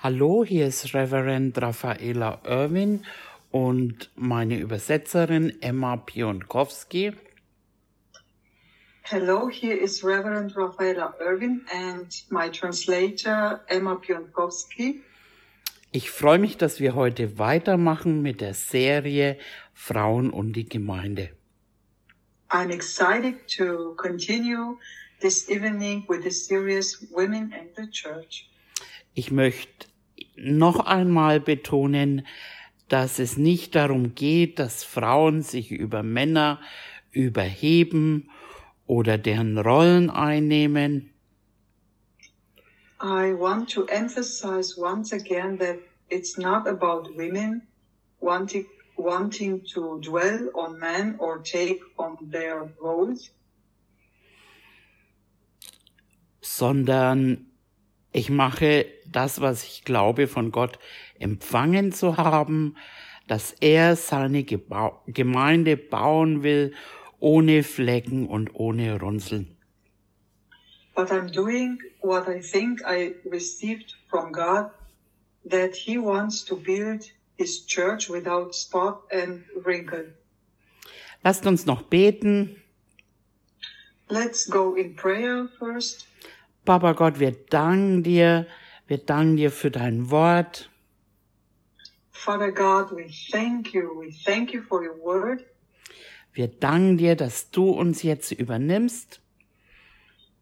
Hallo, 0.00 0.44
hier 0.44 0.68
ist 0.68 0.94
Reverend 0.94 1.60
Raffaela 1.60 2.40
Irwin 2.44 3.04
und 3.50 4.12
meine 4.14 4.56
Übersetzerin 4.56 5.60
Emma 5.60 5.96
Pionkowski. 5.96 7.14
Hello, 9.02 9.48
here 9.48 9.74
is 9.74 10.04
Reverend 10.04 10.56
Rafaela 10.56 11.16
Irwin 11.18 11.66
and 11.72 12.06
my 12.30 12.48
translator 12.48 13.60
Emma 13.66 13.96
Pionkowski. 13.96 15.02
Ich 15.90 16.12
freue 16.12 16.38
mich, 16.38 16.56
dass 16.56 16.78
wir 16.78 16.94
heute 16.94 17.40
weitermachen 17.40 18.22
mit 18.22 18.40
der 18.40 18.54
Serie 18.54 19.36
Frauen 19.74 20.30
und 20.30 20.52
die 20.52 20.68
Gemeinde. 20.68 21.30
I'm 22.50 22.70
excited 22.70 23.34
to 23.56 23.96
continue 23.96 24.78
this 25.20 25.48
evening 25.48 26.04
with 26.08 26.22
the 26.22 26.30
series 26.30 27.04
Women 27.10 27.52
and 27.52 27.70
the 27.76 27.90
Church. 27.90 28.48
Ich 29.18 29.32
möchte 29.32 29.88
noch 30.36 30.78
einmal 30.78 31.40
betonen, 31.40 32.24
dass 32.88 33.18
es 33.18 33.36
nicht 33.36 33.74
darum 33.74 34.14
geht, 34.14 34.60
dass 34.60 34.84
Frauen 34.84 35.42
sich 35.42 35.72
über 35.72 36.04
Männer 36.04 36.60
überheben 37.10 38.30
oder 38.86 39.18
deren 39.18 39.58
Rollen 39.58 40.08
einnehmen. 40.08 41.10
I 43.02 43.34
want 43.36 43.68
to 43.74 43.86
emphasize 43.86 44.80
once 44.80 45.12
again 45.12 45.58
that 45.58 45.78
it's 46.10 46.38
not 46.38 46.68
about 46.68 47.10
women 47.16 47.62
wanting, 48.20 48.66
wanting 48.96 49.64
to 49.74 49.98
dwell 50.00 50.48
on 50.54 50.78
men 50.78 51.16
or 51.18 51.42
take 51.42 51.80
on 51.96 52.16
their 52.30 52.72
roles, 52.80 53.32
sondern 56.40 57.48
ich 58.12 58.30
mache 58.30 58.86
das, 59.06 59.40
was 59.40 59.64
ich 59.64 59.84
glaube 59.84 60.26
von 60.26 60.50
Gott 60.50 60.78
empfangen 61.18 61.92
zu 61.92 62.16
haben, 62.16 62.76
dass 63.26 63.52
er 63.52 63.96
seine 63.96 64.44
Geba 64.44 65.02
Gemeinde 65.06 65.76
bauen 65.76 66.42
will, 66.42 66.72
ohne 67.20 67.62
Flecken 67.62 68.26
und 68.26 68.54
ohne 68.54 69.00
Runzeln. 69.00 69.58
but 70.98 71.12
I'm 71.12 71.30
doing 71.30 71.78
what 72.00 72.28
I 72.28 72.40
think 72.40 72.80
I 72.84 73.14
received 73.24 73.94
from 74.10 74.32
God 74.32 74.70
that 75.44 75.76
He 75.76 75.96
wants 75.96 76.42
to 76.46 76.56
build 76.56 77.04
His 77.36 77.64
church 77.66 78.08
without 78.08 78.52
spot 78.52 79.02
and 79.12 79.44
wrinkle. 79.64 80.06
Lasst 81.22 81.46
uns 81.46 81.66
noch 81.66 81.82
beten. 81.82 82.56
Let's 84.08 84.50
go 84.50 84.74
in 84.74 84.96
prayer 84.96 85.48
first. 85.60 86.08
Papa 86.68 86.92
Gott, 86.92 87.18
wir 87.18 87.30
danken 87.32 88.02
dir, 88.02 88.46
wir 88.88 88.98
danken 88.98 89.38
dir 89.38 89.50
für 89.50 89.70
dein 89.70 90.10
Wort. 90.10 90.68
Father 92.10 92.52
God, 92.52 92.94
we 92.94 93.08
thank 93.32 93.72
you. 93.72 93.98
We 93.98 94.12
thank 94.26 94.52
you 94.52 94.60
for 94.60 94.82
your 94.82 94.98
word. 95.02 95.46
Wir 96.34 96.48
danken 96.48 96.98
dir, 96.98 97.16
dass 97.16 97.50
du 97.50 97.70
uns 97.70 98.02
jetzt 98.02 98.32
übernimmst 98.32 99.22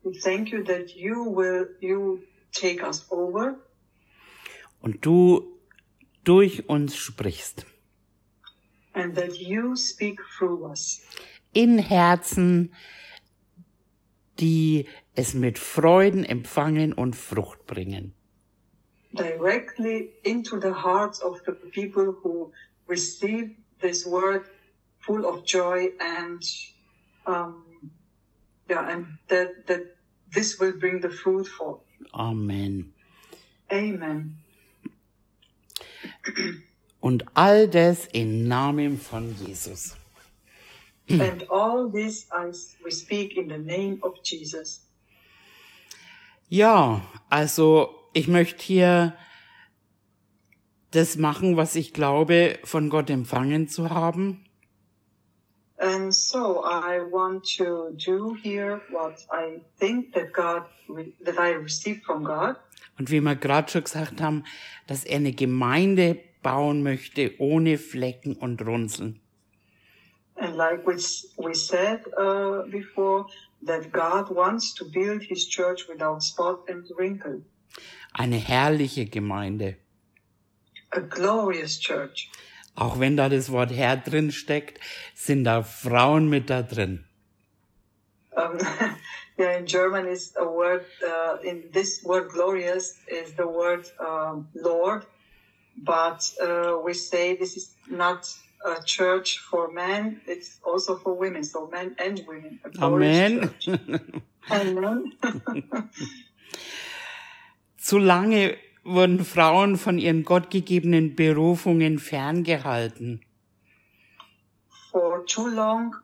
We 0.02 0.18
thank 0.18 0.48
you 0.50 0.64
that 0.64 0.90
you 0.96 1.14
will, 1.32 1.68
you 1.78 2.18
take 2.50 2.84
us 2.84 3.06
over 3.12 3.60
und 4.80 5.06
du 5.06 5.44
durch 6.24 6.68
uns 6.68 6.96
sprichst. 6.96 7.66
and 8.94 9.14
that 9.14 9.36
you 9.36 9.76
speak 9.76 10.20
through 10.36 10.68
us 10.68 11.00
In 11.52 11.78
Herzen, 11.78 12.72
die 14.40 14.86
es 15.14 15.34
mit 15.34 15.58
Freuden 15.58 16.24
empfangen 16.24 16.92
und 16.92 17.16
Frucht 17.16 17.66
bringen. 17.66 18.12
directly 19.14 20.10
into 20.24 20.60
the 20.60 20.72
hearts 20.72 21.22
of 21.22 21.40
the 21.46 21.52
people 21.72 22.12
who 22.22 22.52
receive 22.86 23.50
this 23.80 24.04
word 24.04 24.44
full 24.98 25.24
of 25.24 25.42
joy 25.46 25.88
and 26.00 26.42
um, 27.26 27.64
yeah 28.68 28.86
and 28.90 29.06
that 29.28 29.66
that 29.66 29.96
this 30.34 30.58
will 30.60 30.72
bring 30.78 31.00
the 31.00 31.08
fruit 31.08 31.46
forth 31.46 31.80
Amen. 32.12 32.92
amen 33.72 34.36
Und 37.00 37.24
all 37.34 37.68
das 37.68 38.06
im 38.12 38.46
Namen 38.48 38.98
von 38.98 39.34
Jesus. 39.46 39.96
And 41.08 41.48
all 41.50 41.90
this 41.90 42.26
I 42.32 42.50
we 42.84 42.90
speak 42.90 43.36
in 43.36 43.48
the 43.48 43.58
name 43.58 43.98
of 44.02 44.14
jesus 44.22 44.82
Ja, 46.48 47.02
also 47.28 47.90
ich 48.12 48.28
möchte 48.28 48.62
hier 48.64 49.16
das 50.92 51.16
machen, 51.16 51.56
was 51.56 51.74
ich 51.74 51.92
glaube, 51.92 52.58
von 52.62 52.88
Gott 52.88 53.10
empfangen 53.10 53.68
zu 53.68 53.90
haben. 53.90 54.42
and 55.78 56.14
so 56.14 56.64
i 56.64 56.98
want 57.12 57.44
to 57.58 57.90
do 57.92 58.34
here 58.42 58.80
what 58.90 59.26
i 59.30 59.60
think 59.78 60.10
that 60.14 60.32
god 60.32 60.62
that 61.22 61.38
i 61.38 61.50
received 61.52 62.02
from 62.04 62.24
god 62.24 62.56
Und 62.98 63.10
wie 63.10 63.20
wir 63.20 63.36
gerade 63.36 63.70
schon 63.70 63.84
gesagt 63.84 64.22
haben, 64.22 64.44
dass 64.86 65.04
er 65.04 65.16
eine 65.16 65.32
Gemeinde 65.32 66.18
bauen 66.42 66.82
möchte 66.82 67.34
ohne 67.38 67.76
Flecken 67.76 68.34
und 68.36 68.62
Runzeln. 68.66 69.20
And 70.38 70.56
like 70.56 70.86
we, 70.86 70.96
we 71.38 71.54
said 71.54 72.04
uh, 72.16 72.62
before, 72.70 73.26
that 73.62 73.90
God 73.90 74.30
wants 74.30 74.74
to 74.74 74.84
build 74.84 75.22
his 75.22 75.46
church 75.46 75.88
without 75.88 76.22
spot 76.22 76.60
and 76.68 76.84
wrinkle. 76.96 77.42
Eine 78.12 78.38
herrliche 78.38 79.06
Gemeinde. 79.06 79.76
A 80.92 81.00
glorious 81.00 81.78
church. 81.78 82.30
Auch 82.74 83.00
wenn 83.00 83.16
da 83.16 83.28
das 83.28 83.50
Wort 83.50 83.72
Herr 83.72 83.96
drin 83.96 84.30
steckt, 84.30 84.78
sind 85.14 85.44
da 85.44 85.62
Frauen 85.62 86.28
mit 86.28 86.50
da 86.50 86.62
drin. 86.62 87.06
Um, 88.36 88.58
yeah, 89.38 89.56
in 89.56 89.66
German 89.66 90.06
is 90.06 90.34
a 90.36 90.44
word, 90.44 90.84
uh, 91.02 91.38
in 91.42 91.70
this 91.72 92.04
word 92.04 92.28
glorious 92.28 92.98
is 93.08 93.32
the 93.34 93.46
word 93.46 93.90
um, 93.98 94.48
Lord, 94.54 95.06
but 95.78 96.30
uh, 96.42 96.76
we 96.84 96.92
say 96.92 97.34
this 97.34 97.56
is 97.56 97.74
not 97.88 98.28
a 98.66 98.82
church 98.84 99.38
for 99.38 99.70
men, 99.72 100.20
it's 100.26 100.58
also 100.62 100.96
for 100.96 101.14
women, 101.14 101.44
so 101.44 101.68
men 101.68 101.94
and 101.98 102.22
women. 102.26 102.60
Amen. 102.80 103.50
Amen. 104.50 105.12
Zu 107.78 107.98
lange 107.98 108.56
wurden 108.84 109.24
Frauen 109.24 109.76
von 109.76 109.98
ihren 109.98 110.24
gottgegebenen 110.24 111.14
Berufungen 111.14 111.98
ferngehalten. 111.98 113.20
for 114.96 115.26
too 115.26 115.46
long, 115.46 115.94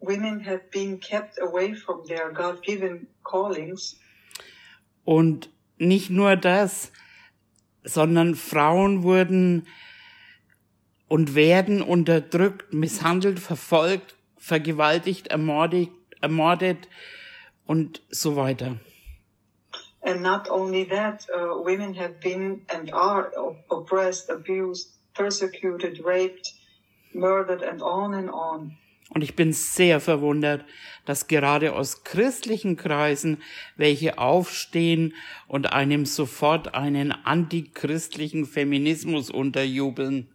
women 0.00 0.40
have 0.40 0.70
been 0.70 0.98
kept 0.98 1.38
away 1.38 1.74
from 1.74 2.06
their 2.06 2.32
God 2.32 2.62
given 2.62 3.06
callings. 3.22 4.00
Und 5.04 5.50
nicht 5.76 6.08
nur 6.08 6.34
das, 6.36 6.90
sondern 7.84 8.34
Frauen 8.34 9.02
wurden 9.02 9.66
und 11.08 11.34
werden 11.34 11.82
unterdrückt, 11.82 12.72
misshandelt, 12.72 13.40
verfolgt, 13.40 14.16
vergewaltigt, 14.36 15.28
ermordet, 15.28 15.90
ermordet 16.20 16.88
und 17.66 18.02
so 18.10 18.36
weiter. 18.36 18.78
And 20.02 20.22
not 20.22 20.48
only 20.48 20.86
that, 20.86 21.26
uh, 21.34 21.62
women 21.64 21.94
have 21.98 22.14
been 22.22 22.62
and 22.68 22.92
are 22.92 23.30
op- 23.36 23.64
oppressed, 23.68 24.30
abused, 24.30 24.94
persecuted, 25.14 26.04
raped, 26.04 26.54
murdered, 27.12 27.62
and 27.62 27.82
on 27.82 28.14
and 28.14 28.30
on. 28.30 28.76
Und 29.10 29.22
ich 29.22 29.34
bin 29.34 29.54
sehr 29.54 30.00
verwundert, 30.00 30.64
dass 31.06 31.28
gerade 31.28 31.74
aus 31.74 32.04
christlichen 32.04 32.76
Kreisen 32.76 33.42
welche 33.76 34.18
aufstehen 34.18 35.14
und 35.46 35.72
einem 35.72 36.04
sofort 36.04 36.74
einen 36.74 37.12
antichristlichen 37.12 38.44
Feminismus 38.44 39.30
unterjubeln. 39.30 40.28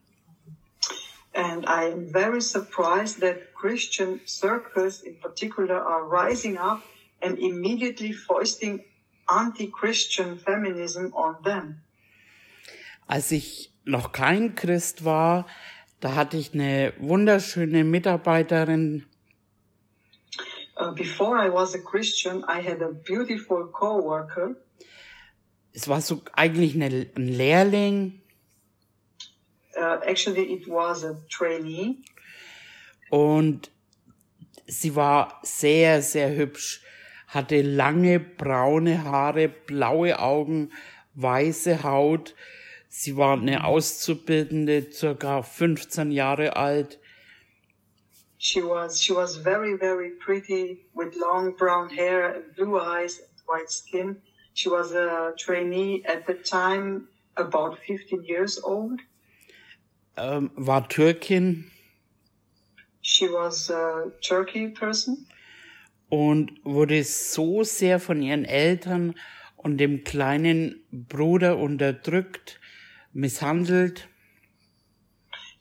And 1.33 1.65
I 1.65 1.91
am 1.91 2.11
very 2.11 2.41
surprised 2.41 3.19
that 3.21 3.53
Christian 3.55 4.21
circles 4.25 5.01
in 5.01 5.15
particular 5.15 5.75
are 5.75 6.03
rising 6.05 6.57
up 6.57 6.83
and 7.21 7.39
immediately 7.39 8.13
foisting 8.13 8.83
anti-Christian 9.27 10.37
feminism 10.37 11.11
on 11.13 11.41
them. 11.43 11.81
Als 13.07 13.31
ich 13.31 13.71
noch 13.85 14.11
kein 14.11 14.55
Christ 14.55 15.05
war, 15.05 15.45
da 15.99 16.15
hatte 16.15 16.37
ich 16.37 16.53
eine 16.53 16.93
wunderschöne 16.99 17.83
Mitarbeiterin, 17.83 19.05
Uh, 20.75 20.91
before 20.95 21.37
I 21.37 21.49
was 21.49 21.75
a 21.75 21.79
Christian, 21.79 22.43
I 22.47 22.59
had 22.59 22.81
a 22.81 22.89
beautiful 22.91 23.67
coworker. 23.67 24.55
es 25.71 25.87
war 25.87 26.01
so 26.01 26.21
eigentlich 26.33 26.75
eine, 26.75 27.07
ein 27.15 27.27
Lehrling 27.27 28.22
Uh, 29.83 29.99
actually, 30.07 30.53
it 30.53 30.67
was 30.67 31.03
a 31.03 31.15
trainee, 31.29 31.97
und 33.09 33.69
sie 34.65 34.95
war 34.95 35.39
sehr, 35.43 36.01
sehr 36.01 36.35
hübsch, 36.35 36.81
hatte 37.27 37.61
lange 37.61 38.19
braune 38.19 39.03
Haare, 39.03 39.49
blaue 39.49 40.17
Augen, 40.19 40.71
weiße 41.15 41.83
Haut 41.83 42.33
Sie 42.95 43.17
war 43.17 43.39
eine 43.39 43.63
Auszubildende, 43.63 44.91
circa 44.91 45.41
15 45.41 46.11
Jahre 46.11 46.55
alt. 46.55 46.99
She 48.37 48.61
was 48.61 49.01
she 49.01 49.15
was 49.15 49.35
very 49.35 49.75
very 49.75 50.11
pretty 50.23 50.85
with 50.93 51.15
long 51.15 51.55
brown 51.55 51.89
hair 51.89 52.35
and 52.35 52.55
blue 52.55 52.79
eyes 52.79 53.17
and 53.17 53.41
white 53.47 53.71
skin. 53.71 54.21
She 54.53 54.69
was 54.69 54.91
a 54.91 55.33
trainee 55.39 56.03
at 56.05 56.27
the 56.27 56.35
time, 56.35 57.07
about 57.35 57.79
15 57.79 58.23
years 58.25 58.61
old. 58.63 58.99
Ähm, 60.15 60.51
war 60.55 60.87
Türkin. 60.87 61.71
She 63.01 63.27
was 63.27 63.69
a 63.69 64.11
Turkey 64.21 64.69
person. 64.69 65.27
Und 66.09 66.51
wurde 66.63 67.03
so 67.03 67.63
sehr 67.63 67.99
von 67.99 68.21
ihren 68.21 68.45
Eltern 68.45 69.15
und 69.57 69.77
dem 69.77 70.03
kleinen 70.03 70.83
Bruder 70.91 71.57
unterdrückt, 71.57 72.59
misshandelt. 73.13 74.07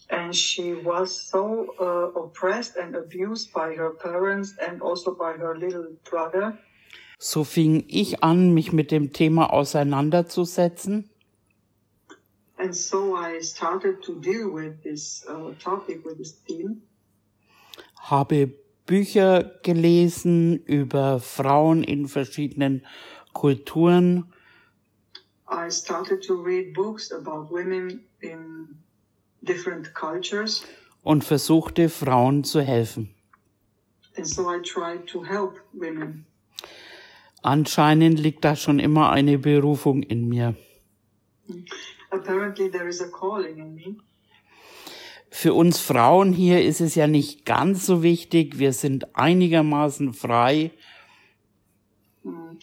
And 0.08 0.36
she 0.36 0.74
was 0.84 1.30
so 1.30 1.72
uh, 1.80 2.14
oppressed 2.14 2.76
and 2.76 2.94
abused 2.94 3.54
by 3.54 3.74
her 3.74 3.94
parents 3.96 4.54
and 4.58 4.82
also 4.82 5.14
by 5.14 5.32
her 5.38 5.56
little 5.56 5.96
brother. 6.04 6.58
So 7.18 7.44
fing 7.44 7.84
ich 7.88 8.22
an, 8.22 8.52
mich 8.52 8.72
mit 8.72 8.90
dem 8.90 9.12
Thema 9.12 9.52
auseinanderzusetzen. 9.52 11.08
And 12.62 12.76
so 12.76 13.16
I 13.16 13.40
started 13.40 14.04
to 14.04 14.20
deal 14.20 14.48
with 14.48 14.84
this 14.84 15.26
uh, 15.28 15.50
topic, 15.58 16.04
with 16.04 16.18
this 16.18 16.34
theme. 16.46 16.82
Habe 17.96 18.52
Bücher 18.86 19.58
gelesen 19.64 20.62
über 20.64 21.18
Frauen 21.18 21.82
in 21.82 22.06
verschiedenen 22.06 22.82
Kulturen. 23.32 24.32
I 25.48 25.70
started 25.70 26.22
to 26.22 26.34
read 26.34 26.72
books 26.72 27.10
about 27.10 27.50
women 27.50 28.04
in 28.20 28.76
different 29.42 29.92
cultures. 29.94 30.64
Und 31.02 31.24
versuchte 31.24 31.88
Frauen 31.88 32.44
zu 32.44 32.60
helfen. 32.60 33.12
And 34.16 34.24
so 34.24 34.48
I 34.48 34.60
tried 34.60 35.08
to 35.08 35.24
help 35.24 35.60
women. 35.72 36.26
Anscheinend 37.42 38.20
liegt 38.20 38.44
da 38.44 38.54
schon 38.54 38.78
immer 38.78 39.10
eine 39.10 39.38
Berufung 39.38 40.04
in 40.04 40.28
mir. 40.28 40.54
Apparently 42.12 42.68
there 42.68 42.88
is 42.88 43.00
a 43.00 43.08
calling 43.08 43.58
in 43.58 43.74
me. 43.74 43.96
Für 45.30 45.54
uns 45.54 45.80
Frauen 45.80 46.34
hier 46.34 46.62
ist 46.62 46.82
es 46.82 46.94
ja 46.94 47.06
nicht 47.06 47.46
ganz 47.46 47.86
so 47.86 48.02
wichtig. 48.02 48.58
Wir 48.58 48.74
sind 48.74 49.16
einigermaßen 49.16 50.12
frei. 50.12 50.72
Mm. 52.22 52.58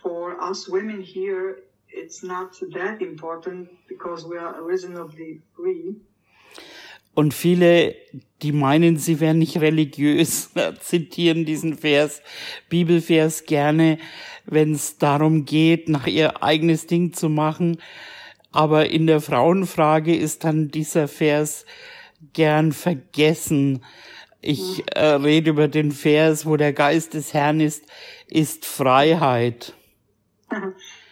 For 0.00 0.36
us 0.40 0.70
women 0.70 1.02
here, 1.02 1.62
it's 1.88 2.22
not 2.22 2.58
that 2.72 3.02
important 3.02 3.68
because 3.86 4.26
we 4.26 4.40
are 4.40 4.64
reasonably 4.66 5.42
free. 5.54 5.96
Und 7.12 7.34
viele, 7.34 7.94
die 8.42 8.52
meinen, 8.52 8.96
sie 8.96 9.20
wären 9.20 9.38
nicht 9.38 9.60
religiös, 9.60 10.50
zitieren 10.80 11.44
diesen 11.44 11.76
Vers, 11.76 12.22
Bibelvers 12.70 13.44
gerne, 13.44 13.98
wenn 14.46 14.72
es 14.72 14.96
darum 14.96 15.44
geht, 15.44 15.88
nach 15.88 16.06
ihr 16.06 16.42
eigenes 16.42 16.86
Ding 16.86 17.12
zu 17.12 17.28
machen. 17.28 17.78
Aber 18.56 18.88
in 18.88 19.06
der 19.06 19.20
Frauenfrage 19.20 20.16
ist 20.16 20.44
dann 20.44 20.70
dieser 20.70 21.08
Vers 21.08 21.66
gern 22.32 22.72
vergessen. 22.72 23.84
Ich 24.40 24.82
äh, 24.94 25.08
rede 25.08 25.50
über 25.50 25.68
den 25.68 25.92
Vers, 25.92 26.46
wo 26.46 26.56
der 26.56 26.72
Geist 26.72 27.12
des 27.12 27.34
Herrn 27.34 27.60
ist, 27.60 27.84
ist 28.28 28.64
Freiheit. 28.64 29.74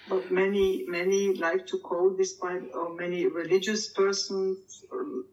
but 0.08 0.30
many 0.30 0.86
many 0.88 1.34
like 1.34 1.66
to 1.66 1.76
quote 1.80 2.16
this 2.16 2.32
Bible, 2.38 2.70
or 2.72 2.94
many 2.94 3.26
religious 3.26 3.92
persons 3.92 4.86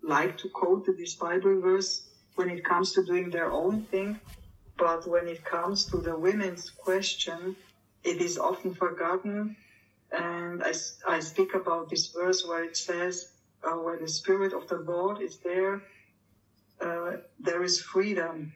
like 0.03 0.37
to 0.37 0.49
quote 0.49 0.85
this 0.97 1.15
Bible 1.15 1.61
verse 1.61 2.09
when 2.35 2.49
it 2.49 2.65
comes 2.65 2.91
to 2.91 3.05
doing 3.05 3.31
their 3.31 3.53
own 3.53 3.85
thing. 3.89 4.19
But 4.77 5.07
when 5.07 5.29
it 5.29 5.45
comes 5.45 5.85
to 5.91 5.97
the 5.97 6.17
women's 6.17 6.71
question, 6.71 7.55
it 8.03 8.19
is 8.19 8.37
often 8.37 8.75
forgotten. 8.75 9.55
And 10.11 10.61
I, 10.63 10.73
I 11.07 11.19
speak 11.21 11.53
about 11.55 11.89
this 11.89 12.07
verse 12.07 12.45
where 12.45 12.63
it 12.63 12.75
says, 12.75 13.31
uh, 13.63 13.77
where 13.77 13.97
the 13.97 14.07
Spirit 14.07 14.53
of 14.53 14.67
the 14.67 14.75
Lord 14.75 15.21
is 15.21 15.37
there, 15.37 15.81
uh, 16.81 17.17
there 17.39 17.63
is 17.63 17.79
freedom. 17.79 18.53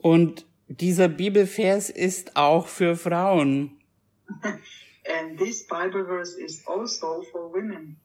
Und 0.00 0.44
dieser 0.68 1.08
Bibelvers 1.08 1.90
ist 1.90 2.36
auch 2.36 2.66
für 2.66 2.96
Frauen. 2.96 3.78
And 5.04 5.38
this 5.38 5.66
Bible 5.66 6.04
verse 6.04 6.36
is 6.36 6.62
also 6.66 7.22
for 7.30 7.52
women. 7.52 7.96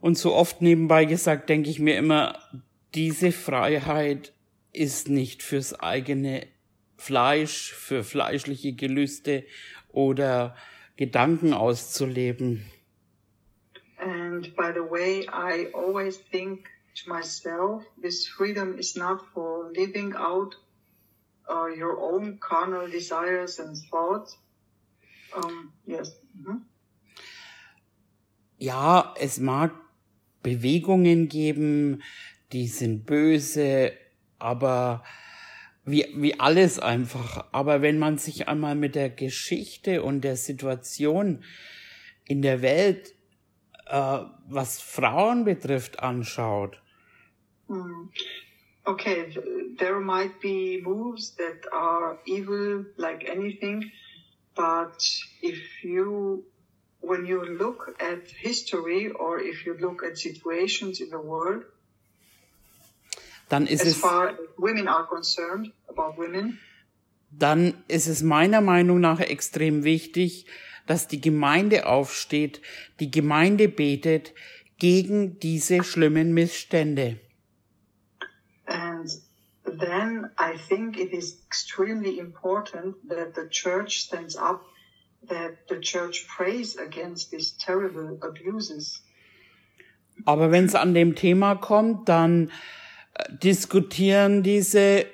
Und 0.00 0.18
so 0.18 0.34
oft 0.34 0.60
nebenbei 0.60 1.04
gesagt, 1.04 1.48
denke 1.48 1.70
ich 1.70 1.78
mir 1.78 1.96
immer, 1.96 2.38
diese 2.94 3.32
Freiheit 3.32 4.32
ist 4.72 5.08
nicht 5.08 5.42
fürs 5.42 5.78
eigene 5.78 6.46
Fleisch, 6.96 7.72
für 7.72 8.02
fleischliche 8.04 8.72
Gelüste 8.72 9.44
oder 9.92 10.56
Gedanken 10.96 11.54
auszuleben. 11.54 12.64
And 13.98 14.54
by 14.56 14.72
the 14.72 14.82
way, 14.82 15.26
I 15.28 15.70
always 15.72 16.18
think 16.30 16.68
to 16.96 17.08
myself, 17.08 17.84
this 18.00 18.26
freedom 18.26 18.78
is 18.78 18.96
not 18.96 19.20
for 19.32 19.70
living 19.72 20.14
out 20.16 20.56
uh, 21.48 21.66
your 21.66 22.00
own 22.00 22.38
carnal 22.40 22.88
desires 22.88 23.58
and 23.58 23.76
thoughts. 23.90 24.38
Um, 25.34 25.72
yes. 25.86 26.20
Mhm. 26.34 26.62
Ja, 28.58 29.14
es 29.18 29.38
mag 29.40 29.72
Bewegungen 30.42 31.28
geben, 31.28 32.02
die 32.52 32.66
sind 32.66 33.06
böse, 33.06 33.92
aber 34.38 35.02
wie, 35.84 36.06
wie 36.16 36.38
alles 36.38 36.78
einfach. 36.78 37.46
Aber 37.52 37.82
wenn 37.82 37.98
man 37.98 38.18
sich 38.18 38.48
einmal 38.48 38.74
mit 38.74 38.94
der 38.94 39.10
Geschichte 39.10 40.02
und 40.02 40.22
der 40.22 40.36
Situation 40.36 41.44
in 42.26 42.42
der 42.42 42.62
Welt, 42.62 43.14
äh, 43.86 44.20
was 44.48 44.80
Frauen 44.80 45.44
betrifft, 45.44 46.00
anschaut. 46.00 46.80
Mm. 47.68 48.08
Okay, 48.84 49.32
there 49.78 50.00
might 50.00 50.40
be 50.40 50.80
moves 50.82 51.36
that 51.36 51.72
are 51.72 52.18
evil 52.26 52.84
like 52.96 53.28
anything, 53.28 53.92
but 54.56 55.00
if 55.40 55.84
you, 55.84 56.44
when 57.00 57.24
you 57.24 57.44
look 57.44 57.94
at 58.00 58.26
history 58.28 59.08
or 59.12 59.38
if 59.38 59.64
you 59.64 59.76
look 59.78 60.02
at 60.02 60.18
situations 60.18 61.00
in 61.00 61.10
the 61.10 61.20
world, 61.20 61.62
dann 63.52 63.66
ist 63.66 63.84
es, 63.84 63.96
far 63.98 64.30
as 64.30 64.38
women 64.56 64.88
are 64.88 65.06
concerned, 65.06 65.72
about 65.86 66.16
women, 66.16 66.58
dann 67.30 67.74
ist 67.86 68.06
es 68.06 68.22
meiner 68.22 68.62
Meinung 68.62 68.98
nach 69.00 69.20
extrem 69.20 69.84
wichtig, 69.84 70.46
dass 70.86 71.06
die 71.06 71.20
Gemeinde 71.20 71.86
aufsteht, 71.86 72.62
die 72.98 73.10
Gemeinde 73.10 73.68
betet 73.68 74.32
gegen 74.78 75.38
diese 75.38 75.84
schlimmen 75.84 76.32
Missstände. 76.32 77.20
And 78.66 79.10
then 79.66 80.30
I 80.38 80.56
think 80.68 80.98
it 80.98 81.12
is 81.12 81.42
extremely 81.46 82.18
important 82.18 82.96
that 83.10 83.34
the 83.34 83.48
church 83.50 84.00
stands 84.00 84.34
up, 84.34 84.64
that 85.28 85.58
the 85.68 85.78
church 85.78 86.26
prays 86.26 86.78
against 86.78 87.30
these 87.30 87.54
terrible 87.58 88.18
abuses. 88.22 89.04
Aber 90.24 90.50
wenn 90.50 90.64
es 90.64 90.74
an 90.74 90.94
dem 90.94 91.14
Thema 91.14 91.54
kommt, 91.54 92.08
dann 92.08 92.50
diskutieren 93.30 94.42
diese 94.42 95.06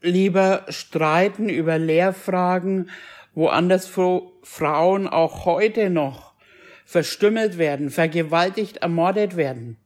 lieber 0.00 0.64
streiten 0.68 1.48
über 1.48 1.78
Lehrfragen, 1.78 2.90
wo 3.34 3.48
anderswo 3.48 4.32
Frauen 4.42 5.08
auch 5.08 5.44
heute 5.44 5.90
noch 5.90 6.34
verstümmelt 6.84 7.58
werden, 7.58 7.90
vergewaltigt, 7.90 8.78
ermordet 8.78 9.36
werden. 9.36 9.78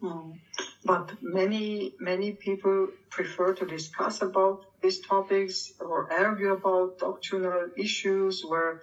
Mm. 0.00 0.40
But 0.84 1.20
many, 1.20 1.94
many 1.98 2.32
people 2.32 2.88
prefer 3.10 3.54
to 3.54 3.66
discuss 3.66 4.22
about 4.22 4.66
these 4.82 5.00
topics 5.00 5.74
or 5.80 6.08
argue 6.12 6.52
about 6.52 6.98
doctrinal 6.98 7.70
issues 7.76 8.44
where, 8.44 8.82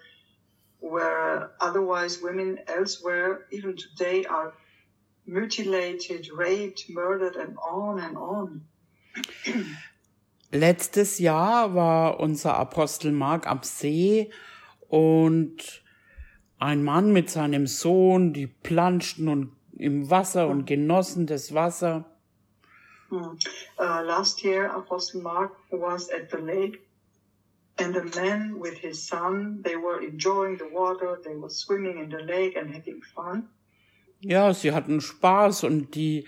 where 0.82 1.52
otherwise 1.62 2.22
women 2.22 2.60
elsewhere, 2.68 3.46
even 3.52 3.78
today, 3.78 4.26
are 4.26 4.54
mutilated, 5.26 6.30
raped, 6.36 6.90
murdered, 6.90 7.36
and 7.36 7.58
on 7.58 8.00
and 8.00 8.18
on. 8.18 8.68
Letztes 10.52 11.20
Jahr 11.20 11.74
war 11.74 12.20
unser 12.20 12.58
Apostel 12.58 13.12
Mark 13.12 13.48
am 13.48 13.64
See 13.64 14.30
und 14.88 15.84
ein 16.60 16.84
Mann 16.84 17.12
mit 17.12 17.30
seinem 17.30 17.68
Sohn, 17.68 18.34
die 18.34 18.48
planschten 18.48 19.28
und 19.28 19.52
im 19.78 20.10
Wasser 20.10 20.48
und 20.48 20.66
genossen 20.66 21.26
das 21.26 21.54
Wasser. 21.54 22.06
Mm. 23.10 23.38
Uh, 23.80 24.02
last 24.06 24.44
year, 24.44 24.72
Apostle 24.72 25.22
Mark 25.22 25.52
was 25.72 26.10
at 26.10 26.30
the 26.32 26.38
lake 26.38 26.80
And 27.80 27.94
the 27.96 28.04
man 28.04 28.60
with 28.60 28.78
his 28.78 29.02
son, 29.02 29.62
they 29.64 29.76
were 29.76 30.00
enjoying 30.00 30.58
the 30.58 30.68
water, 30.68 31.20
they 31.24 31.36
were 31.36 31.50
swimming 31.50 31.98
in 31.98 32.10
the 32.10 32.20
lake 32.20 32.56
and 32.56 32.74
having 32.74 33.02
fun. 33.02 33.50
Ja, 34.26 34.54
sie 34.54 34.72
hatten 34.72 35.02
Spaß 35.02 35.66
und 35.66 35.96
die 35.96 36.26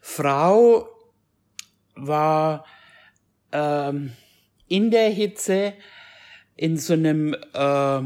Frau 0.00 0.88
war 1.94 2.64
ähm, 3.52 4.12
in 4.66 4.90
der 4.90 5.10
Hitze 5.10 5.74
in 6.56 6.78
so 6.78 6.94
einem, 6.94 7.34
äh, 7.34 8.02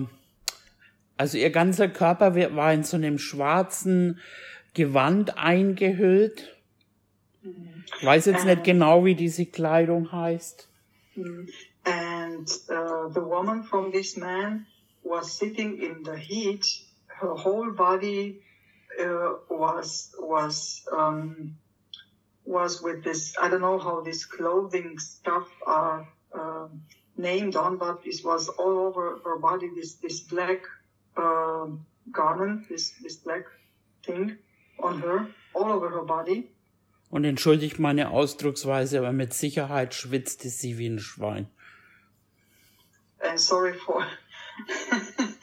also 1.17 1.39
ihr 1.39 1.51
ganzer 1.51 1.89
Körper 1.89 2.35
war 2.57 2.75
in 2.75 2.83
so 2.83 2.97
einem 2.97 3.19
schwarzen 3.19 4.19
Gewand 4.75 5.39
eingehüllt. 5.39 6.57
Ich 7.99 8.05
weiß 8.05 8.27
jetzt 8.27 8.45
nicht 8.45 8.65
genau, 8.65 9.05
wie 9.05 9.15
diese 9.15 9.47
Kleidung 9.47 10.11
heißt. 10.11 10.69
And 11.85 12.49
uh, 12.71 13.09
the 13.13 13.21
woman 13.21 13.63
from 13.63 13.93
this 13.93 14.17
man 14.17 14.67
was 15.05 15.39
sitting 15.39 15.79
in 15.79 16.05
the 16.05 16.17
heat. 16.17 16.65
Her 17.21 17.35
whole 17.45 17.73
body 17.73 18.41
uh, 19.01 19.35
was 19.49 20.15
was 20.19 20.83
um, 20.93 21.57
was 22.45 22.83
with 22.83 23.05
this. 23.05 23.35
I 23.41 23.49
don't 23.49 23.61
know 23.61 23.79
how 23.79 24.01
this 24.01 24.25
clothing 24.25 24.99
stuff 24.99 25.49
are 25.67 26.09
uh, 26.35 26.69
named 27.17 27.57
on, 27.57 27.79
but 27.79 28.01
it 28.05 28.25
was 28.25 28.49
all 28.49 28.79
over 28.79 29.21
her 29.25 29.39
body. 29.39 29.71
This 29.75 29.95
this 29.95 30.21
black 30.21 30.63
uh, 31.17 31.67
garment, 32.11 32.69
this 32.69 32.93
this 33.03 33.17
black 33.17 33.45
thing 34.05 34.39
on 34.79 35.01
her, 35.01 35.27
all 35.55 35.71
over 35.71 35.89
her 35.91 36.05
body. 36.05 36.49
Und 37.11 37.25
entschuldigt 37.25 37.79
meine 37.79 38.11
Ausdrucksweise, 38.11 38.99
aber 38.99 39.13
mit 39.13 39.35
Sicherheit 39.35 39.93
schwitzte 39.93 40.49
sie 40.49 40.79
wie 40.79 40.89
ein 40.89 40.99
Schwein. 40.99 41.47
And 43.21 43.39
sorry 43.39 43.75
for 43.75 44.05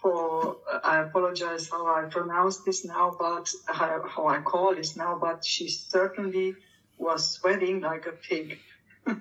for 0.00 0.56
I 0.82 0.98
apologize 1.00 1.68
how 1.70 1.86
I 1.86 2.08
pronounce 2.08 2.58
this 2.64 2.84
now, 2.84 3.16
but 3.18 3.50
how, 3.66 4.02
how 4.08 4.28
I 4.28 4.40
call 4.40 4.74
this 4.74 4.96
now, 4.96 5.18
but 5.20 5.44
she 5.44 5.68
certainly 5.68 6.54
was 6.98 7.30
sweating 7.30 7.80
like 7.80 8.06
a 8.06 8.12
pig. 8.12 8.58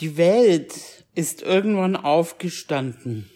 Die 0.00 0.16
Welt 0.18 1.06
ist 1.14 1.42
irgendwann 1.42 1.96
aufgestanden. 1.96 3.30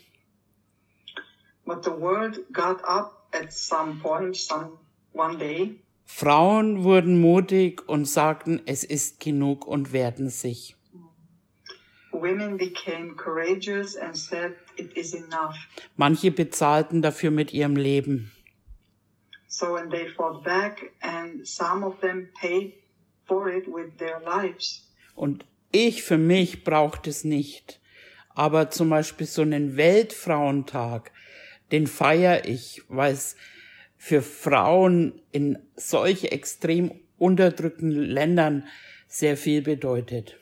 But 1.64 1.85
the 1.85 1.92
world 1.92 2.40
got 2.52 2.83
up 2.85 3.28
at 3.33 3.52
some 3.52 4.00
point, 4.00 4.37
some 4.37 4.78
one 5.12 5.38
day. 5.38 5.80
Frauen 6.04 6.83
wurden 6.83 7.21
mutig 7.21 7.88
und 7.88 8.04
sagten, 8.04 8.61
es 8.66 8.83
ist 8.83 9.21
genug 9.21 9.66
und 9.66 9.92
wehrten 9.92 10.28
sich. 10.28 10.76
Women 12.10 12.10
became 12.10 12.10
courageous 12.10 12.10
and 12.10 12.10
said, 12.10 12.10
it 12.10 12.10
is 12.10 12.10
enough. 12.10 12.10
Manche 15.97 16.31
bezahlten 16.31 17.03
dafür 17.03 17.31
mit 17.31 17.53
ihrem 17.53 17.77
Leben. 17.77 18.33
So 19.47 19.75
and 19.75 19.91
they 19.91 20.09
fought 20.09 20.45
back 20.45 20.93
and 21.00 21.47
some 21.47 21.85
of 21.85 21.99
them 22.00 22.29
paid 22.41 22.75
for 23.27 23.49
it 23.49 23.67
with 23.67 23.97
their 23.99 24.21
lives. 24.21 24.87
Und 25.15 25.45
ich 25.73 26.03
für 26.03 26.19
mich 26.19 26.65
braucht 26.65 27.07
es 27.07 27.25
nicht. 27.25 27.81
Aber 28.35 28.71
zum 28.71 28.91
Beispiel 28.91 29.27
so 29.27 29.43
einen 29.43 29.77
Weltfrauentag, 29.77 31.11
den 31.73 31.87
feiere 31.87 32.47
ich, 32.47 32.83
weil 32.89 33.12
es 33.12 33.37
für 33.97 34.23
Frauen 34.23 35.21
in 35.33 35.59
solch 35.77 36.25
extrem 36.33 36.93
unterdrückten 37.19 37.91
Ländern 37.91 38.67
sehr 39.09 39.37
viel 39.37 39.62
bedeutet. 39.62 40.39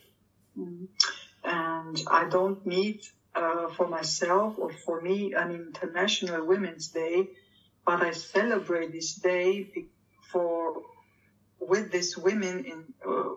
And 1.88 2.02
I 2.11 2.28
don't 2.28 2.66
need 2.66 3.00
uh, 3.35 3.68
for 3.68 3.88
myself 3.88 4.54
or 4.59 4.71
for 4.73 5.00
me 5.00 5.33
an 5.33 5.50
International 5.52 6.45
Women's 6.45 6.88
Day, 6.88 7.28
but 7.87 8.02
I 8.02 8.11
celebrate 8.11 8.92
this 8.92 9.14
day 9.14 9.87
for 10.30 10.83
with 11.59 11.90
these 11.90 12.16
women 12.18 12.64
in 12.66 12.85
uh, 13.07 13.35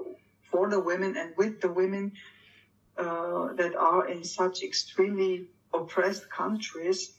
for 0.51 0.69
the 0.69 0.79
women 0.79 1.15
and 1.15 1.31
with 1.37 1.61
the 1.61 1.71
women 1.71 2.11
uh, 2.97 3.53
that 3.53 3.73
are 3.75 4.07
in 4.09 4.23
such 4.23 4.63
extremely 4.63 5.47
oppressed 5.73 6.29
countries. 6.29 7.13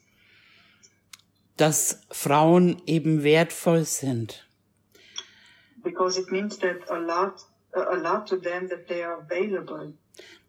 Dass 1.56 2.02
Frauen 2.10 2.82
eben 2.86 3.22
wertvoll 3.22 3.84
sind. 3.86 4.42
Because 5.82 6.18
it 6.18 6.30
means 6.30 6.58
that 6.58 6.90
a 6.90 6.98
lot, 6.98 7.42
a 7.74 7.96
lot 7.96 8.26
to 8.28 8.36
them 8.36 8.68
that 8.68 8.86
they 8.86 9.02
are 9.02 9.20
available. 9.20 9.94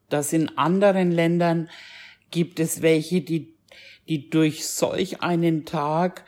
Dass 0.09 0.33
in 0.33 0.57
anderen 0.57 1.11
Ländern 1.11 1.69
gibt 2.31 2.59
es 2.59 2.81
welche, 2.81 3.21
die, 3.21 3.53
die 4.07 4.29
durch 4.29 4.67
solch 4.67 5.21
einen 5.21 5.65
Tag, 5.65 6.25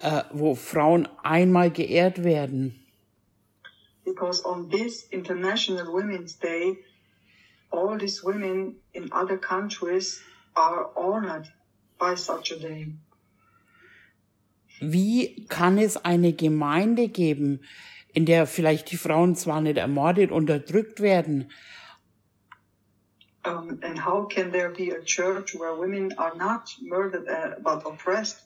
äh, 0.00 0.22
wo 0.32 0.54
Frauen 0.54 1.08
einmal 1.22 1.70
geehrt 1.70 2.24
werden. 2.24 2.76
Because 4.04 4.44
on 4.44 4.70
this 4.70 5.04
International 5.10 5.86
Women's 5.86 6.38
Day, 6.38 6.78
all 7.70 7.98
these 7.98 8.24
women 8.24 8.76
in 8.92 9.12
other 9.12 9.36
countries 9.36 10.20
are 10.54 10.90
honored 10.96 11.52
by 11.98 12.16
such 12.16 12.52
a 12.52 12.58
day. 12.58 12.94
Wie 14.80 15.46
kann 15.46 15.76
es 15.76 15.98
eine 15.98 16.32
Gemeinde 16.32 17.08
geben, 17.08 17.60
in 18.14 18.24
der 18.24 18.46
vielleicht 18.46 18.90
die 18.90 18.96
Frauen 18.96 19.36
zwar 19.36 19.60
nicht 19.60 19.76
ermordet, 19.76 20.30
unterdrückt 20.32 21.00
werden, 21.00 21.50
um, 23.44 23.78
and 23.82 23.98
how 23.98 24.26
can 24.26 24.50
there 24.50 24.70
be 24.70 24.90
a 24.90 25.02
church 25.02 25.54
where 25.54 25.74
women 25.74 26.12
are 26.18 26.34
not 26.36 26.74
murdered 26.82 27.28
uh, 27.28 27.60
but 27.62 27.84
oppressed? 27.86 28.42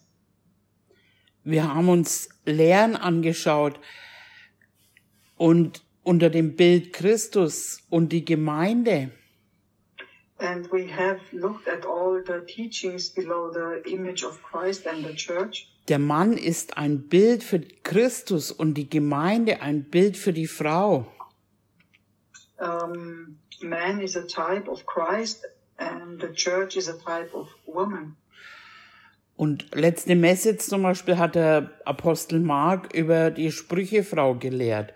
Wir 1.45 1.75
haben 1.75 1.89
uns 1.91 2.29
Lehren 2.47 2.97
angeschaut 2.97 3.79
und 5.37 5.83
unter 6.03 6.31
dem 6.31 6.57
Bild 6.57 6.93
Christus 6.93 7.83
und 7.91 8.13
die 8.13 8.25
Gemeinde. 8.25 9.11
And 10.39 10.71
we 10.73 10.87
have 10.87 11.21
looked 11.33 11.69
at 11.69 11.85
all 11.87 12.23
the 12.25 12.41
teachings 12.47 13.11
below 13.11 13.53
the 13.53 13.83
image 13.91 14.25
of 14.25 14.43
Christ 14.43 14.87
and 14.87 15.07
the 15.07 15.15
church. 15.15 15.69
Der 15.89 15.99
Mann 15.99 16.39
ist 16.39 16.79
ein 16.79 17.09
Bild 17.09 17.45
für 17.45 17.61
Christus 17.61 18.51
und 18.51 18.75
die 18.75 18.89
Gemeinde 18.89 19.61
ein 19.61 19.85
Bild 19.85 20.17
für 20.17 20.33
die 20.33 20.47
Frau. 20.47 21.07
Um, 22.59 23.39
man 23.63 24.01
is 24.01 24.17
a 24.17 24.27
type 24.27 24.69
of 24.69 24.87
Christ 24.87 25.45
and 25.79 26.21
the 26.21 26.33
church 26.33 26.77
is 26.77 26.89
a 26.89 26.99
type 26.99 27.35
of 27.35 27.49
woman. 27.67 28.17
Und 29.37 29.75
letzte 29.75 30.15
Message 30.15 30.61
zum 30.61 30.83
Beispiel 30.83 31.19
hat 31.19 31.35
der 31.35 31.71
Apostel 31.85 32.39
Mark 32.39 32.95
über 32.95 33.31
die 33.31 33.51
Sprüchefrau 33.51 34.37
gelehrt, 34.37 34.95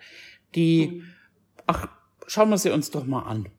die, 0.55 0.87
mhm. 0.87 1.13
ach, 1.67 1.87
schauen 2.25 2.49
wir 2.49 2.57
sie 2.57 2.71
uns 2.71 2.89
doch 2.89 3.05
mal 3.05 3.23
an. 3.23 3.49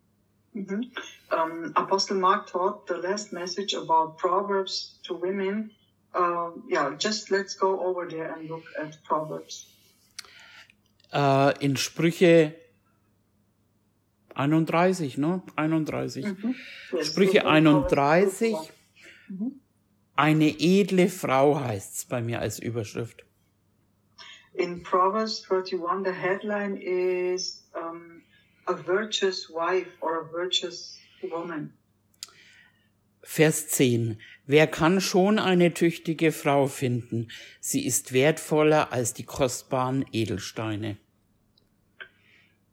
Mhm. 0.54 0.90
Um, 1.30 1.70
Apostle 1.74 2.16
Mark 2.16 2.48
taught 2.48 2.88
the 2.88 2.94
last 2.94 3.32
message 3.32 3.74
about 3.74 4.16
Proverbs 4.16 4.98
to 5.04 5.14
women. 5.14 5.70
Um, 6.12 6.64
yeah, 6.68 6.90
just 6.98 7.30
let's 7.30 7.54
go 7.54 7.78
over 7.80 8.08
there 8.08 8.34
and 8.34 8.48
look 8.48 8.64
at 8.76 8.98
Proverbs. 9.04 9.66
Uh, 11.12 11.52
in 11.60 11.76
Sprüche 11.76 12.54
31, 14.40 15.18
ne? 15.18 15.42
31. 15.56 16.24
Mhm. 16.24 16.54
Sprüche 17.02 17.46
31. 17.46 18.56
Mhm. 19.28 19.60
Eine 20.16 20.54
edle 20.58 21.08
Frau 21.08 21.60
heißt's 21.60 22.04
bei 22.06 22.20
mir 22.20 22.40
als 22.40 22.58
Überschrift. 22.58 23.24
In 24.54 24.82
Proverbs 24.82 25.46
31, 25.48 26.04
the 26.04 26.12
headline 26.12 26.76
is 26.76 27.66
um, 27.74 28.22
a 28.66 28.74
virtuous 28.74 29.48
wife 29.48 29.88
or 30.00 30.20
a 30.20 30.32
virtuous 30.32 30.98
woman. 31.22 31.72
Vers 33.22 33.68
10. 33.68 34.18
Wer 34.46 34.66
kann 34.66 35.00
schon 35.00 35.38
eine 35.38 35.72
tüchtige 35.72 36.32
Frau 36.32 36.66
finden? 36.66 37.28
Sie 37.60 37.86
ist 37.86 38.12
wertvoller 38.12 38.92
als 38.92 39.14
die 39.14 39.24
kostbaren 39.24 40.04
Edelsteine. 40.12 40.96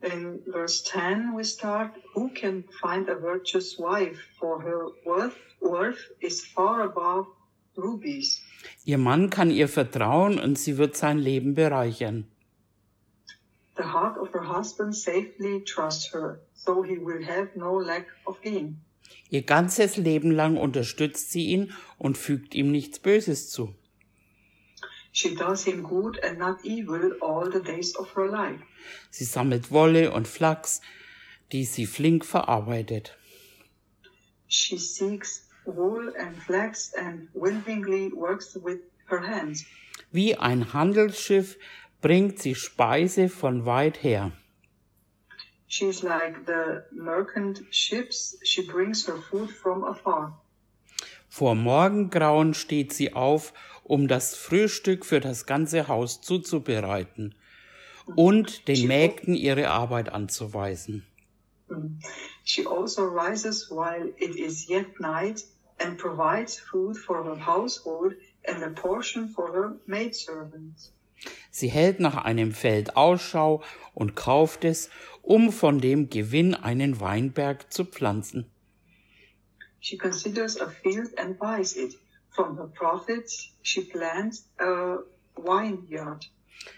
In 0.02 0.42
verse 0.46 0.84
10 0.84 1.34
we 1.36 1.44
start, 1.44 1.92
who 2.14 2.30
can 2.30 2.64
find 2.82 3.10
a 3.10 3.16
virtuous 3.16 3.80
wife 3.80 4.20
for 4.40 4.62
her 4.62 4.90
worth, 5.06 5.36
worth 5.60 6.12
is 6.22 6.46
far 6.46 6.84
above 6.84 7.28
rubies. 7.76 8.42
Ihr 8.86 8.98
Mann 8.98 9.30
kann 9.30 9.50
ihr 9.50 9.68
vertrauen 9.68 10.40
und 10.40 10.58
sie 10.60 10.78
wird 10.78 10.96
sein 10.96 11.18
Leben 11.18 11.56
bereichern. 11.56 12.28
The 13.76 13.84
heart 13.84 14.18
of 14.18 14.34
her 14.34 14.44
husband 14.44 14.96
safely 14.96 15.64
trusts 15.64 16.14
her, 16.14 16.42
so 16.54 16.84
he 16.84 16.98
will 16.98 17.24
have 17.24 17.50
no 17.56 17.80
lack 17.80 18.06
of 18.26 18.42
gain. 18.42 18.82
Ihr 19.30 19.42
ganzes 19.42 19.98
Leben 19.98 20.32
lang 20.32 20.58
unterstützt 20.58 21.32
sie 21.32 21.48
ihn 21.48 21.72
und 21.98 22.18
fügt 22.18 22.56
ihm 22.56 22.72
nichts 22.72 23.00
Böses 23.00 23.50
zu. 23.50 23.74
She 25.18 25.34
does 25.34 25.64
him 25.64 25.82
good 25.82 26.20
and 26.22 26.38
not 26.38 26.64
evil 26.64 27.14
all 27.24 27.50
the 27.50 27.60
days 27.60 27.96
of 27.96 28.08
her 28.12 28.28
life. 28.30 28.62
Sie 29.10 29.26
sammelt 29.26 29.72
Wolle 29.72 30.12
und 30.12 30.28
Flachs, 30.28 30.80
die 31.52 31.64
sie 31.64 31.88
flink 31.88 32.24
verarbeitet. 32.24 33.18
She 34.48 34.78
seeks 34.78 35.50
wool 35.66 36.14
and 36.20 36.38
flax 36.38 36.94
and 36.94 37.30
willingly 37.34 38.12
works 38.14 38.56
with 38.62 38.82
her 39.10 39.22
hands. 39.22 39.66
Wie 40.12 40.36
ein 40.36 40.72
Handelsschiff 40.72 41.58
bringt 42.00 42.38
sie 42.38 42.54
Speise 42.54 43.28
von 43.28 43.66
weit 43.66 44.04
her. 44.04 44.34
She's 45.68 46.04
like 46.04 46.46
the 46.46 46.84
merchant 46.92 47.64
ships. 47.72 48.38
She 48.44 48.62
brings 48.62 49.08
her 49.08 49.18
food 49.18 49.50
from 49.50 49.84
afar. 49.84 50.40
Vor 51.28 51.56
Morgengrauen 51.56 52.54
steht 52.54 52.94
sie 52.94 53.14
auf, 53.14 53.54
um 53.88 54.08
das 54.08 54.36
Frühstück 54.36 55.06
für 55.06 55.20
das 55.20 55.46
ganze 55.46 55.88
Haus 55.88 56.22
zuzubereiten 56.22 57.36
und 58.16 58.68
den 58.68 58.88
Mägden 58.88 59.34
ihre 59.34 59.70
Arbeit 59.70 60.10
anzuweisen. 60.10 61.06
She 62.44 62.66
also 62.66 63.04
rises 63.04 63.70
while 63.70 64.14
it 64.18 64.36
is 64.36 64.70
yet 64.70 65.00
night 65.00 65.44
and 65.80 65.98
provides 65.98 66.58
food 66.60 66.98
for 66.98 67.24
her 67.24 67.46
household 67.46 68.14
and 68.46 68.64
a 68.64 68.70
portion 68.70 69.30
for 69.30 69.52
her 69.54 69.76
maidservants. 69.86 70.94
Sie 71.50 71.70
hält 71.70 72.00
nach 72.00 72.24
einem 72.24 72.52
Feld 72.52 72.96
Ausschau 72.96 73.64
und 73.94 74.16
kauft 74.16 74.64
es, 74.64 74.90
um 75.22 75.52
von 75.52 75.82
dem 75.82 76.10
Gewinn 76.10 76.54
einen 76.54 77.00
Weinberg 77.00 77.74
zu 77.74 77.86
pflanzen. 77.86 78.46
She 79.80 79.98
considers 79.98 80.60
a 80.60 80.68
field 80.68 81.18
and 81.18 81.38
buys 81.40 81.76
it. 81.76 81.98
From 82.38 82.56
her 82.58 82.68
profits, 82.68 83.50
she 83.64 83.82
plants 83.82 84.48
a 84.60 85.00
vineyard. 85.36 86.30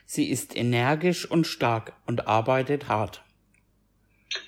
Sie 0.05 0.29
ist 0.29 0.55
energisch 0.55 1.29
und 1.29 1.45
stark 1.45 1.91
und 2.07 2.27
arbeitet 2.27 2.87
hart. 2.87 3.21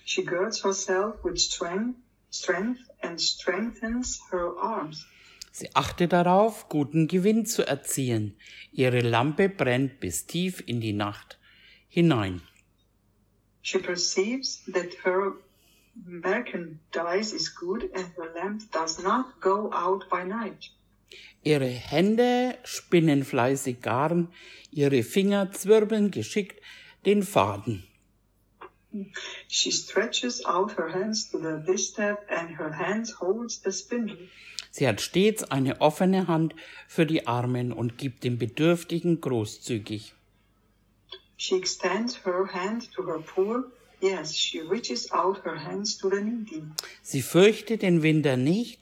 She 0.06 0.24
girds 0.24 0.64
herself 0.64 1.22
with 1.22 1.38
strength, 1.38 1.98
strength 2.32 2.80
and 3.02 3.20
strengthens 3.20 4.22
her 4.32 4.56
arms. 4.58 5.06
Sie 5.52 5.76
achtet 5.76 6.14
darauf, 6.14 6.70
guten 6.70 7.10
Gewinn 7.10 7.46
zu 7.46 7.68
erzielen. 7.68 8.38
Ihre 8.72 9.02
Lampe 9.02 9.50
brennt 9.50 10.00
bis 10.00 10.26
tief 10.28 10.64
in 10.66 10.80
die 10.80 10.94
Nacht 10.94 11.38
hinein. 11.90 12.42
She 13.62 13.80
perceives 13.80 14.64
that 14.72 14.94
her 15.04 15.34
merchandise 16.06 17.36
is 17.36 17.54
good 17.54 17.92
and 17.94 18.08
her 18.16 18.34
lamp 18.34 18.72
does 18.72 19.04
not 19.04 19.42
go 19.42 19.70
out 19.74 20.10
by 20.10 20.24
night. 20.24 20.72
Ihre 21.44 21.68
Hände 21.68 22.58
spinnen 22.64 23.24
fleißig 23.24 23.82
Garn, 23.82 24.30
ihre 24.72 25.04
Finger 25.04 25.52
zwirbeln 25.52 26.12
geschickt 26.12 26.62
den 27.06 27.24
Faden. 27.24 27.84
She 29.48 29.72
stretches 29.72 30.46
out 30.46 30.78
her 30.78 30.94
hands 30.94 31.30
to 31.32 31.40
the 31.40 31.64
distaff 31.66 32.18
and 32.28 32.58
her 32.58 32.78
hands 32.78 33.20
holds 33.20 33.62
the 33.64 33.72
spindle. 33.72 34.18
Sie 34.70 34.88
hat 34.88 35.02
stets 35.02 35.44
eine 35.44 35.82
offene 35.82 36.28
Hand 36.28 36.56
für 36.88 37.06
die 37.06 37.28
Armen 37.28 37.74
und 37.74 37.98
gibt 37.98 38.24
den 38.24 38.38
Bedürftigen 38.38 39.20
großzügig. 39.20 40.14
She 41.38 41.56
extends 41.56 42.24
her 42.26 42.48
hand 42.54 42.92
to 42.94 43.06
her 43.06 43.20
poor. 43.20 43.72
Yes, 44.02 44.36
she 44.36 44.62
reaches 44.62 45.12
out 45.12 45.44
her 45.46 45.64
hands 45.64 45.98
to 45.98 46.10
the 46.10 46.22
needy. 46.22 46.64
Sie 47.02 47.22
fürchtet 47.22 47.82
den 47.82 48.04
Winter 48.04 48.38
nicht 48.38 48.82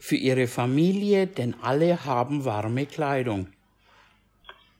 für 0.00 0.16
ihre 0.16 0.48
Familie, 0.48 1.26
denn 1.26 1.54
alle 1.60 2.04
haben 2.04 2.44
warme 2.44 2.86
Kleidung. 2.86 3.48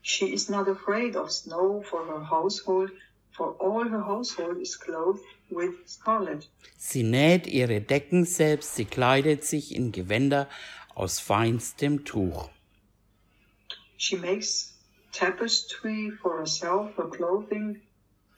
She 0.03 0.33
is 0.33 0.49
not 0.49 0.67
afraid 0.67 1.15
of 1.15 1.31
snow 1.31 1.83
for 1.83 2.07
her 2.07 2.31
household, 2.31 2.91
for 3.33 3.55
all 3.61 3.89
her 3.89 4.05
household 4.05 4.59
is 4.59 4.81
clothed 4.81 5.23
with 5.51 5.75
scarlet. 5.87 6.49
Sie 6.79 7.03
näht 7.03 7.47
ihre 7.47 7.83
Decken 7.83 8.25
selbst, 8.25 8.75
sie 8.77 8.87
kleidet 8.87 9.45
sich 9.45 9.77
in 9.77 9.93
Gewänder 9.93 10.49
aus 10.95 11.21
feinstem 11.21 12.07
Tuch. 12.07 12.49
She 13.99 14.17
makes 14.17 14.75
tapestry 15.13 16.11
for 16.23 16.39
herself. 16.39 16.97
Her 16.97 17.11
clothing 17.11 17.83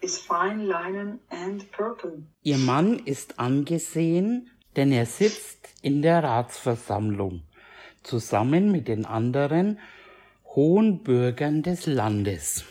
is 0.00 0.18
fine 0.18 0.66
linen 0.66 1.20
and 1.30 1.70
purple. 1.70 2.24
Ihr 2.42 2.58
Mann 2.58 2.98
ist 2.98 3.38
angesehen, 3.38 4.50
denn 4.76 4.92
er 4.92 5.06
sitzt 5.06 5.68
in 5.82 6.02
der 6.02 6.22
Ratsversammlung 6.22 7.42
zusammen 8.02 8.72
mit 8.72 8.88
den 8.88 9.04
anderen 9.04 9.78
hohen 10.44 11.02
Bürgern 11.02 11.62
des 11.62 11.86
Landes. 11.86 12.64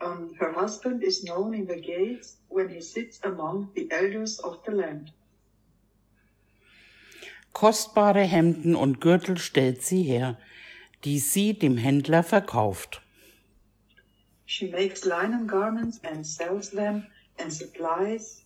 Um, 0.00 0.34
her 0.38 0.54
husband 0.54 1.02
is 1.02 1.22
known 1.22 1.54
in 1.54 1.66
the 1.66 1.80
gates 1.80 2.36
when 2.48 2.68
he 2.68 2.80
sits 2.80 3.22
among 3.24 3.70
the 3.74 3.90
elders 3.90 4.38
of 4.40 4.58
the 4.66 4.72
land. 4.72 5.12
Kostbare 7.52 8.22
Hemden 8.22 8.74
und 8.74 9.00
Gürtel 9.00 9.38
stellt 9.38 9.82
sie 9.82 10.02
her, 10.02 10.36
die 11.04 11.20
sie 11.20 11.54
dem 11.54 11.76
Händler 11.76 12.22
verkauft. 12.22 13.00
She 14.44 14.68
makes 14.68 15.04
linen 15.04 15.46
garments 15.46 16.00
and 16.04 16.26
sells 16.26 16.70
them 16.70 17.06
and 17.38 17.52
supplies 17.52 18.43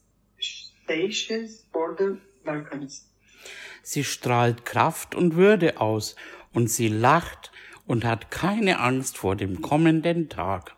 for 1.72 1.96
the 1.98 2.18
merchants. 2.44 3.06
Sie 3.82 4.04
strahlt 4.04 4.64
Kraft 4.64 5.14
und 5.14 5.36
Würde 5.36 5.80
aus 5.80 6.16
und 6.52 6.68
sie 6.70 6.88
lacht 6.88 7.52
und 7.86 8.04
hat 8.04 8.30
keine 8.30 8.80
Angst 8.80 9.16
vor 9.16 9.36
dem 9.36 9.62
kommenden 9.62 10.28
Tag. 10.28 10.76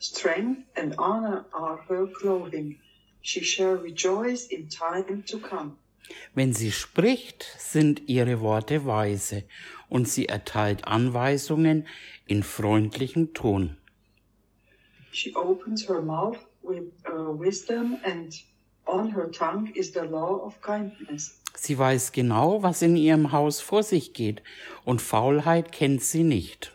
Strength 0.00 0.62
and 0.76 0.98
honor 0.98 1.46
are 1.52 1.80
her 1.88 2.06
clothing. 2.06 2.78
She 3.22 3.42
shall 3.42 3.76
rejoice 3.76 4.46
in 4.46 4.68
time 4.68 5.24
to 5.24 5.38
come. 5.38 5.76
Wenn 6.34 6.52
sie 6.52 6.70
spricht, 6.70 7.46
sind 7.58 8.08
ihre 8.08 8.40
Worte 8.40 8.84
weise 8.84 9.44
und 9.88 10.06
sie 10.06 10.26
erteilt 10.28 10.86
Anweisungen 10.86 11.86
in 12.26 12.42
freundlichem 12.42 13.32
Ton. 13.32 13.76
She 15.10 15.34
opens 15.34 15.88
her 15.88 16.02
mouth 16.02 16.38
with 16.64 16.92
uh, 17.06 17.30
wisdom, 17.30 17.98
and 18.04 18.32
on 18.86 19.10
her 19.10 19.30
tongue 19.30 19.72
is 19.74 19.92
the 19.92 20.04
law 20.04 20.44
of 20.44 20.60
kindness. 20.60 21.40
Sie 21.56 21.78
weiß 21.78 22.12
genau, 22.12 22.62
was 22.62 22.82
in 22.82 22.96
ihrem 22.96 23.30
Haus 23.30 23.60
vor 23.60 23.82
sich 23.82 24.12
geht, 24.12 24.42
und 24.84 25.00
Faulheit 25.00 25.70
kennt 25.72 26.02
sie 26.02 26.24
nicht. 26.24 26.72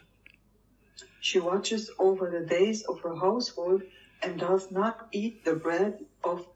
She 1.21 1.39
watches 1.39 1.91
over 1.99 2.29
the 2.31 2.45
days 2.45 2.87
of 2.87 3.03
her 3.03 3.19
household 3.19 3.83
and 4.21 4.39
does 4.39 4.71
not 4.71 5.07
eat 5.11 5.43
the 5.43 5.53
bread 5.53 6.05
of 6.23 6.47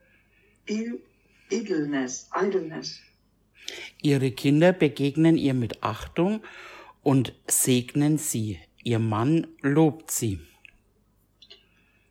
idleness, 1.49 2.29
idleness. 2.33 2.99
Ihre 4.01 4.31
Kinder 4.31 4.73
begegnen 4.73 5.37
ihr 5.37 5.53
mit 5.53 5.83
Achtung 5.83 6.41
und 7.01 7.33
segnen 7.47 8.17
sie. 8.17 8.59
Ihr 8.83 8.99
Mann 8.99 9.47
lobt 9.61 10.11
sie. 10.11 10.39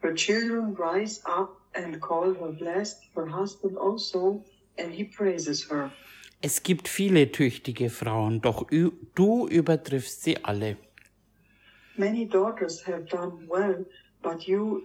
Her 0.03 0.15
children 0.15 0.75
rise 0.75 1.21
up 1.25 1.61
and 1.75 2.01
call 2.01 2.35
her 2.35 2.53
blessed, 2.53 2.99
her 3.15 3.27
husband 3.27 3.77
also, 3.77 4.45
and 4.77 4.93
he 4.93 5.05
praises 5.05 5.71
her. 5.71 5.93
Es 6.41 6.65
gibt 6.65 6.89
viele 6.89 7.31
tüchtige 7.31 7.89
Frauen, 7.89 8.41
doch 8.41 8.67
du 9.15 9.47
übertriffst 9.47 10.25
sie 10.25 10.45
alle. 10.45 10.77
Many 11.97 12.27
daughters 12.27 12.85
have 12.85 13.05
done 13.05 13.47
well, 13.49 13.87
but 14.23 14.43
you 14.49 14.83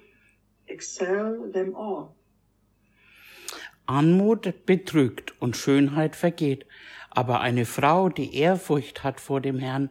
excel 0.68 1.52
them 1.52 1.76
all. 1.76 2.14
Anmut 3.88 4.66
betrügt 4.66 5.34
und 5.42 5.58
Schönheit 5.58 6.16
vergeht, 6.16 6.66
aber 7.10 7.40
eine 7.40 7.66
Frau, 7.66 8.10
die 8.10 8.36
Ehrfurcht 8.36 9.04
hat 9.04 9.20
vor 9.20 9.42
dem 9.42 9.58
Herrn, 9.58 9.90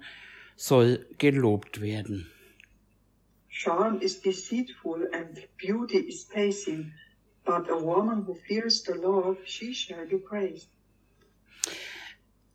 soll 0.54 1.06
gelobt 1.18 1.80
werden. 1.80 2.30
Charm 3.58 4.00
is 4.02 4.20
deceitful 4.20 5.08
and 5.12 5.42
beauty 5.56 5.98
is 5.98 6.24
passing, 6.24 6.92
but 7.44 7.70
a 7.70 7.76
woman 7.78 8.22
who 8.26 8.34
fears 8.46 8.82
the 8.82 8.94
Lord, 8.94 9.38
she 9.46 9.72
shall 9.72 10.06
be 10.06 10.18
praised. 10.18 10.68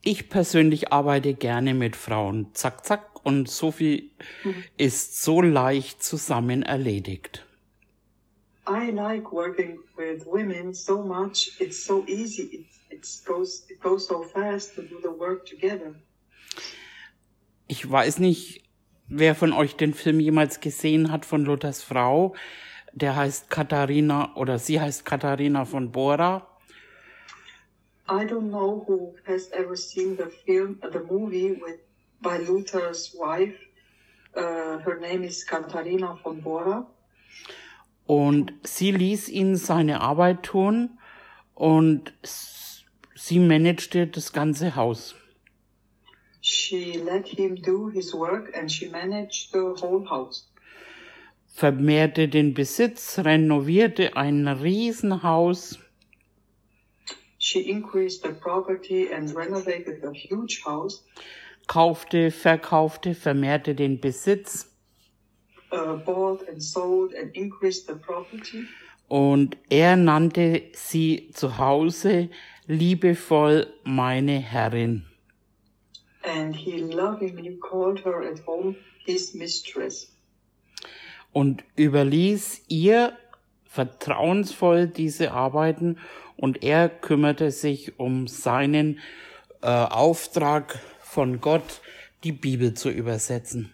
Ich 0.03 0.29
persönlich 0.29 0.91
arbeite 0.91 1.33
gerne 1.33 1.73
mit 1.73 1.95
Frauen. 1.95 2.53
Zack, 2.53 2.85
zack. 2.85 3.11
Und 3.23 3.49
so 3.49 3.71
viel 3.71 4.09
ist 4.77 5.21
so 5.21 5.41
leicht 5.41 6.01
zusammen 6.01 6.63
erledigt. 6.63 7.45
I 8.67 8.91
like 8.91 9.31
working 9.31 9.79
with 9.95 10.25
women 10.25 10.73
so 10.73 11.03
much. 11.03 11.51
It's 11.59 11.83
so 11.83 12.03
easy. 12.07 12.43
It, 12.43 12.65
it 12.89 13.25
goes 13.25 13.65
it 13.69 13.79
goes 13.79 14.07
so 14.07 14.23
fast 14.23 14.75
to 14.75 14.81
do 14.81 14.99
the 15.01 15.09
work 15.09 15.45
together. 15.45 15.95
Ich 17.67 17.89
weiß 17.89 18.19
nicht, 18.19 18.63
wer 19.11 19.35
von 19.35 19.51
euch 19.51 19.75
den 19.75 19.93
Film 19.93 20.19
jemals 20.19 20.61
gesehen 20.61 21.11
hat 21.11 21.25
von 21.25 21.43
Luthers 21.43 21.83
Frau. 21.83 22.33
Der 22.93 23.15
heißt 23.15 23.49
Katharina 23.49 24.35
oder 24.35 24.57
sie 24.57 24.79
heißt 24.79 25.05
Katharina 25.05 25.65
von 25.65 25.91
Bora. 25.91 26.47
I 28.09 28.25
don't 28.25 28.49
know 28.49 28.83
who 28.87 29.15
has 29.25 29.51
ever 29.51 29.75
seen 29.75 30.17
the 30.17 30.29
film, 30.45 30.79
the 30.91 30.99
movie 30.99 31.51
with 31.51 31.79
by 32.21 32.37
Luther's 32.37 33.13
wife. 33.13 33.55
Uh, 34.35 34.79
her 34.85 34.97
name 34.99 35.25
is 35.25 35.45
Katharina 35.45 36.17
von 36.23 36.41
Bora. 36.41 36.87
Und 38.05 38.53
sie 38.63 38.91
ließ 38.91 39.29
ihn 39.29 39.55
seine 39.55 40.01
Arbeit 40.01 40.43
tun 40.43 40.97
und 41.53 42.13
sie 43.15 43.39
managte 43.39 44.07
das 44.07 44.33
ganze 44.33 44.75
Haus. 44.75 45.15
She 46.41 46.97
let 46.97 47.27
him 47.27 47.55
do 47.55 47.89
his 47.89 48.13
work 48.15 48.51
and 48.55 48.69
she 48.71 48.89
managed 48.89 49.53
the 49.53 49.75
whole 49.79 50.03
house. 50.09 50.47
Vermehrte 51.53 52.27
den 52.27 52.53
Besitz, 52.53 53.19
renovierte 53.19 54.15
ein 54.15 54.47
Riesenhaus. 54.47 55.77
She 57.37 57.59
increased 57.69 58.23
the 58.23 58.33
property 58.33 59.11
and 59.11 59.35
renovated 59.35 60.03
a 60.03 60.13
huge 60.13 60.63
house. 60.65 61.03
Kaufte, 61.67 62.31
verkaufte, 62.31 63.13
vermehrte 63.13 63.75
den 63.75 63.99
Besitz. 63.99 64.67
Uh, 65.71 65.97
bought 65.97 66.47
and 66.49 66.61
sold 66.61 67.13
and 67.13 67.35
increased 67.35 67.87
the 67.87 67.95
property. 67.95 68.65
Und 69.07 69.57
er 69.69 69.95
nannte 69.95 70.63
sie 70.73 71.29
zu 71.33 71.57
Hause 71.57 72.29
liebevoll 72.67 73.67
meine 73.83 74.39
Herrin. 74.39 75.05
And 76.23 76.55
he 76.55 76.79
lovingly 76.79 77.57
called 77.57 77.99
her 78.05 78.21
at 78.23 78.39
home 78.45 78.75
his 79.05 79.33
mistress. 79.33 80.07
Und 81.33 81.63
überließ 81.77 82.63
ihr 82.67 83.17
vertrauensvoll 83.65 84.87
diese 84.87 85.31
Arbeiten 85.31 85.97
und 86.35 86.61
er 86.63 86.89
kümmerte 86.89 87.51
sich 87.51 87.97
um 87.99 88.27
seinen 88.27 88.99
äh, 89.61 89.67
Auftrag 89.67 90.79
von 90.99 91.39
Gott, 91.39 91.81
die 92.23 92.33
Bibel 92.33 92.73
zu 92.73 92.89
übersetzen. 92.89 93.71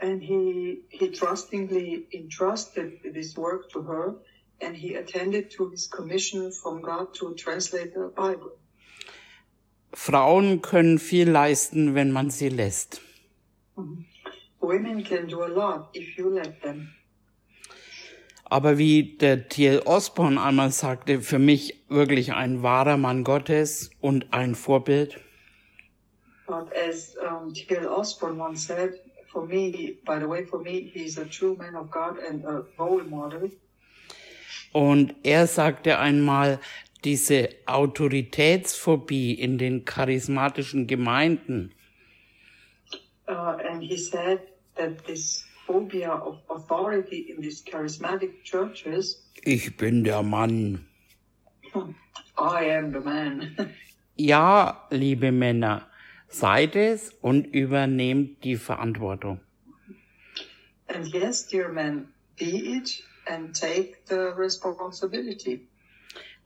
And 0.00 0.22
he, 0.22 0.82
he 0.88 1.10
trustingly 1.10 2.06
entrusted 2.10 3.02
this 3.12 3.36
work 3.36 3.68
to 3.70 3.82
her 3.82 4.14
and 4.62 4.76
he 4.76 4.96
attended 4.96 5.50
to 5.50 5.68
his 5.70 5.90
commission 5.90 6.52
from 6.52 6.80
God 6.80 7.12
to 7.14 7.34
translate 7.34 7.92
the 7.94 8.10
Bible. 8.14 8.52
Frauen 9.92 10.62
können 10.62 10.98
viel 10.98 11.28
leisten, 11.28 11.94
wenn 11.94 12.12
man 12.12 12.30
sie 12.30 12.48
lässt. 12.48 13.00
Women 14.60 15.02
can 15.02 15.26
do 15.26 15.42
a 15.42 15.48
lot 15.48 15.88
if 15.94 16.16
you 16.16 16.28
let 16.30 16.60
them. 16.62 16.88
Aber 18.44 18.78
wie 18.78 19.16
der 19.16 19.48
T.L. 19.48 19.82
Osborne 19.84 20.40
einmal 20.42 20.72
sagte, 20.72 21.20
für 21.20 21.38
mich 21.38 21.84
wirklich 21.88 22.32
ein 22.32 22.62
wahrer 22.62 22.96
Mann 22.96 23.22
Gottes 23.22 23.90
und 24.00 24.32
ein 24.32 24.56
Vorbild. 24.56 25.20
But 26.46 26.68
as 26.74 27.16
um, 27.16 27.54
T.L. 27.54 27.86
Osborne 27.86 28.40
once 28.40 28.66
said, 28.66 28.94
for 29.32 29.46
me, 29.46 29.96
by 30.04 30.18
the 30.18 30.28
way, 30.28 30.44
for 30.44 30.60
me, 30.60 30.90
he's 30.92 31.16
a 31.16 31.24
true 31.24 31.56
man 31.56 31.76
of 31.76 31.90
God 31.90 32.18
and 32.28 32.44
a 32.44 32.64
role 32.76 33.04
model. 33.04 33.50
Und 34.72 35.14
er 35.22 35.46
sagte 35.46 35.98
einmal, 35.98 36.60
diese 37.04 37.48
Autoritätsphobie 37.66 39.34
in 39.34 39.58
den 39.58 39.84
charismatischen 39.84 40.86
Gemeinden. 40.86 41.72
Uh, 43.28 43.56
and 43.70 43.82
he 43.82 43.96
said 43.96 44.40
that 44.76 45.04
this 45.06 45.44
phobia 45.66 46.10
of 46.12 46.38
authority 46.48 47.30
in 47.30 47.40
these 47.40 47.62
charismatic 47.64 48.42
churches, 48.44 49.24
Ich 49.44 49.76
bin 49.76 50.02
der 50.04 50.22
Mann. 50.22 50.86
I 52.36 52.64
am 52.70 52.92
the 52.92 53.00
man. 53.00 53.56
Ja, 54.16 54.86
liebe 54.90 55.32
Männer, 55.32 55.86
seid 56.28 56.76
es 56.76 57.10
und 57.22 57.46
übernehmt 57.46 58.44
die 58.44 58.56
Verantwortung. 58.56 59.40
and 60.88 61.06
yes, 61.14 61.46
dear 61.46 61.68
men, 61.72 62.08
be 62.36 62.76
it 62.76 63.00
and 63.28 63.54
take 63.54 64.04
the 64.06 64.34
responsibility. 64.36 65.68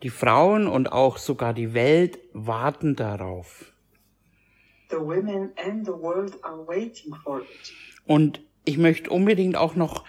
Die 0.02 0.11
Frauen 0.11 0.66
und 0.66 0.92
auch 0.92 1.16
sogar 1.16 1.54
die 1.54 1.74
Welt 1.74 2.18
warten 2.33 2.96
darauf. 2.96 3.72
The 4.90 4.96
women 4.96 5.52
and 5.57 5.87
the 5.87 5.92
world 5.92 6.42
are 6.44 6.66
waiting 6.66 7.14
for 7.24 7.40
it. 7.40 7.72
Und 8.07 8.40
ich 8.64 8.76
möchte 8.76 9.11
unbedingt 9.11 9.57
auch 9.57 9.74
noch 9.74 10.04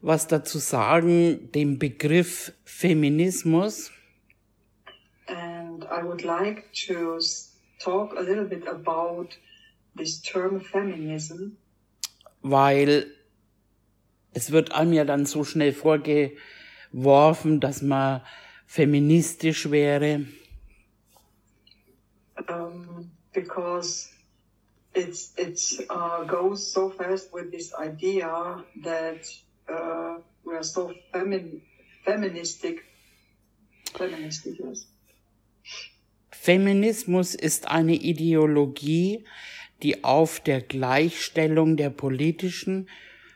was 0.00 0.26
dazu 0.26 0.58
sagen, 0.58 1.50
dem 1.52 1.78
Begriff 1.78 2.52
Feminismus. 2.64 3.90
And 5.26 5.84
I 5.84 6.04
would 6.04 6.22
like 6.22 6.72
to 6.86 7.18
talk 7.78 8.16
a 8.16 8.20
little 8.20 8.44
bit 8.44 8.66
about 8.68 9.28
this 9.96 10.20
term 10.22 10.60
feminism 10.60 11.56
weil 12.42 13.06
es 14.34 14.50
wird 14.50 14.72
einem 14.72 14.92
ja 14.92 15.04
dann 15.04 15.26
so 15.26 15.44
schnell 15.44 15.72
vorgeworfen, 15.72 17.60
dass 17.60 17.82
man 17.82 18.22
feministisch 18.72 19.70
wäre. 19.70 20.24
um, 22.48 23.10
because 23.32 24.08
it's 24.94 25.32
it's 25.36 25.80
uh, 25.90 26.24
goes 26.24 26.72
so 26.72 26.90
fast 26.90 27.32
with 27.32 27.50
this 27.50 27.72
idea 27.74 28.64
that 28.82 29.28
uh, 29.68 30.18
we 30.44 30.54
are 30.54 30.64
so 30.64 30.92
femin 31.12 31.60
feministic. 32.04 32.84
Feministic, 33.94 34.58
yes. 34.58 34.86
Feminismus 36.30 37.34
ist 37.34 37.68
eine 37.68 37.94
Ideologie, 37.94 39.24
die 39.82 40.02
auf 40.02 40.40
der 40.40 40.60
Gleichstellung 40.62 41.76
der 41.76 41.90
politischen, 41.90 42.88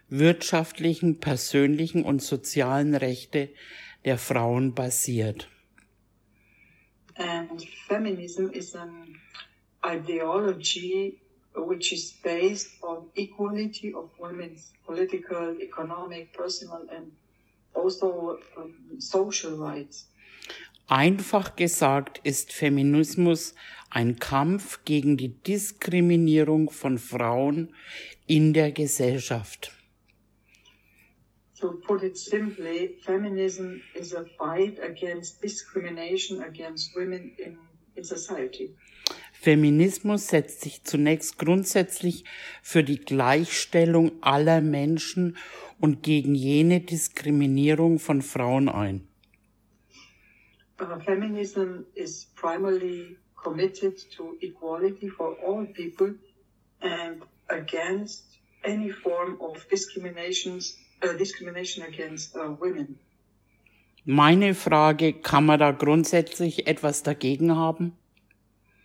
wirtschaftlichen, 0.08 1.20
persönlichen 1.20 2.04
und 2.04 2.22
sozialen 2.22 2.94
Rechte 2.94 3.50
der 4.06 4.16
Frauen 4.16 4.72
basiert. 4.72 5.48
And 7.16 7.62
feminism 7.88 8.50
is 8.52 8.74
an 8.74 9.20
ideology 9.84 11.20
which 11.54 11.92
is 11.92 12.12
based 12.22 12.70
on 12.82 13.10
equality 13.16 13.94
of 13.94 14.10
women's 14.18 14.72
political, 14.84 15.56
economic, 15.60 16.32
personal, 16.32 16.86
and 16.94 17.12
also 17.74 18.38
um, 18.56 18.74
social 18.98 19.56
rights. 19.56 20.08
Einfach 20.88 21.56
gesagt 21.56 22.20
ist 22.22 22.52
Feminismus 22.52 23.54
ein 23.90 24.20
Kampf 24.20 24.84
gegen 24.84 25.16
die 25.16 25.30
Diskriminierung 25.30 26.70
von 26.70 26.98
Frauen 26.98 27.74
in 28.26 28.52
der 28.52 28.70
Gesellschaft. 28.70 29.75
To 31.60 31.80
put 31.86 32.02
it 32.02 32.18
simply, 32.18 32.98
feminism 33.02 33.82
is 33.94 34.12
a 34.12 34.26
fight 34.38 34.78
against 34.82 35.40
discrimination 35.40 36.42
against 36.42 36.94
women 36.94 37.32
in, 37.38 37.56
in 37.96 38.04
society. 38.04 38.74
Feminismus 39.32 40.28
setzt 40.28 40.62
sich 40.62 40.82
zunächst 40.82 41.38
grundsätzlich 41.38 42.24
für 42.62 42.82
die 42.82 42.98
Gleichstellung 42.98 44.12
aller 44.20 44.60
Menschen 44.60 45.36
und 45.80 46.02
gegen 46.02 46.34
jene 46.34 46.80
Diskriminierung 46.80 47.98
von 47.98 48.22
Frauen 48.22 48.68
ein. 48.68 49.08
Uh, 50.78 50.98
feminism 51.04 51.84
is 51.94 52.26
primarily 52.34 53.16
committed 53.34 53.96
to 54.10 54.36
equality 54.42 55.08
for 55.08 55.36
all 55.42 55.64
people 55.64 56.14
and 56.80 57.22
against 57.48 58.24
any 58.64 58.90
form 58.90 59.40
of 59.40 59.66
discriminations, 59.70 60.76
discrimination 61.18 61.84
against 61.86 62.36
uh, 62.36 62.56
women. 62.60 62.98
Meine 64.04 64.54
Frage, 64.54 65.12
kann 65.14 65.46
man 65.46 65.58
da 65.58 65.72
grundsätzlich 65.72 66.68
etwas 66.68 67.02
dagegen 67.02 67.56
haben? 67.56 67.92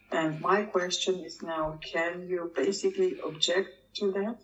And 0.10 0.42
my 0.42 0.64
question 0.64 1.24
is 1.24 1.42
now, 1.42 1.80
can 1.80 2.28
you 2.28 2.52
basically 2.54 3.22
object 3.22 3.70
to 4.00 4.12
that? 4.12 4.38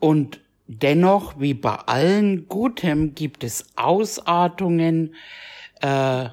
Und 0.00 0.40
dennoch, 0.66 1.38
wie 1.38 1.54
bei 1.54 1.74
allen 1.74 2.48
Gutem, 2.48 3.14
gibt 3.14 3.44
es 3.44 3.66
Ausartungen, 3.76 5.14
äh, 5.80 6.28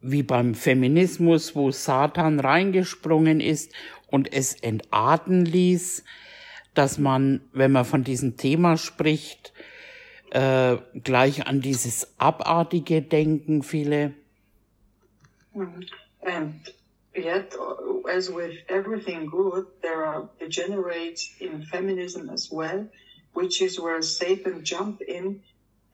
wie 0.00 0.22
beim 0.22 0.54
Feminismus, 0.54 1.54
wo 1.54 1.70
Satan 1.70 2.40
reingesprungen 2.40 3.40
ist 3.40 3.72
und 4.06 4.32
es 4.32 4.54
entarten 4.54 5.44
ließ, 5.44 6.04
dass 6.74 6.98
man, 6.98 7.40
wenn 7.52 7.72
man 7.72 7.84
von 7.84 8.04
diesem 8.04 8.36
Thema 8.36 8.76
spricht, 8.76 9.52
äh, 10.30 10.76
gleich 11.02 11.46
an 11.46 11.60
dieses 11.60 12.14
Abartige 12.18 13.02
denken 13.02 13.62
viele. 13.62 14.14
And 16.22 16.54
yet, 17.14 17.56
as 18.08 18.30
with 18.30 18.54
everything 18.68 19.26
good, 19.26 19.66
there 19.82 20.04
are 20.06 20.28
degenerates 20.38 21.30
in 21.40 21.62
feminism 21.64 22.30
as 22.30 22.50
well, 22.52 22.88
which 23.34 23.60
is 23.60 23.80
where 23.80 24.02
Satan 24.02 24.62
jump 24.64 25.00
in 25.00 25.42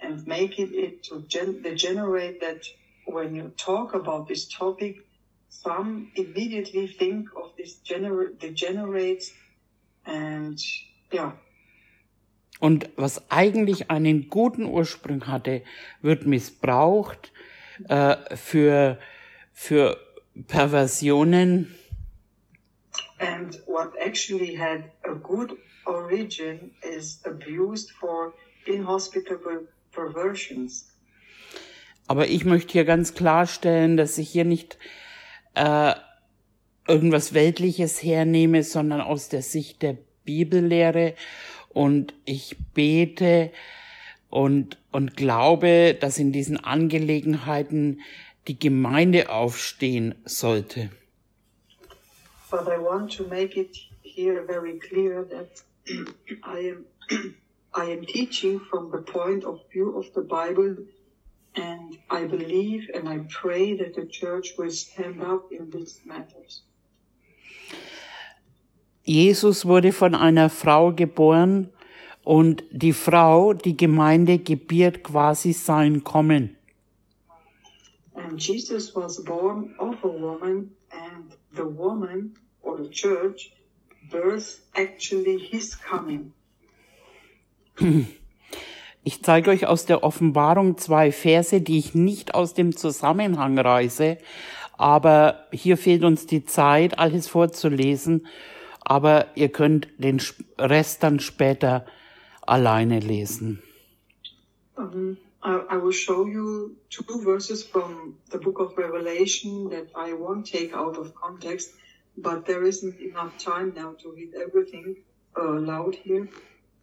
and 0.00 0.26
make 0.26 0.58
it, 0.58 0.72
it 0.72 1.02
to 1.04 1.22
gen- 1.26 1.62
degenerate 1.62 2.40
that 2.40 2.66
when 3.06 3.34
you 3.34 3.52
talk 3.56 3.94
about 3.94 4.28
this 4.28 4.46
topic, 4.46 5.06
some 5.48 6.10
immediately 6.16 6.86
think 6.86 7.28
of 7.34 7.56
this 7.56 7.76
gener- 7.84 8.38
degenerates 8.38 9.32
and 10.06 10.58
yeah, 11.12 11.36
Und 12.58 12.88
was 12.96 13.30
eigentlich 13.30 13.90
einen 13.90 14.30
guten 14.30 14.64
Ursprung 14.64 15.26
hatte, 15.26 15.62
wird 16.00 16.26
missbraucht 16.26 17.32
äh, 17.88 18.16
für, 18.34 18.98
für 19.52 19.98
Perversionen. 20.48 21.74
And 23.18 23.60
what 23.66 23.94
actually 23.98 24.56
had 24.56 24.84
a 25.04 25.12
good 25.12 25.56
origin 25.84 26.72
is 26.82 27.20
abused 27.24 27.90
for 27.92 28.34
inhospitable 28.66 29.68
perversions. 29.92 30.92
Aber 32.08 32.28
ich 32.28 32.44
möchte 32.44 32.72
hier 32.72 32.84
ganz 32.84 33.14
klarstellen, 33.14 33.96
dass 33.96 34.16
ich 34.16 34.30
hier 34.30 34.44
nicht 34.44 34.78
äh, 35.54 35.94
irgendwas 36.88 37.34
Weltliches 37.34 38.02
hernehme, 38.02 38.62
sondern 38.62 39.00
aus 39.00 39.28
der 39.28 39.42
Sicht 39.42 39.82
der 39.82 39.96
Bibellehre. 40.24 41.14
Und 41.70 42.14
ich 42.24 42.56
bete 42.74 43.50
und, 44.30 44.78
und 44.92 45.16
glaube, 45.16 45.96
dass 45.98 46.18
in 46.18 46.32
diesen 46.32 46.58
Angelegenheiten 46.58 48.00
die 48.48 48.58
Gemeinde 48.58 49.30
aufstehen 49.30 50.14
sollte. 50.24 50.90
But 52.50 52.68
I 52.68 52.78
want 52.78 53.12
to 53.16 53.24
make 53.24 53.58
it 53.58 53.76
here 54.02 54.44
very 54.46 54.78
clear 54.78 55.24
that 55.24 55.62
I 56.44 56.70
am 56.70 56.84
I 57.74 57.92
am 57.92 58.06
teaching 58.06 58.58
from 58.70 58.90
the 58.90 59.02
point 59.02 59.44
of 59.44 59.60
view 59.70 59.98
of 59.98 60.06
the 60.14 60.22
Bible 60.22 60.76
and 61.56 61.98
I 62.08 62.24
believe 62.24 62.88
and 62.94 63.06
I 63.06 63.18
pray 63.28 63.76
that 63.76 63.94
the 63.94 64.06
church 64.06 64.54
will 64.56 64.70
stand 64.70 65.22
up 65.22 65.52
in 65.52 65.70
these 65.70 66.00
matters. 66.06 66.62
Jesus 69.06 69.64
wurde 69.66 69.92
von 69.92 70.16
einer 70.16 70.50
Frau 70.50 70.92
geboren 70.92 71.70
und 72.24 72.64
die 72.72 72.92
Frau, 72.92 73.52
die 73.52 73.76
Gemeinde, 73.76 74.38
gebiert 74.38 75.04
quasi 75.04 75.52
sein 75.52 76.02
Kommen. 76.02 76.56
And 78.14 78.42
Jesus 78.42 78.96
was 78.96 79.22
born 79.22 79.76
of 79.78 79.94
a 80.02 80.08
woman 80.08 80.72
and 80.90 81.36
the 81.52 81.62
woman 81.62 82.34
or 82.62 82.82
the 82.82 82.90
church 82.90 83.52
birthed 84.10 84.62
actually 84.74 85.38
his 85.38 85.78
coming. 85.80 86.32
Ich 89.04 89.22
zeige 89.22 89.50
euch 89.50 89.68
aus 89.68 89.86
der 89.86 90.02
Offenbarung 90.02 90.78
zwei 90.78 91.12
Verse, 91.12 91.60
die 91.60 91.78
ich 91.78 91.94
nicht 91.94 92.34
aus 92.34 92.54
dem 92.54 92.76
Zusammenhang 92.76 93.56
reiße, 93.56 94.18
aber 94.76 95.46
hier 95.52 95.76
fehlt 95.76 96.02
uns 96.02 96.26
die 96.26 96.44
Zeit, 96.44 96.98
alles 96.98 97.28
vorzulesen, 97.28 98.26
aber 98.88 99.26
ihr 99.34 99.48
könnt 99.48 99.88
den 99.98 100.22
Rest 100.58 101.02
dann 101.02 101.18
später 101.18 101.84
alleine 102.42 103.00
lesen. 103.00 103.60
Um, 104.76 105.16
I, 105.42 105.58
I 105.68 105.76
will 105.82 105.92
show 105.92 106.24
you 106.24 106.76
two 106.88 107.20
verses 107.20 107.64
from 107.64 108.16
the 108.30 108.38
book 108.38 108.60
of 108.60 108.78
Revelation 108.78 109.70
that 109.70 109.88
I 109.96 110.12
won't 110.12 110.48
take 110.48 110.72
out 110.72 110.96
of 110.98 111.14
context, 111.14 111.74
but 112.16 112.46
there 112.46 112.62
isn't 112.62 113.00
enough 113.00 113.36
time 113.38 113.72
now 113.74 113.94
to 114.02 114.12
read 114.12 114.34
everything 114.34 114.96
uh, 115.36 115.58
loud 115.58 115.96
here. 115.96 116.28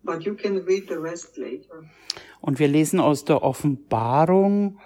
But 0.03 0.25
you 0.25 0.35
can 0.35 0.65
read 0.65 0.89
the 0.89 0.99
rest 0.99 1.37
later. 1.37 1.85
Und 2.41 2.59
wir 2.59 2.67
lesen 2.67 2.99
aus 2.99 3.23
der 3.23 3.43
Offenbarung. 3.43 4.77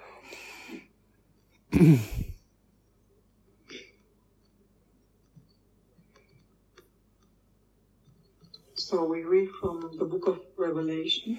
So 8.88 9.06
we 9.06 9.22
read 9.22 9.50
from 9.60 9.90
the 9.98 10.06
book 10.06 10.26
of 10.26 10.38
Revelation. 10.56 11.36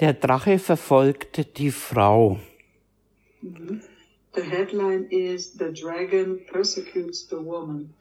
Der 0.00 0.12
Drache 0.12 0.58
verfolgte 0.58 1.46
die 1.46 1.70
Frau. 1.70 2.38
Mhm. 3.40 3.80
The 4.34 4.42
headline 4.42 5.06
is 5.08 5.54
The 5.54 5.72
Dragon 5.72 6.44
Persecutes 6.44 7.26
the 7.30 7.36
Woman. 7.36 7.94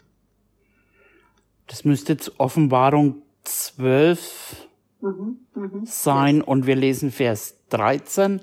Das 1.67 1.85
müsste 1.85 2.11
jetzt 2.11 2.41
Offenbarung 2.41 3.21
12 3.45 4.67
Mhm, 4.99 5.37
mhm. 5.55 5.85
sein 5.85 6.41
und 6.41 6.67
wir 6.67 6.75
lesen 6.75 7.11
Vers 7.11 7.55
13. 7.69 8.41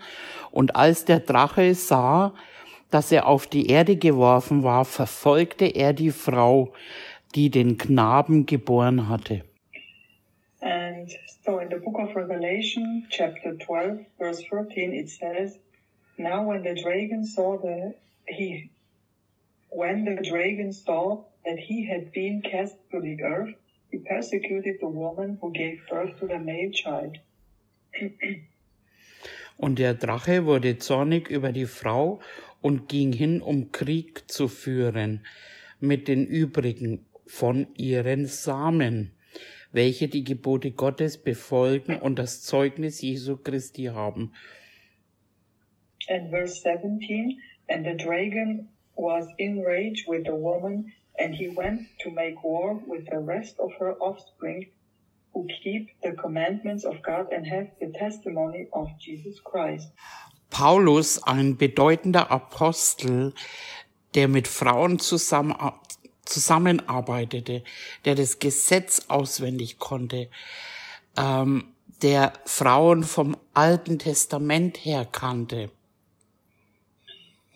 Und 0.50 0.74
als 0.74 1.04
der 1.04 1.20
Drache 1.20 1.74
sah, 1.74 2.32
dass 2.90 3.12
er 3.12 3.26
auf 3.26 3.46
die 3.46 3.66
Erde 3.66 3.96
geworfen 3.96 4.62
war, 4.62 4.86
verfolgte 4.86 5.66
er 5.66 5.92
die 5.92 6.12
Frau, 6.12 6.72
die 7.34 7.50
den 7.50 7.76
Knaben 7.76 8.46
geboren 8.46 9.10
hatte. 9.10 9.44
So 11.44 11.58
in 11.58 11.68
the 11.68 11.76
book 11.76 11.96
of 11.98 12.16
Revelation, 12.16 13.06
chapter 13.10 13.54
12, 13.54 13.98
verse 14.18 14.42
14, 14.48 14.94
it 14.94 15.10
says, 15.10 15.58
Now 16.16 16.44
when 16.44 16.62
the 16.62 16.74
dragon 16.74 17.26
saw 17.26 17.58
the, 17.58 17.94
he, 18.26 18.70
when 19.68 20.06
the 20.06 20.22
dragon 20.26 20.72
saw 20.72 21.24
that 21.44 21.58
he 21.58 21.84
had 21.84 22.12
been 22.12 22.40
cast 22.40 22.76
to 22.92 23.00
the 23.02 23.22
earth, 23.22 23.54
he 23.90 23.98
persecuted 23.98 24.76
the 24.80 24.88
woman 24.88 25.36
who 25.42 25.52
gave 25.52 25.82
birth 25.90 26.18
to 26.20 26.26
the 26.26 26.38
male 26.38 26.70
child. 26.70 27.18
Und 29.58 29.78
der 29.78 29.92
Drache 29.92 30.46
wurde 30.46 30.78
zornig 30.78 31.28
über 31.28 31.52
die 31.52 31.66
Frau 31.66 32.20
und 32.62 32.88
ging 32.88 33.12
hin, 33.12 33.42
um 33.42 33.70
Krieg 33.70 34.24
zu 34.28 34.48
führen 34.48 35.26
mit 35.78 36.08
den 36.08 36.26
übrigen 36.26 37.04
von 37.26 37.66
ihren 37.76 38.26
Samen, 38.26 39.13
welche 39.74 40.08
die 40.08 40.22
Gebote 40.22 40.70
Gottes 40.70 41.18
befolgen 41.18 41.98
und 41.98 42.16
das 42.18 42.42
Zeugnis 42.42 43.02
Jesu 43.02 43.36
Christi 43.36 43.86
haben. 43.86 44.32
And 46.08 46.30
verse 46.30 46.60
17, 46.62 47.40
and 47.68 47.84
the 47.84 47.96
dragon 47.96 48.68
was 48.96 49.26
enraged 49.38 50.06
with 50.06 50.24
the 50.26 50.32
woman, 50.32 50.92
and 51.18 51.34
he 51.34 51.48
went 51.48 51.80
to 52.02 52.10
make 52.10 52.36
war 52.44 52.80
with 52.86 53.04
the 53.10 53.18
rest 53.18 53.58
of 53.58 53.72
her 53.80 53.96
offspring, 54.00 54.68
who 55.32 55.46
keep 55.62 55.88
the 56.02 56.12
commandments 56.12 56.84
of 56.84 57.02
God 57.02 57.32
and 57.32 57.44
have 57.46 57.68
the 57.80 57.90
testimony 57.98 58.68
of 58.72 58.88
Jesus 59.00 59.42
Christ. 59.42 59.90
Paulus, 60.50 61.20
ein 61.24 61.56
bedeutender 61.56 62.30
Apostel, 62.30 63.34
der 64.14 64.28
mit 64.28 64.46
Frauen 64.46 65.00
zusammen, 65.00 65.56
zusammenarbeitete, 66.34 67.62
der 68.04 68.14
das 68.14 68.38
Gesetz 68.38 69.06
auswendig 69.08 69.78
konnte, 69.78 70.28
ähm, 71.16 71.64
der 72.02 72.32
Frauen 72.44 73.04
vom 73.04 73.36
Alten 73.54 73.98
Testament 73.98 74.84
her 74.84 75.06
kannte. 75.10 75.70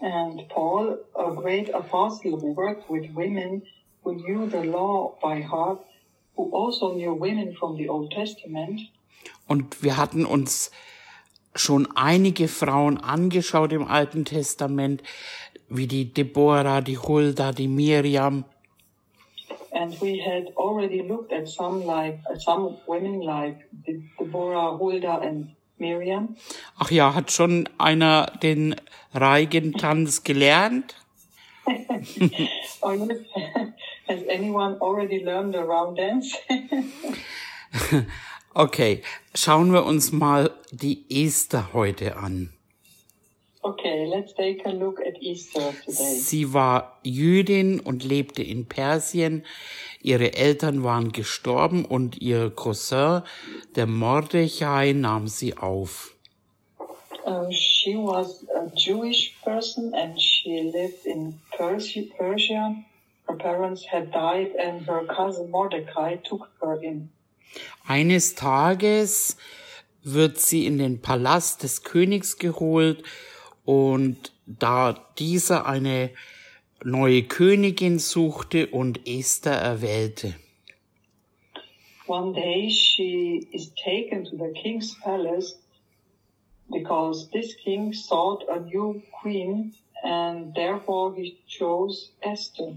And 0.01 0.49
Paul, 0.49 0.99
a 1.15 1.31
great 1.31 1.75
apostle 1.75 2.33
who 2.41 2.55
worked 2.55 2.89
with 2.89 3.11
women 3.15 3.63
who 4.05 4.15
knew 4.15 4.49
the 4.49 4.65
law 4.65 5.19
by 5.21 5.43
heart, 5.43 5.81
who 6.37 6.51
also 6.53 6.95
knew 6.95 7.13
women 7.13 7.55
from 7.59 7.77
the 7.77 7.89
Old 7.89 8.13
Testament. 8.13 8.81
Und 9.49 9.83
wir 9.83 9.97
hatten 9.97 10.25
uns 10.25 10.71
schon 11.55 11.89
einige 11.97 12.47
Frauen 12.49 12.99
angeschaut 12.99 13.73
im 13.73 13.87
Alten 13.87 14.25
Testament, 14.25 15.03
wie 15.69 15.87
die 15.87 16.13
Deborah, 16.13 16.81
die 16.81 16.99
Hulda, 16.99 17.53
die 17.53 17.69
Miriam. 17.69 18.45
And 19.79 19.95
we 20.01 20.19
had 20.19 20.47
already 20.57 21.03
looked 21.03 21.33
at 21.33 21.47
some 21.49 21.85
like 21.85 22.19
uh, 22.29 22.37
some 22.37 22.79
women 22.89 23.21
like 23.21 23.59
Deborah, 23.87 24.77
Hulda, 24.77 25.21
and 25.23 25.55
Miriam. 25.79 26.35
Ach 26.81 26.91
ja, 26.91 27.15
hat 27.15 27.31
schon 27.31 27.69
einer 27.79 28.27
den 28.43 28.75
Reigentanz 29.15 30.25
gelernt? 30.25 30.97
oh, 32.83 32.93
yes. 32.93 33.19
Has 34.09 34.23
anyone 34.29 34.81
already 34.81 35.23
learned 35.25 35.55
the 35.55 35.63
round 35.63 35.97
dance? 35.97 36.35
okay, 38.55 39.03
schauen 39.35 39.73
wir 39.73 39.85
uns 39.85 40.11
mal 40.11 40.51
die 40.73 41.05
Esther 41.09 41.73
heute 41.73 42.17
an. 42.17 42.58
Okay, 43.69 44.07
let's 44.07 44.33
take 44.33 44.65
a 44.65 44.71
look 44.71 44.99
at 44.99 45.21
Easter 45.21 45.75
today. 45.85 46.15
Sie 46.15 46.55
war 46.55 46.99
Jüdin 47.03 47.81
und 47.81 48.03
lebte 48.03 48.43
in 48.43 48.65
Persien. 48.65 49.45
Ihre 50.01 50.33
Eltern 50.33 50.85
waren 50.85 51.13
gestorben 51.13 51.85
und 51.85 52.17
ihr 52.23 52.49
Cousin, 52.49 53.23
der 53.77 53.87
Mordechai, 53.87 54.93
nahm 54.93 55.29
sie 55.29 55.59
auf. 55.59 56.15
Uh, 57.27 57.51
she 57.51 57.95
was 57.95 58.47
a 58.57 58.71
Jewish 58.75 59.37
person 59.45 59.93
and 59.93 60.19
she 60.19 60.71
lived 60.73 61.05
in 61.05 61.39
Persia. 61.55 62.05
Persia. 62.17 62.75
Her 63.27 63.37
parents 63.37 63.85
had 63.93 64.11
died 64.15 64.53
and 64.59 64.89
her 64.89 65.05
cousin 65.15 65.51
Mordecai 65.51 66.17
took 66.25 66.49
her 66.63 66.81
in. 66.83 67.11
Eines 67.87 68.35
Tages 68.35 69.37
wird 70.03 70.39
sie 70.39 70.65
in 70.65 70.79
den 70.79 71.03
Palast 71.03 71.63
des 71.63 71.83
Königs 71.83 72.39
geholt 72.39 73.05
und 73.69 74.33
da 74.47 74.95
dieser 75.19 75.67
eine 75.67 76.09
neue 76.83 77.25
Königin 77.25 77.99
suchte 77.99 78.69
und 78.69 79.07
Esther 79.07 79.53
erwählte. 79.53 80.35
One 82.07 82.33
day 82.33 82.71
she 82.71 83.47
is 83.53 83.71
taken 83.75 84.25
to 84.25 84.39
the 84.39 84.59
king's 84.59 84.99
palace 85.03 85.59
because 86.71 87.29
this 87.31 87.55
king 87.63 87.93
sought 87.93 88.43
a 88.49 88.59
new 88.59 89.03
queen 89.21 89.75
and 90.03 90.55
therefore 90.55 91.15
he 91.15 91.37
chose 91.47 92.09
Esther. 92.21 92.75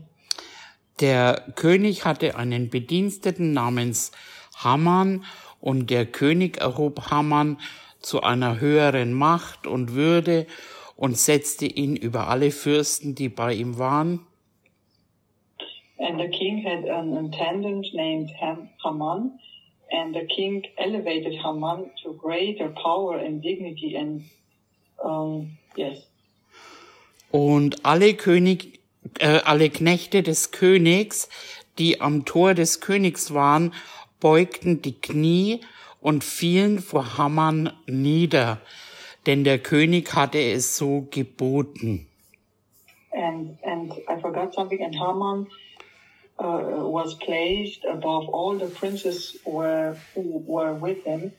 Der 1.00 1.54
König 1.56 2.04
hatte 2.04 2.36
einen 2.36 2.70
Bediensteten 2.70 3.54
namens 3.54 4.12
Haman 4.58 5.24
und 5.62 5.90
der 5.90 6.06
König 6.06 6.58
erhob 6.58 7.10
Haman 7.10 7.62
zu 8.02 8.24
einer 8.24 8.60
höheren 8.60 9.14
Macht 9.14 9.68
und 9.68 9.94
Würde 9.94 10.48
und 11.02 11.18
setzte 11.18 11.66
ihn 11.66 11.96
über 11.96 12.28
alle 12.28 12.52
Fürsten, 12.52 13.16
die 13.16 13.28
bei 13.28 13.56
ihm 13.56 13.80
waren. 13.80 14.20
And 15.98 16.22
the 16.22 16.28
king 16.28 16.64
had 16.64 16.88
an 16.88 17.18
attendant 17.18 17.88
named 17.96 18.30
Haman, 18.84 19.40
and 19.92 20.14
the 20.14 20.28
king 20.28 20.64
elevated 20.78 21.44
Haman 21.44 21.90
to 22.04 22.14
greater 22.14 22.70
power 22.70 23.18
and 23.18 23.44
dignity 23.44 23.98
and 23.98 24.26
um, 25.04 25.58
yes. 25.76 26.08
Und 27.32 27.84
alle 27.84 28.14
König, 28.14 28.80
äh, 29.18 29.40
alle 29.44 29.72
Knechte 29.72 30.22
des 30.22 30.52
Königs, 30.52 31.30
die 31.80 32.00
am 32.00 32.26
Tor 32.26 32.54
des 32.54 32.80
Königs 32.80 33.34
waren, 33.34 33.74
beugten 34.20 34.84
die 34.84 35.02
Knie 35.02 35.62
und 36.00 36.24
fielen 36.24 36.78
vor 36.78 37.18
Haman 37.18 37.74
nieder, 37.88 38.62
denn 39.26 39.44
der 39.44 39.60
König 39.60 40.14
hatte 40.16 40.40
es 40.40 40.78
so 40.78 41.08
geboten. 41.10 42.08
And, 43.12 43.58
and 43.64 43.94
I 44.08 44.20
forgot 44.22 44.54
something, 44.54 44.82
and 44.82 44.96
Haman 44.96 45.48
uh, 46.40 46.90
was 46.90 47.16
placed 47.16 47.84
above 47.86 48.30
all 48.30 48.58
the 48.58 48.68
princes 48.68 49.38
were, 49.46 49.98
who 50.16 50.44
were 50.46 50.74
with 50.74 51.04
him, 51.04 51.34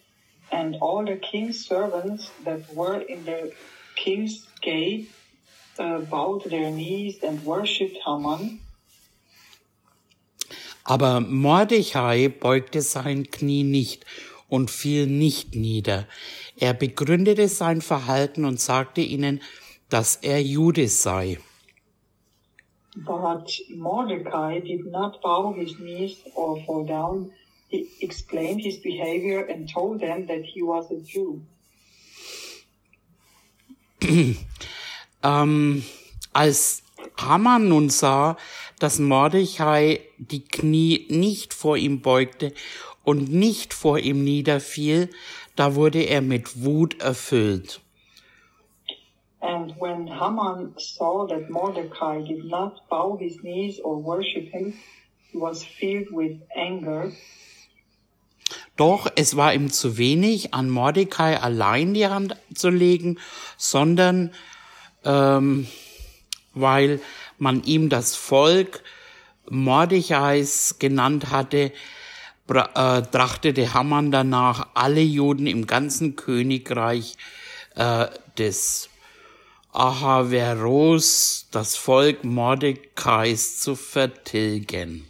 and 0.51 0.77
all 0.81 1.05
the 1.05 1.17
king's 1.17 1.67
servants 1.67 2.31
that 2.45 2.61
were 2.75 3.01
in 3.01 3.25
the 3.25 3.53
king's 3.97 4.47
gate 4.61 5.11
uh, 5.79 6.01
bowed 6.01 6.45
their 6.51 6.71
knees 6.71 7.23
and 7.23 7.45
worshipped 7.45 7.99
Haman. 8.05 8.61
Aber 10.85 11.21
Mordechai 11.21 12.29
beugte 12.29 12.83
sein 12.83 13.31
Knie 13.31 13.63
nicht 13.63 14.05
und 14.49 14.71
fiel 14.71 15.07
nicht 15.07 15.55
nieder. 15.55 16.07
Er 16.63 16.75
begründete 16.75 17.49
sein 17.49 17.81
Verhalten 17.81 18.45
und 18.45 18.61
sagte 18.61 19.01
ihnen, 19.01 19.43
dass 19.89 20.15
er 20.15 20.41
Jude 20.41 20.87
sei. 20.87 21.41
But 22.95 23.51
Mordecai 23.75 24.61
did 24.61 24.87
not 24.87 25.21
bow 25.23 25.53
his 25.57 25.77
knees 25.79 26.19
or 26.37 26.63
fall 26.65 26.87
down. 26.87 27.33
He 27.67 27.89
explained 28.01 28.61
his 28.63 28.81
behavior 28.81 29.45
and 29.51 29.69
told 29.69 30.03
them 30.03 30.29
that 30.29 30.45
he 30.45 30.63
was 30.63 30.89
a 30.93 31.01
Jew. 31.03 31.41
ähm, 35.25 35.85
als 36.33 36.85
Haman 37.17 37.71
nun 37.71 37.91
sah, 37.91 38.37
dass 38.79 39.01
Mordechai 39.01 39.99
die 40.19 40.45
Knie 40.45 41.07
nicht 41.09 41.55
vor 41.55 41.77
ihm 41.77 42.03
beugte 42.03 42.53
und 43.05 43.33
nicht 43.33 43.75
vor 43.75 43.99
ihm 43.99 44.23
niederfiel, 44.23 45.11
da 45.57 45.75
wurde 45.75 46.03
er 46.03 46.23
mit 46.23 46.63
Wut 46.63 47.01
erfüllt. 47.01 47.81
And 49.41 49.75
when 49.81 50.09
Haman 50.09 50.75
saw 50.79 51.27
that 51.27 51.51
Mordecai 51.51 52.23
did 52.23 52.45
not 52.45 52.89
bow 52.89 53.17
his 53.17 53.43
knees 53.43 53.81
or 53.81 53.97
worship 53.97 54.49
him, 54.53 54.75
he 55.33 55.39
was 55.39 55.65
filled 55.65 56.11
with 56.13 56.39
anger. 56.55 57.13
Doch 58.77 59.11
es 59.17 59.37
war 59.37 59.53
ihm 59.53 59.71
zu 59.71 59.99
wenig, 59.99 60.55
an 60.55 60.71
Mordecai 60.71 61.37
allein 61.37 61.93
die 61.93 62.07
Hand 62.07 62.37
zu 62.55 62.71
legen, 62.71 63.19
sondern 63.57 64.33
ähm, 65.05 65.67
weil 66.55 67.01
man 67.39 67.65
ihm 67.65 67.89
das 67.89 68.15
Volk 68.15 68.83
Mordechais 69.51 70.77
genannt 70.79 71.31
hatte, 71.31 71.73
äh, 72.57 73.03
trachtete 73.03 73.75
Haman 73.75 74.11
danach, 74.11 74.69
alle 74.75 75.01
Juden 75.01 75.47
im 75.47 75.67
ganzen 75.67 76.17
Königreich 76.17 77.17
äh, 77.77 78.07
des 78.39 78.89
Ahaveros, 79.73 81.49
das 81.51 81.77
Volk 81.77 82.25
Mordecais, 82.25 83.59
zu 83.61 83.75
vertilgen. 83.75 85.07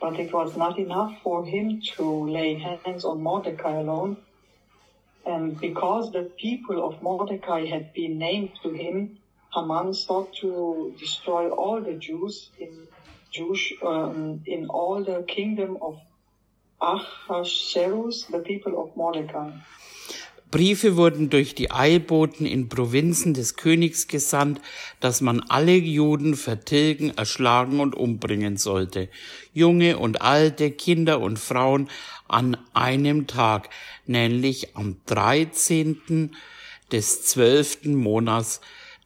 But 0.00 0.18
it 0.18 0.32
was 0.32 0.56
not 0.56 0.78
enough 0.78 1.12
for 1.22 1.44
him 1.44 1.80
to 1.96 2.26
lay 2.26 2.54
hands 2.58 3.04
on 3.04 3.22
Mordecai 3.22 3.76
alone. 3.76 4.16
And 5.26 5.60
because 5.60 6.10
the 6.12 6.30
people 6.40 6.82
of 6.82 7.02
Mordecai 7.02 7.66
had 7.66 7.92
been 7.92 8.16
named 8.16 8.52
to 8.62 8.70
him, 8.70 9.18
Haman 9.54 9.92
sought 9.92 10.32
to 10.40 10.94
destroy 10.98 11.50
all 11.50 11.82
the 11.82 11.94
Jews 11.94 12.50
in 12.58 12.86
Jewish 13.30 13.74
um, 13.82 14.42
in 14.44 14.68
all 14.68 15.04
the 15.04 15.22
kingdom 15.26 15.76
of 15.80 15.96
Ahasuerus, 16.80 18.26
the 18.30 18.38
people 18.38 18.76
of 18.76 18.96
Mordecai. 18.96 19.52
Briefe 20.50 20.96
wurden 20.96 21.30
durch 21.30 21.54
die 21.54 21.70
Eilboten 21.70 22.44
in 22.44 22.68
Provinzen 22.68 23.34
des 23.34 23.54
Königs 23.54 24.08
gesandt, 24.08 24.60
dass 24.98 25.20
man 25.20 25.40
alle 25.48 25.76
Juden 25.76 26.34
vertilgen, 26.34 27.10
erschlagen 27.16 27.78
und 27.78 27.94
umbringen 27.94 28.56
sollte, 28.56 29.08
junge 29.52 29.98
und 29.98 30.22
alte, 30.22 30.72
Kinder 30.72 31.20
und 31.20 31.38
Frauen 31.38 31.88
an 32.26 32.56
einem 32.74 33.28
Tag, 33.28 33.70
nämlich 34.06 34.76
am 34.76 34.96
13. 35.06 36.32
des 36.90 37.26
zwölften 37.26 37.94
Monats, 37.94 38.60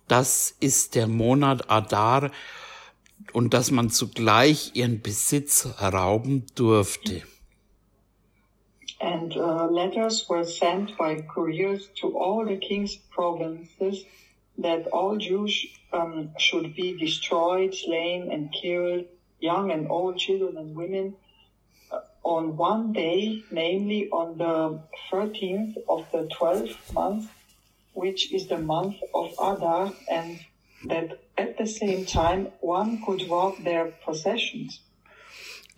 das 0.08 0.54
ist 0.60 0.94
der 0.94 1.08
Monat 1.08 1.70
Adar, 1.70 2.30
und 3.35 3.53
dass 3.53 3.70
man 3.70 3.90
zugleich 3.90 4.70
ihren 4.75 5.03
Besitz 5.03 5.68
rauben 5.83 6.47
durfte. 6.55 7.23
And 9.01 9.37
uh, 9.37 9.66
letters 9.70 10.27
were 10.31 10.44
sent 10.44 10.97
by 10.97 11.20
couriers 11.23 11.90
to 12.01 12.16
all 12.16 12.47
the 12.47 12.57
king's 12.57 12.97
provinces 13.11 14.07
that 14.57 14.87
all 14.92 15.18
Jews 15.18 15.66
um, 15.92 16.31
should 16.38 16.75
be 16.75 16.97
destroyed, 16.97 17.75
slain, 17.75 18.31
and 18.31 18.51
killed, 18.53 19.05
young 19.40 19.73
and 19.73 19.90
old, 19.90 20.16
children 20.16 20.57
and 20.57 20.75
women, 20.75 21.16
uh, 21.90 22.01
on 22.23 22.57
one 22.57 22.92
day, 22.92 23.42
namely 23.51 24.09
on 24.11 24.38
the 24.38 24.81
13th 25.11 25.77
of 25.88 26.07
the 26.12 26.29
12th 26.38 26.92
month, 26.94 27.29
which 27.92 28.33
is 28.33 28.47
the 28.47 28.59
month 28.59 28.97
of 29.12 29.33
Adar, 29.38 29.92
and 30.11 30.38
that 30.88 31.18
at 31.37 31.57
the 31.59 31.66
same 31.66 32.05
time 32.07 32.49
one 32.61 33.01
could 33.05 33.29
walk 33.29 33.62
their 33.64 33.92
possessions. 34.05 34.81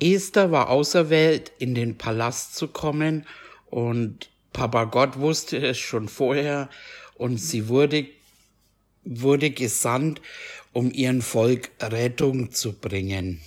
Esther 0.00 0.50
war 0.50 0.68
auserwählt, 0.70 1.52
in 1.58 1.74
den 1.74 1.96
Palast 1.96 2.54
zu 2.54 2.68
kommen 2.68 3.26
und 3.70 4.28
Papa 4.52 4.84
Gott 4.84 5.18
wusste 5.18 5.58
es 5.58 5.78
schon 5.78 6.08
vorher 6.08 6.68
und 7.16 7.38
sie 7.38 7.68
wurde, 7.68 8.06
wurde 9.04 9.50
gesandt, 9.50 10.20
um 10.72 10.90
ihren 10.90 11.22
Volk 11.22 11.70
Rettung 11.80 12.52
zu 12.52 12.74
bringen. 12.74 13.40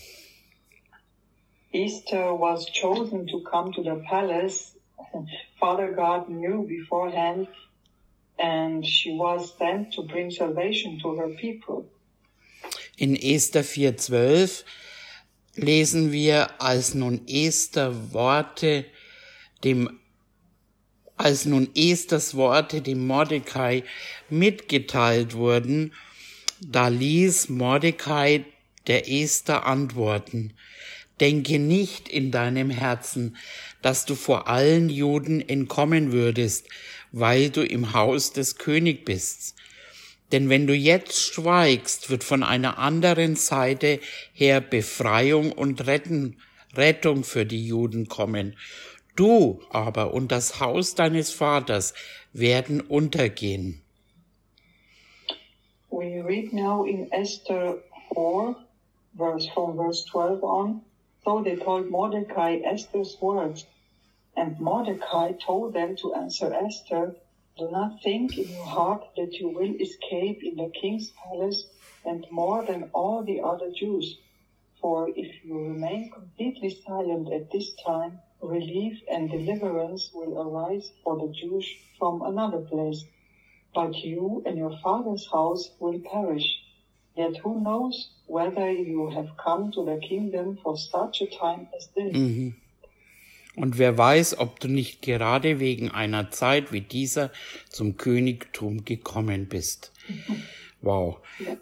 Esther 1.71 2.39
was 2.39 2.65
chosen 2.73 3.27
to 3.27 3.41
come 3.41 3.71
to 3.71 3.83
the 3.83 4.01
palace. 4.07 4.75
Father 5.59 5.91
God 5.91 6.27
knew 6.27 6.63
beforehand 6.67 7.47
and 8.39 8.85
she 8.85 9.11
was 9.11 9.53
sent 9.57 9.93
to 9.93 10.03
bring 10.03 10.31
salvation 10.31 10.99
to 10.99 11.15
her 11.15 11.29
people. 11.29 11.85
In 12.97 13.15
Esther 13.15 13.63
4,12 13.63 14.63
lesen 15.55 16.11
wir, 16.11 16.61
als 16.61 16.93
nun 16.93 17.21
Esther 17.27 18.13
Worte 18.13 18.85
dem 19.63 19.99
als 21.17 21.43
nun 21.43 21.67
Esthers 21.75 22.33
Worte 22.35 22.81
dem 22.81 23.05
Mordecai 23.05 23.83
mitgeteilt 24.29 25.33
wurden, 25.33 25.91
da 26.61 26.87
ließ 26.87 27.49
Mordecai 27.49 28.45
der 28.87 29.11
Esther 29.11 29.65
antworten, 29.65 30.53
Denke 31.19 31.59
nicht 31.59 32.07
in 32.07 32.31
deinem 32.31 32.69
Herzen, 32.69 33.35
dass 33.81 34.05
du 34.05 34.15
vor 34.15 34.47
allen 34.47 34.89
Juden 34.89 35.41
entkommen 35.41 36.13
würdest, 36.13 36.69
weil 37.11 37.49
du 37.49 37.63
im 37.63 37.93
Haus 37.93 38.31
des 38.33 38.57
König 38.57 39.05
bist. 39.05 39.55
Denn 40.31 40.49
wenn 40.49 40.67
du 40.67 40.75
jetzt 40.75 41.19
schweigst, 41.19 42.09
wird 42.09 42.23
von 42.23 42.43
einer 42.43 42.77
anderen 42.77 43.35
Seite 43.35 43.99
her 44.33 44.61
Befreiung 44.61 45.51
und 45.51 45.87
Retten, 45.87 46.37
Rettung 46.75 47.23
für 47.23 47.45
die 47.45 47.65
Juden 47.65 48.07
kommen. 48.07 48.55
Du 49.15 49.61
aber 49.71 50.13
und 50.13 50.31
das 50.31 50.59
Haus 50.59 50.95
deines 50.95 51.31
Vaters 51.31 51.93
werden 52.31 52.79
untergehen. 52.79 53.81
We 55.91 56.23
read 56.23 56.53
now 56.53 56.85
in 56.85 57.11
Esther 57.11 57.77
4, 58.13 58.55
verse 59.17 59.49
from 59.53 59.75
verse 59.75 60.05
12 60.05 60.43
on. 60.43 60.81
So 61.25 61.41
they 61.41 61.57
told 61.57 61.89
Mordecai 61.89 62.61
Esther's 62.63 63.17
words, 63.19 63.65
and 64.39 64.57
Mordecai 64.57 65.33
told 65.45 65.73
them 65.73 65.97
to 65.97 66.13
answer 66.13 66.53
Esther 66.53 67.13
Do 67.57 67.69
not 67.69 68.01
think 68.01 68.37
in 68.37 68.47
your 68.49 68.65
heart 68.65 69.03
that 69.17 69.33
you 69.33 69.49
will 69.49 69.75
escape 69.87 70.39
in 70.41 70.55
the 70.55 70.71
king's 70.81 71.11
palace 71.23 71.67
and 72.05 72.25
more 72.31 72.65
than 72.65 72.89
all 72.93 73.21
the 73.21 73.41
other 73.41 73.69
Jews. 73.81 74.07
For 74.79 75.09
if 75.09 75.43
you 75.43 75.57
remain 75.57 76.09
completely 76.09 76.69
silent 76.87 77.27
at 77.33 77.51
this 77.51 77.73
time, 77.85 78.21
relief 78.41 78.95
and 79.11 79.29
deliverance 79.29 80.09
will 80.13 80.33
arise 80.45 80.89
for 81.03 81.17
the 81.17 81.33
Jews 81.39 81.67
from 81.97 82.21
another 82.21 82.61
place. 82.61 83.03
But 83.75 83.93
you 83.97 84.41
and 84.45 84.57
your 84.57 84.75
father's 84.81 85.27
house 85.29 85.69
will 85.81 85.99
perish. 86.13 86.47
Yet 87.13 87.35
who 87.43 87.59
knows 87.59 87.97
whether 88.25 88.71
you 88.71 89.09
have 89.09 89.35
come 89.35 89.71
to 89.73 89.83
the 89.83 89.97
kingdom 89.97 90.57
for 90.63 90.77
such 90.77 91.21
a 91.21 91.27
time 91.27 91.67
as 91.75 91.89
this? 91.95 92.15
Mhm. 92.15 92.53
Und 93.59 93.77
wer 93.77 93.97
weiß, 93.97 94.39
ob 94.39 94.61
du 94.61 94.69
nicht 94.69 95.01
gerade 95.01 95.59
wegen 95.59 95.91
einer 95.91 96.31
Zeit 96.31 96.71
wie 96.71 96.79
dieser 96.79 97.29
zum 97.69 97.97
Königtum 97.97 98.85
gekommen 98.85 99.47
bist. 99.47 99.91
Wow. 100.81 101.17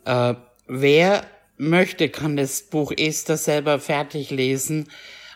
Äh, 0.05 0.35
wer 0.67 1.25
möchte, 1.57 2.07
kann 2.07 2.37
das 2.37 2.61
Buch 2.61 2.93
Esther 2.95 3.35
selber 3.35 3.79
fertig 3.79 4.29
lesen, 4.29 4.89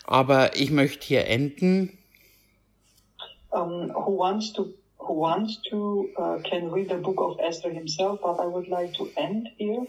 aber 0.06 0.56
ich 0.56 0.70
möchte 0.70 1.08
hier 1.08 1.26
enden. 1.26 1.98
Um, 3.50 3.92
who 3.96 4.20
wants 4.20 4.54
to 4.54 4.68
who 5.00 5.20
wants 5.20 5.60
to 5.72 6.10
uh, 6.16 6.38
can 6.48 6.72
read 6.72 6.90
the 6.90 6.98
book 6.98 7.20
of 7.20 7.40
Esther 7.40 7.72
himself, 7.72 8.22
but 8.22 8.40
I 8.40 8.46
would 8.46 8.68
like 8.68 8.94
to 8.94 9.10
end 9.16 9.50
here. 9.58 9.88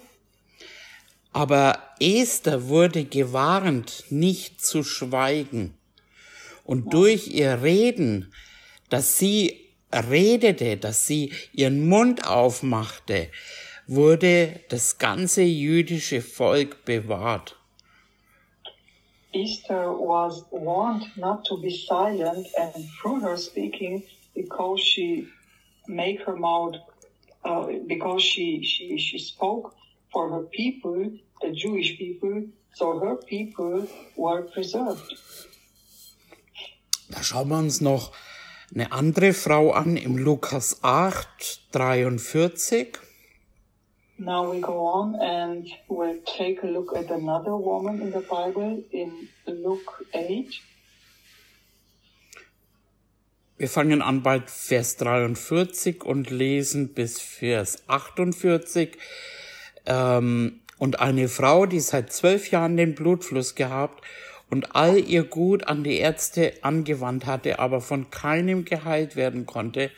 Aber 1.34 1.78
Esther 2.00 2.68
wurde 2.68 3.04
gewarnt, 3.04 4.04
nicht 4.08 4.64
zu 4.64 4.82
schweigen. 4.82 5.74
Und 6.64 6.92
durch 6.92 7.28
ihr 7.28 7.62
Reden, 7.62 8.32
dass 8.88 9.18
sie 9.18 9.62
redete, 9.92 10.76
dass 10.76 11.06
sie 11.06 11.32
ihren 11.52 11.88
Mund 11.88 12.26
aufmachte, 12.26 13.28
wurde 13.86 14.60
das 14.68 14.98
ganze 14.98 15.42
jüdische 15.42 16.22
Volk 16.22 16.84
bewahrt. 16.84 17.56
Esther 19.34 19.98
was 19.98 20.44
warned 20.50 21.04
not 21.16 21.44
to 21.46 21.56
be 21.56 21.70
silent, 21.70 22.46
and 22.58 22.74
through 23.00 23.20
her 23.20 23.36
speaking, 23.36 24.02
because 24.34 24.80
she 24.80 25.26
made 25.88 26.20
her 26.26 26.36
mouth, 26.36 26.76
uh, 27.44 27.66
because 27.86 28.22
she, 28.22 28.62
she 28.62 28.98
she 28.98 29.18
spoke 29.18 29.74
for 30.12 30.28
her 30.28 30.42
people, 30.42 31.10
the 31.40 31.50
Jewish 31.50 31.96
people, 31.96 32.44
so 32.74 32.98
her 32.98 33.16
people 33.16 33.88
were 34.16 34.42
preserved. 34.42 35.14
Da 37.12 37.22
schauen 37.22 37.48
wir 37.50 37.58
uns 37.58 37.82
noch 37.82 38.12
eine 38.74 38.90
andere 38.90 39.34
Frau 39.34 39.72
an 39.72 39.98
im 39.98 40.16
Lukas 40.16 40.78
8, 40.82 41.68
43. 41.72 42.98
Now 44.16 44.50
we 44.50 44.60
go 44.60 44.88
on 44.88 45.14
and 45.16 45.68
we'll 45.88 46.22
take 46.24 46.62
a 46.62 46.70
look 46.70 46.96
at 46.96 47.10
another 47.10 47.52
woman 47.52 48.00
in 48.00 48.12
the 48.12 48.20
Bible 48.20 48.82
in 48.90 49.28
Luke 49.46 50.06
8. 50.14 50.62
Wir 53.58 53.68
fangen 53.68 54.00
an 54.00 54.22
bei 54.22 54.40
Vers 54.40 54.96
43 54.96 56.02
und 56.04 56.30
lesen 56.30 56.94
bis 56.94 57.20
Vers 57.20 57.82
48. 57.88 58.96
Ähm, 59.84 60.60
und 60.78 61.00
eine 61.00 61.28
Frau, 61.28 61.66
die 61.66 61.80
seit 61.80 62.12
zwölf 62.12 62.50
Jahren 62.50 62.76
den 62.78 62.94
Blutfluss 62.94 63.54
gehabt 63.54 64.02
und 64.52 64.76
all 64.76 64.98
ihr 64.98 65.24
Gut 65.24 65.66
an 65.66 65.82
die 65.82 65.96
Ärzte 65.96 66.52
angewandt 66.60 67.24
hatte, 67.24 67.58
aber 67.58 67.80
von 67.80 68.10
keinem 68.10 68.66
geheilt 68.66 69.16
werden 69.16 69.46
konnte, 69.46 69.90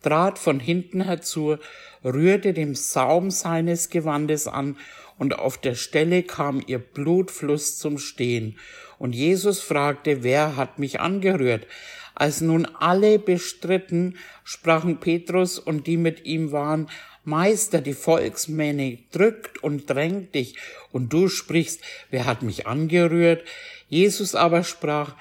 trat 0.00 0.38
von 0.38 0.60
hinten 0.60 1.00
herzu, 1.00 1.56
rührte 2.04 2.52
dem 2.52 2.76
Saum 2.76 3.32
seines 3.32 3.90
Gewandes 3.90 4.46
an, 4.46 4.76
und 5.18 5.36
auf 5.36 5.58
der 5.58 5.74
Stelle 5.74 6.22
kam 6.22 6.62
ihr 6.64 6.78
Blutfluss 6.78 7.78
zum 7.78 7.98
Stehen. 7.98 8.58
Und 8.98 9.12
Jesus 9.12 9.60
fragte, 9.60 10.22
wer 10.22 10.54
hat 10.54 10.78
mich 10.78 11.00
angerührt? 11.00 11.66
Als 12.14 12.40
nun 12.40 12.64
alle 12.78 13.18
bestritten, 13.18 14.18
sprachen 14.44 15.00
Petrus 15.00 15.58
und 15.58 15.88
die 15.88 15.96
mit 15.96 16.26
ihm 16.26 16.52
waren, 16.52 16.88
Meister, 17.24 17.80
die 17.80 17.92
Volksmenge 17.92 18.98
drückt 19.10 19.60
und 19.64 19.90
drängt 19.90 20.36
dich, 20.36 20.54
und 20.92 21.12
du 21.12 21.28
sprichst, 21.28 21.82
wer 22.10 22.24
hat 22.24 22.42
mich 22.42 22.68
angerührt? 22.68 23.42
Jesus 23.88 24.34
aber 24.34 24.64
sprach, 24.64 25.14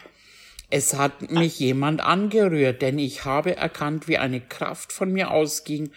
es 0.70 0.96
hat 0.96 1.32
mich 1.32 1.60
jemand 1.60 2.02
angerührt, 2.02 2.82
denn 2.82 2.98
ich 2.98 3.26
habe 3.26 3.56
erkannt, 3.56 4.08
wie 4.08 4.18
eine 4.18 4.42
Kraft 4.42 4.92
von 4.92 5.12
mir 5.12 5.32
ausging. 5.32 5.92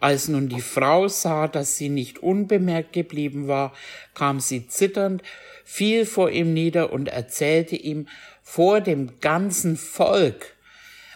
Als 0.00 0.28
nun 0.28 0.48
die 0.48 0.60
Frau 0.60 1.08
sah, 1.08 1.48
dass 1.48 1.76
sie 1.76 1.88
nicht 1.88 2.18
unbemerkt 2.18 2.92
geblieben 2.92 3.48
war, 3.48 3.72
kam 4.14 4.40
sie 4.40 4.68
zitternd, 4.68 5.22
fiel 5.64 6.06
vor 6.06 6.30
ihm 6.30 6.54
nieder 6.54 6.92
und 6.92 7.08
erzählte 7.08 7.76
ihm 7.76 8.08
vor 8.42 8.80
dem 8.80 9.20
ganzen 9.20 9.76
Volk, 9.76 10.54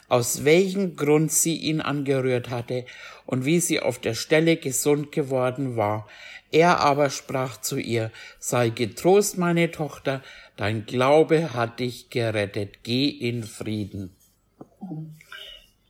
aus 0.09 0.45
welchem 0.45 0.97
Grund 0.97 1.33
sie 1.33 1.57
ihn 1.57 1.81
angerührt 1.81 2.51
hatte 2.51 2.85
und 3.27 3.45
wie 3.45 3.61
sie 3.61 3.81
auf 3.81 3.99
der 3.99 4.15
Stelle 4.15 4.57
gesund 4.57 5.13
geworden 5.13 5.77
war. 5.77 6.09
Er 6.53 6.81
aber 6.81 7.11
sprach 7.11 7.61
zu 7.61 7.79
ihr, 7.79 8.11
sei 8.41 8.71
getrost, 8.71 9.39
meine 9.39 9.71
Tochter, 9.71 10.23
dein 10.61 10.85
Glaube 10.85 11.55
hat 11.55 11.81
dich 11.81 12.11
gerettet, 12.11 12.85
geh 12.85 13.09
in 13.09 13.45
Frieden. 13.45 14.15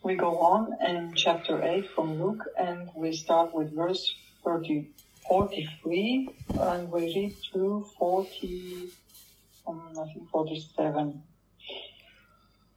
We 0.05 0.15
go 0.15 0.39
on 0.39 0.73
in 0.89 1.13
chapter 1.17 1.61
8 1.61 1.89
from 1.95 2.21
Luke 2.21 2.47
and 2.57 2.89
we 2.95 3.13
start 3.13 3.53
with 3.53 3.75
verse 3.75 4.15
30, 4.45 4.87
43 5.29 6.31
and 6.61 6.93
we 6.93 7.13
read 7.13 7.35
through 7.51 7.85
40, 7.99 8.93
um, 9.67 9.91
I 9.99 10.05
think 10.13 10.31
47. 10.31 11.21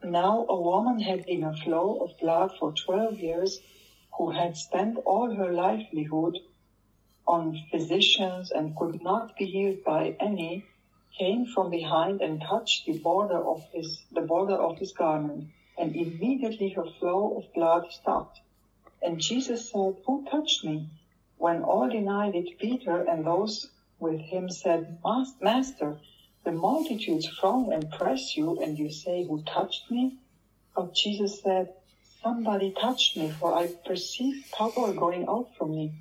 Now 0.04 0.48
a 0.50 0.60
woman 0.60 1.00
had 1.00 1.26
in 1.28 1.44
a 1.44 1.56
flow 1.58 2.00
of 2.04 2.20
blood 2.20 2.52
for 2.60 2.74
12 2.74 3.20
years 3.20 3.60
who 4.18 4.32
had 4.32 4.58
spent 4.58 4.98
all 5.06 5.34
her 5.34 5.54
livelihood 5.54 6.40
on 7.28 7.62
physicians 7.70 8.50
and 8.50 8.76
could 8.76 9.02
not 9.04 9.38
be 9.38 9.46
healed 9.46 9.84
by 9.86 10.18
any, 10.20 10.66
came 11.18 11.46
from 11.46 11.70
behind 11.70 12.22
and 12.22 12.42
touched 12.42 12.86
the 12.86 12.98
border 13.00 13.38
of 13.38 13.64
his, 13.72 14.04
the 14.12 14.22
border 14.22 14.56
of 14.56 14.78
his 14.80 14.94
garment, 14.94 15.50
and 15.78 15.96
immediately 15.96 16.70
her 16.70 16.86
flow 17.00 17.38
of 17.38 17.54
blood 17.54 17.92
stopped. 17.92 18.40
And 19.02 19.20
Jesus 19.20 19.70
said, 19.72 19.98
Who 20.06 20.26
touched 20.30 20.64
me? 20.64 20.90
When 21.38 21.64
all 21.64 21.90
denied 21.90 22.36
it, 22.36 22.58
Peter 22.58 23.02
and 23.02 23.26
those 23.26 23.70
with 24.00 24.22
him 24.22 24.50
said, 24.50 25.00
Master, 25.42 26.00
the 26.44 26.52
multitudes 26.52 27.28
throng 27.40 27.74
and 27.74 27.92
press 27.92 28.36
you, 28.38 28.60
and 28.62 28.78
you 28.78 28.90
say, 28.92 29.26
Who 29.26 29.44
touched 29.44 29.92
me? 29.92 30.18
But 30.76 30.96
Jesus 30.96 31.42
said, 31.42 31.74
Somebody 32.22 32.72
touched 32.72 33.18
me, 33.18 33.32
for 33.32 33.54
I 33.54 33.68
perceived 33.86 34.52
power 34.52 34.94
going 34.94 35.28
out 35.28 35.50
from 35.58 35.76
me. 35.76 35.94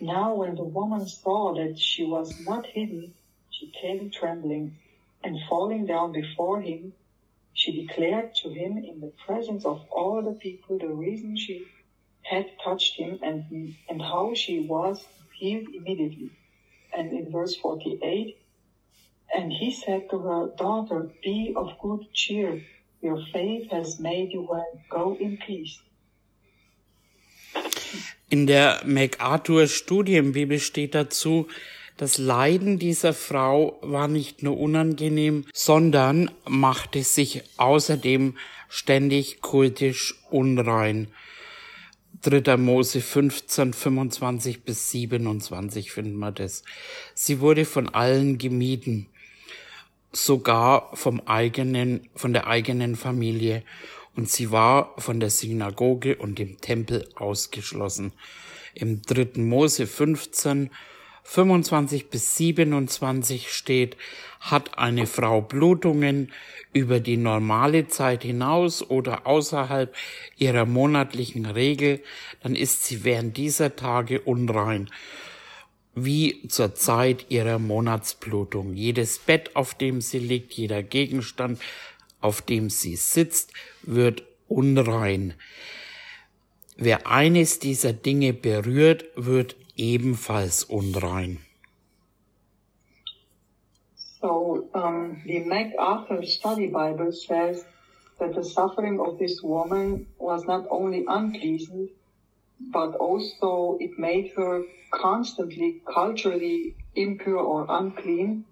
Now 0.00 0.34
when 0.34 0.56
the 0.56 0.64
woman 0.64 1.06
saw 1.06 1.54
that 1.54 1.78
she 1.78 2.04
was 2.04 2.40
not 2.40 2.66
hidden, 2.66 3.14
she 3.60 3.66
came 3.78 4.10
trembling, 4.10 4.74
and 5.22 5.38
falling 5.46 5.84
down 5.84 6.12
before 6.12 6.62
him, 6.62 6.94
she 7.52 7.84
declared 7.84 8.34
to 8.36 8.48
him 8.48 8.78
in 8.78 9.00
the 9.00 9.12
presence 9.26 9.66
of 9.66 9.84
all 9.90 10.22
the 10.22 10.32
people 10.32 10.78
the 10.78 10.88
reason 10.88 11.36
she 11.36 11.66
had 12.22 12.46
touched 12.64 12.94
him 12.94 13.18
and, 13.22 13.74
and 13.90 14.00
how 14.00 14.32
she 14.34 14.60
was 14.60 15.04
healed 15.34 15.68
immediately. 15.74 16.30
And 16.96 17.12
in 17.12 17.30
verse 17.30 17.54
48, 17.56 18.38
and 19.36 19.52
he 19.52 19.70
said 19.70 20.08
to 20.08 20.18
her, 20.18 20.48
Daughter, 20.56 21.10
be 21.22 21.52
of 21.54 21.78
good 21.82 22.10
cheer. 22.14 22.62
Your 23.02 23.22
faith 23.30 23.70
has 23.70 24.00
made 24.00 24.32
you 24.32 24.46
well. 24.48 24.80
Go 24.88 25.16
in 25.20 25.36
peace. 25.36 25.78
In 28.30 28.46
der 28.46 28.80
MacArthur 28.84 29.66
Studienbibel 29.66 30.58
steht 30.60 30.94
dazu, 30.94 31.46
das 32.00 32.16
Leiden 32.16 32.78
dieser 32.78 33.12
Frau 33.12 33.78
war 33.82 34.08
nicht 34.08 34.42
nur 34.42 34.58
unangenehm, 34.58 35.44
sondern 35.52 36.30
machte 36.48 37.02
sich 37.02 37.42
außerdem 37.58 38.38
ständig 38.70 39.42
kultisch 39.42 40.14
unrein. 40.30 41.08
3. 42.22 42.56
Mose 42.56 43.02
15, 43.02 43.74
25 43.74 44.62
bis 44.62 44.90
27 44.92 45.92
finden 45.92 46.16
wir 46.16 46.32
das. 46.32 46.62
Sie 47.12 47.40
wurde 47.40 47.66
von 47.66 47.90
allen 47.90 48.38
gemieden, 48.38 49.06
sogar 50.10 50.96
vom 50.96 51.20
eigenen, 51.26 52.08
von 52.14 52.32
der 52.32 52.46
eigenen 52.46 52.96
Familie 52.96 53.62
und 54.16 54.30
sie 54.30 54.50
war 54.50 54.94
von 54.96 55.20
der 55.20 55.28
Synagoge 55.28 56.16
und 56.16 56.38
dem 56.38 56.62
Tempel 56.62 57.06
ausgeschlossen. 57.14 58.14
Im 58.72 59.02
3. 59.02 59.38
Mose 59.42 59.86
15 59.86 60.70
25 61.24 62.10
bis 62.10 62.36
27 62.36 63.52
steht, 63.52 63.96
hat 64.40 64.78
eine 64.78 65.06
Frau 65.06 65.42
Blutungen 65.42 66.32
über 66.72 67.00
die 67.00 67.16
normale 67.16 67.88
Zeit 67.88 68.22
hinaus 68.22 68.88
oder 68.88 69.26
außerhalb 69.26 69.94
ihrer 70.36 70.66
monatlichen 70.66 71.46
Regel, 71.46 72.00
dann 72.42 72.54
ist 72.54 72.84
sie 72.84 73.04
während 73.04 73.36
dieser 73.36 73.76
Tage 73.76 74.20
unrein, 74.20 74.90
wie 75.94 76.46
zur 76.48 76.74
Zeit 76.74 77.26
ihrer 77.28 77.58
Monatsblutung. 77.58 78.74
Jedes 78.74 79.18
Bett, 79.18 79.56
auf 79.56 79.74
dem 79.74 80.00
sie 80.00 80.20
liegt, 80.20 80.52
jeder 80.54 80.82
Gegenstand, 80.82 81.60
auf 82.20 82.42
dem 82.42 82.70
sie 82.70 82.96
sitzt, 82.96 83.52
wird 83.82 84.22
unrein. 84.48 85.34
Wer 86.76 87.06
eines 87.06 87.58
dieser 87.58 87.92
Dinge 87.92 88.32
berührt, 88.32 89.04
wird 89.14 89.56
ebenfalls 89.80 90.66
unrein. 90.68 91.38
So 94.20 94.68
um, 94.74 95.22
the 95.24 95.40
MacArthur 95.40 96.22
Study 96.26 96.66
Bible 96.66 97.12
says 97.12 97.64
that 98.18 98.34
the 98.34 98.44
suffering 98.44 99.00
of 99.00 99.18
this 99.18 99.40
woman 99.42 100.06
was 100.18 100.44
not 100.44 100.66
only 100.70 101.04
unpleasant, 101.08 101.90
but 102.72 102.94
also 102.96 103.78
it 103.80 103.98
made 103.98 104.32
her 104.36 104.62
constantly 104.90 105.80
culturally 105.90 106.76
impure 106.94 107.38
or 107.38 107.64
unclean. 107.70 108.44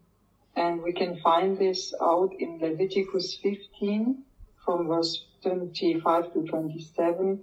And 0.57 0.83
we 0.83 0.93
can 0.93 1.21
find 1.21 1.59
this 1.59 1.93
out 2.01 2.31
in 2.39 2.59
Leviticus 2.59 3.39
15 3.43 4.25
from 4.65 4.89
verse 4.89 5.25
25 5.43 6.33
to 6.33 6.43
27, 6.47 7.41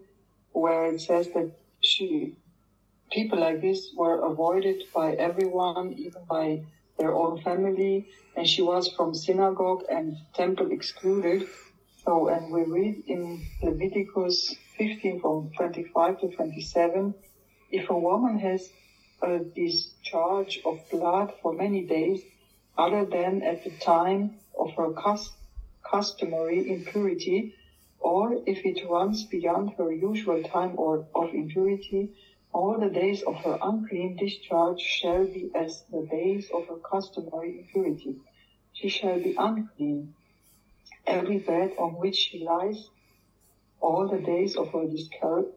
where 0.53 0.91
it 0.91 0.99
says 0.99 1.29
that 1.35 1.51
she 1.81 2.35
people 3.11 3.39
like 3.39 3.61
this 3.61 3.91
were 3.95 4.25
avoided 4.25 4.83
by 4.93 5.13
everyone, 5.13 5.93
even 5.93 6.23
by 6.29 6.61
their 6.97 7.13
own 7.13 7.41
family, 7.41 8.07
and 8.35 8.47
she 8.47 8.61
was 8.61 8.91
from 8.95 9.13
synagogue 9.13 9.83
and 9.89 10.15
temple 10.33 10.71
excluded. 10.71 11.47
So, 12.03 12.27
and 12.27 12.51
we 12.51 12.63
read 12.63 13.03
in 13.07 13.41
Leviticus 13.63 14.55
15 14.77 15.21
from 15.21 15.51
25 15.57 16.19
to 16.19 16.27
27, 16.29 17.13
if 17.71 17.89
a 17.89 17.97
woman 17.97 18.37
has 18.39 18.69
a 19.21 19.39
discharge 19.39 20.59
of 20.65 20.79
blood 20.91 21.33
for 21.41 21.53
many 21.53 21.83
days, 21.83 22.21
other 22.77 23.05
than 23.05 23.41
at 23.41 23.63
the 23.63 23.71
time 23.71 24.35
of 24.59 24.71
her 24.75 24.93
customary 25.89 26.69
impurity, 26.69 27.53
or 27.99 28.33
if 28.45 28.65
it 28.65 28.87
runs 28.87 29.23
beyond 29.23 29.71
her 29.77 29.91
usual 29.91 30.43
time 30.43 30.73
or 30.77 31.05
of 31.15 31.33
impurity, 31.33 32.11
all 32.55 32.79
the 32.79 32.89
days 32.89 33.21
of 33.23 33.35
her 33.43 33.57
unclean 33.61 34.15
discharge 34.15 34.79
shall 34.79 35.25
be 35.25 35.51
as 35.53 35.83
the 35.91 36.07
days 36.09 36.49
of 36.53 36.65
her 36.69 36.77
customary 36.89 37.59
impurity. 37.59 38.15
She 38.71 38.87
shall 38.87 39.19
be 39.21 39.35
unclean. 39.37 40.15
Every 41.05 41.39
bed 41.39 41.73
on 41.77 41.95
which 42.03 42.15
she 42.15 42.45
lies, 42.45 42.89
all 43.81 44.07
the 44.07 44.19
days 44.19 44.55
of 44.55 44.71
her 44.71 44.87
discharge, 44.87 45.47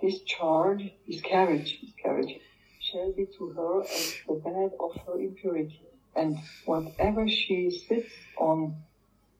discharge, 0.00 0.92
miscarriage, 1.08 1.80
miscarriage, 1.82 2.38
shall 2.78 3.10
be 3.10 3.26
to 3.36 3.48
her 3.56 3.82
as 3.82 4.14
the 4.28 4.34
bed 4.34 4.70
of 4.78 4.92
her 5.04 5.18
impurity. 5.18 5.82
And 6.14 6.38
whatever 6.64 7.28
she 7.28 7.70
sits 7.72 8.12
on 8.38 8.76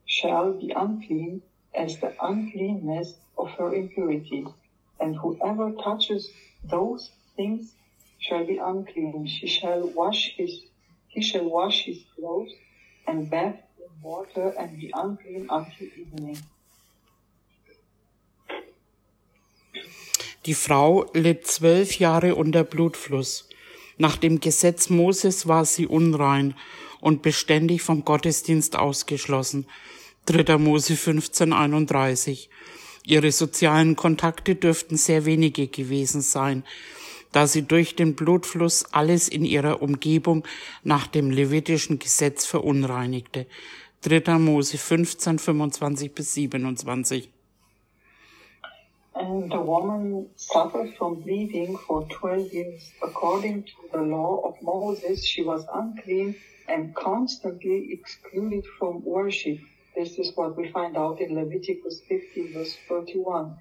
shall 0.07 0.55
be 0.55 0.73
unclean 0.75 1.43
as 1.73 2.01
the 2.01 2.13
uncleanness 2.21 3.15
of 3.39 3.51
her 3.59 3.73
impurity. 3.73 4.45
And 4.99 5.15
whoever 5.15 5.71
touches 5.71 6.33
those 6.69 7.11
things 7.37 7.75
shall 8.19 8.45
be 8.45 8.59
unclean. 8.59 9.27
She 9.27 9.49
shall 9.49 9.89
wash 9.95 10.35
his, 10.37 10.63
he 11.09 11.23
shall 11.23 11.49
wash 11.49 11.85
his 11.85 12.05
clothes 12.15 12.53
and 13.07 13.31
bathe 13.31 13.61
in 13.79 14.03
water 14.03 14.55
and 14.59 14.79
be 14.79 14.91
unclean 14.95 15.47
until 15.51 15.89
evening. 15.97 16.39
Die 20.47 20.55
Frau 20.55 21.07
litt 21.15 21.47
zwölf 21.47 21.99
Jahre 21.99 22.35
unter 22.35 22.65
Blutfluss. 22.65 23.49
Nach 23.97 24.17
dem 24.17 24.41
Gesetz 24.41 24.91
Moses 24.91 25.49
war 25.49 25.65
sie 25.65 25.87
unrein 25.87 26.55
und 27.01 27.23
beständig 27.23 27.81
vom 27.81 28.05
Gottesdienst 28.05 28.77
ausgeschlossen. 28.77 29.67
3. 30.27 30.59
Mose 30.59 30.97
15, 30.97 31.53
31. 31.53 32.51
Ihre 33.07 33.33
sozialen 33.33 33.97
Kontakte 33.97 34.55
dürften 34.55 34.97
sehr 34.97 35.27
wenige 35.27 35.69
gewesen 35.69 36.23
sein, 36.23 36.65
da 37.33 37.47
sie 37.47 37.63
durch 37.63 37.97
den 37.97 38.15
Blutfluss 38.15 38.87
alles 38.93 39.29
in 39.29 39.45
ihrer 39.45 39.83
Umgebung 39.83 40.45
nach 40.85 41.07
dem 41.07 41.31
levitischen 41.31 41.99
Gesetz 41.99 42.47
verunreinigte. 42.47 43.47
3. 44.03 44.39
Mose 44.39 44.79
15, 44.79 45.39
25 45.39 46.15
bis 46.15 46.35
27. 46.35 47.29
And 49.15 49.51
the 49.51 49.59
woman 49.59 50.27
suffered 50.37 50.93
from 50.97 51.23
bleeding 51.23 51.79
for 51.79 52.09
12 52.09 52.53
years. 52.53 52.93
According 53.01 53.65
to 53.65 53.73
the 53.93 53.99
law 53.99 54.43
of 54.45 54.61
Moses, 54.61 55.25
she 55.25 55.43
was 55.45 55.65
unclean 55.73 56.35
and 56.67 56.95
constantly 56.95 57.93
excluded 57.93 58.65
from 58.79 59.05
worship. 59.05 59.61
This 59.95 60.19
is 60.19 60.33
what 60.35 60.57
we 60.57 60.71
find 60.71 60.97
out 60.97 61.21
in 61.21 61.35
Leviticus 61.35 62.01
15 62.09 62.53
verse 62.53 62.77
31. 62.89 63.57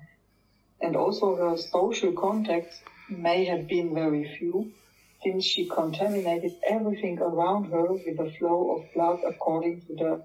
And 0.82 0.96
also 0.96 1.36
her 1.36 1.58
social 1.58 2.14
contacts 2.14 2.82
may 3.10 3.46
have 3.46 3.68
been 3.68 3.94
very 3.94 4.36
few, 4.38 4.72
since 5.24 5.46
she 5.46 5.68
contaminated 5.68 6.54
everything 6.68 7.20
around 7.20 7.72
her 7.72 7.94
with 7.94 8.18
the 8.18 8.32
flow 8.38 8.76
of 8.76 8.94
blood 8.94 9.20
according 9.28 9.82
to 9.82 9.96
the 9.96 10.24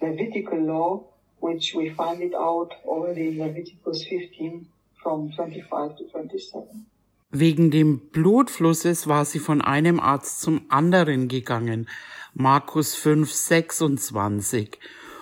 Levitical 0.00 0.60
law, 0.60 1.04
which 1.40 1.74
we 1.74 1.90
find 1.90 2.22
it 2.22 2.34
out 2.34 2.70
already 2.84 3.28
in 3.28 3.38
Leviticus 3.38 4.04
15 4.04 4.66
from 5.02 5.32
25 5.32 5.96
to 5.96 6.04
27. 6.04 6.86
Wegen 7.30 7.70
dem 7.70 8.00
Blutflusses 8.10 9.06
war 9.06 9.24
sie 9.24 9.38
von 9.38 9.60
einem 9.60 10.00
Arzt 10.00 10.40
zum 10.40 10.62
anderen 10.70 11.28
gegangen. 11.28 11.88
Markus 12.32 12.94
5, 12.94 13.30
26 13.30 14.78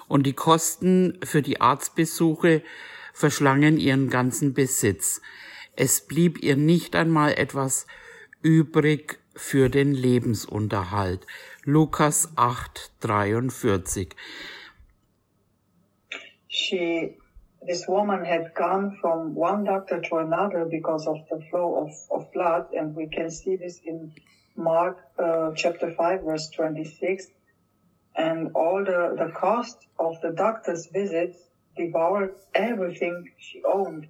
und 0.08 0.26
die 0.26 0.32
Kosten 0.32 1.18
für 1.24 1.42
die 1.42 1.60
Arztbesuche 1.60 2.62
verschlangen 3.12 3.78
ihren 3.78 4.10
ganzen 4.10 4.54
Besitz. 4.54 5.20
Es 5.74 6.00
blieb 6.06 6.42
ihr 6.42 6.56
nicht 6.56 6.96
einmal 6.96 7.34
etwas 7.34 7.86
übrig 8.42 9.18
für 9.34 9.68
den 9.68 9.92
Lebensunterhalt. 9.92 11.26
Lukas 11.64 12.32
8, 12.36 12.92
43. 13.00 14.14
She, 16.48 17.18
this 17.66 17.86
woman 17.86 18.24
had 18.24 18.54
gone 18.54 18.96
from 19.00 19.34
one 19.34 19.64
doctor 19.64 20.00
to 20.00 20.16
another 20.16 20.64
because 20.64 21.06
of 21.06 21.18
the 21.30 21.44
flow 21.50 21.84
of, 21.84 21.90
of 22.10 22.32
blood, 22.32 22.66
and 22.72 22.94
we 22.94 23.06
can 23.08 23.30
see 23.30 23.56
this 23.56 23.80
in 23.84 24.12
Mark 24.56 24.98
uh, 25.18 25.52
chapter 25.54 25.92
5, 25.92 26.22
verse 26.22 26.48
26. 26.50 27.32
and 28.16 28.50
all 28.54 28.84
the, 28.84 29.14
the 29.16 29.30
cost 29.32 29.78
of 29.98 30.20
the 30.22 30.30
doctor's 30.30 30.86
visits 30.86 31.38
devoured 31.76 32.34
everything 32.54 33.30
she 33.38 33.62
owned. 33.64 34.08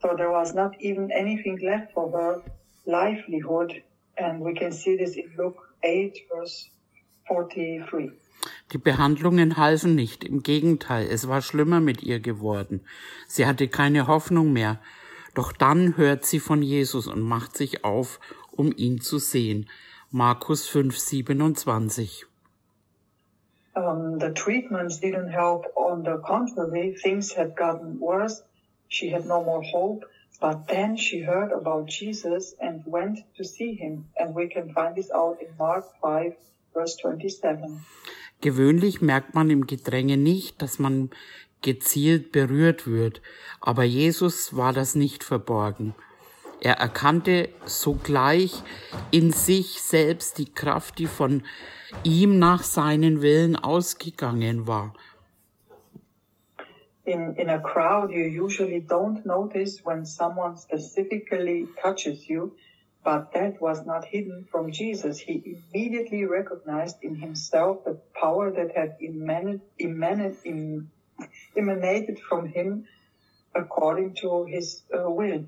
So 0.00 0.14
there 0.16 0.30
was 0.30 0.54
not 0.54 0.80
even 0.80 1.10
anything 1.10 1.58
left 1.62 1.92
for 1.92 2.10
her 2.10 2.42
livelihood. 2.86 3.82
And 4.16 4.40
we 4.40 4.54
can 4.54 4.72
see 4.72 4.96
this 4.96 5.16
in 5.16 5.32
Luke 5.36 5.58
8, 5.82 6.18
verse 6.30 6.68
43. 7.28 8.12
Die 8.72 8.78
Behandlungen 8.78 9.56
halfen 9.56 9.94
nicht, 9.94 10.24
im 10.24 10.42
Gegenteil, 10.42 11.06
es 11.06 11.28
war 11.28 11.42
schlimmer 11.42 11.80
mit 11.80 12.02
ihr 12.02 12.18
geworden. 12.18 12.80
Sie 13.28 13.46
hatte 13.46 13.68
keine 13.68 14.08
Hoffnung 14.08 14.52
mehr. 14.52 14.80
Doch 15.34 15.52
dann 15.52 15.96
hört 15.96 16.24
sie 16.24 16.40
von 16.40 16.62
Jesus 16.62 17.06
und 17.06 17.20
macht 17.20 17.56
sich 17.56 17.84
auf, 17.84 18.18
um 18.50 18.72
ihn 18.76 19.00
zu 19.00 19.18
sehen. 19.18 19.68
Markus 20.10 20.66
5, 20.66 20.98
27. 20.98 22.26
Um, 23.74 24.18
the 24.18 24.30
treatments 24.30 24.98
didn't 24.98 25.30
help. 25.30 25.64
On 25.76 26.02
the 26.02 26.18
contrary, 26.18 26.94
things 26.94 27.32
had 27.32 27.56
gotten 27.56 27.98
worse. 28.00 28.42
She 28.88 29.10
had 29.10 29.26
no 29.26 29.42
more 29.42 29.62
hope. 29.62 30.04
But 30.40 30.66
then 30.66 30.96
she 30.96 31.20
heard 31.20 31.52
about 31.52 31.86
Jesus 31.86 32.54
and 32.60 32.82
went 32.84 33.20
to 33.36 33.44
see 33.44 33.74
him. 33.74 34.06
And 34.18 34.34
we 34.34 34.48
can 34.48 34.72
find 34.72 34.96
this 34.96 35.10
out 35.10 35.38
in 35.40 35.48
Mark 35.58 35.84
5, 36.02 36.34
verse 36.74 36.96
27. 36.96 37.80
Gewöhnlich 38.40 39.00
merkt 39.00 39.34
man 39.34 39.50
im 39.50 39.68
Gedränge 39.68 40.16
nicht, 40.16 40.60
dass 40.60 40.80
man 40.80 41.10
gezielt 41.62 42.32
berührt 42.32 42.88
wird. 42.88 43.22
Aber 43.60 43.84
Jesus 43.84 44.56
war 44.56 44.72
das 44.72 44.96
nicht 44.96 45.22
verborgen. 45.22 45.94
Er 46.64 46.74
erkannte 46.74 47.48
sogleich 47.64 48.62
in 49.10 49.32
sich 49.32 49.82
selbst 49.82 50.38
die 50.38 50.52
Kraft, 50.52 50.98
die 50.98 51.06
von 51.06 51.42
ihm 52.04 52.38
nach 52.38 52.62
seinen 52.62 53.20
Willen 53.20 53.56
ausgegangen 53.56 54.66
war. 54.66 54.94
In, 57.04 57.34
in 57.34 57.50
a 57.50 57.58
crowd, 57.58 58.12
you 58.12 58.44
usually 58.44 58.80
don't 58.80 59.26
notice 59.26 59.84
when 59.84 60.06
someone 60.06 60.56
specifically 60.56 61.66
touches 61.82 62.28
you, 62.28 62.52
But 63.04 63.32
that 63.32 63.60
was 63.60 63.84
not 63.84 64.04
hidden 64.04 64.46
from 64.50 64.70
Jesus. 64.70 65.18
He 65.18 65.58
immediately 65.74 66.24
recognized 66.24 66.98
in 67.02 67.16
himself 67.16 67.84
the 67.84 67.98
power 68.14 68.52
that 68.52 68.76
had 68.76 68.96
emanated, 69.02 69.60
emanated, 69.80 70.86
emanated 71.56 72.20
from 72.20 72.46
him 72.46 72.86
according 73.54 74.14
to 74.22 74.44
his 74.44 74.82
uh, 74.94 75.10
will. 75.10 75.46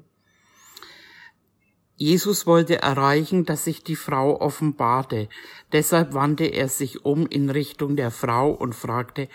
Jesus 1.97 2.45
wollte 2.45 2.83
erreichen, 2.83 3.45
dass 3.45 3.65
sich 3.65 3.85
die 3.85 3.95
Frau 3.95 4.41
offenbarte. 4.41 5.29
Deshalb 5.73 6.13
wandte 6.13 6.47
er 6.47 6.69
sich 6.69 7.05
um 7.05 7.27
in 7.27 7.51
Richtung 7.51 7.95
der 7.95 8.11
Frau 8.11 8.51
und 8.51 8.75
fragte, 8.75 9.29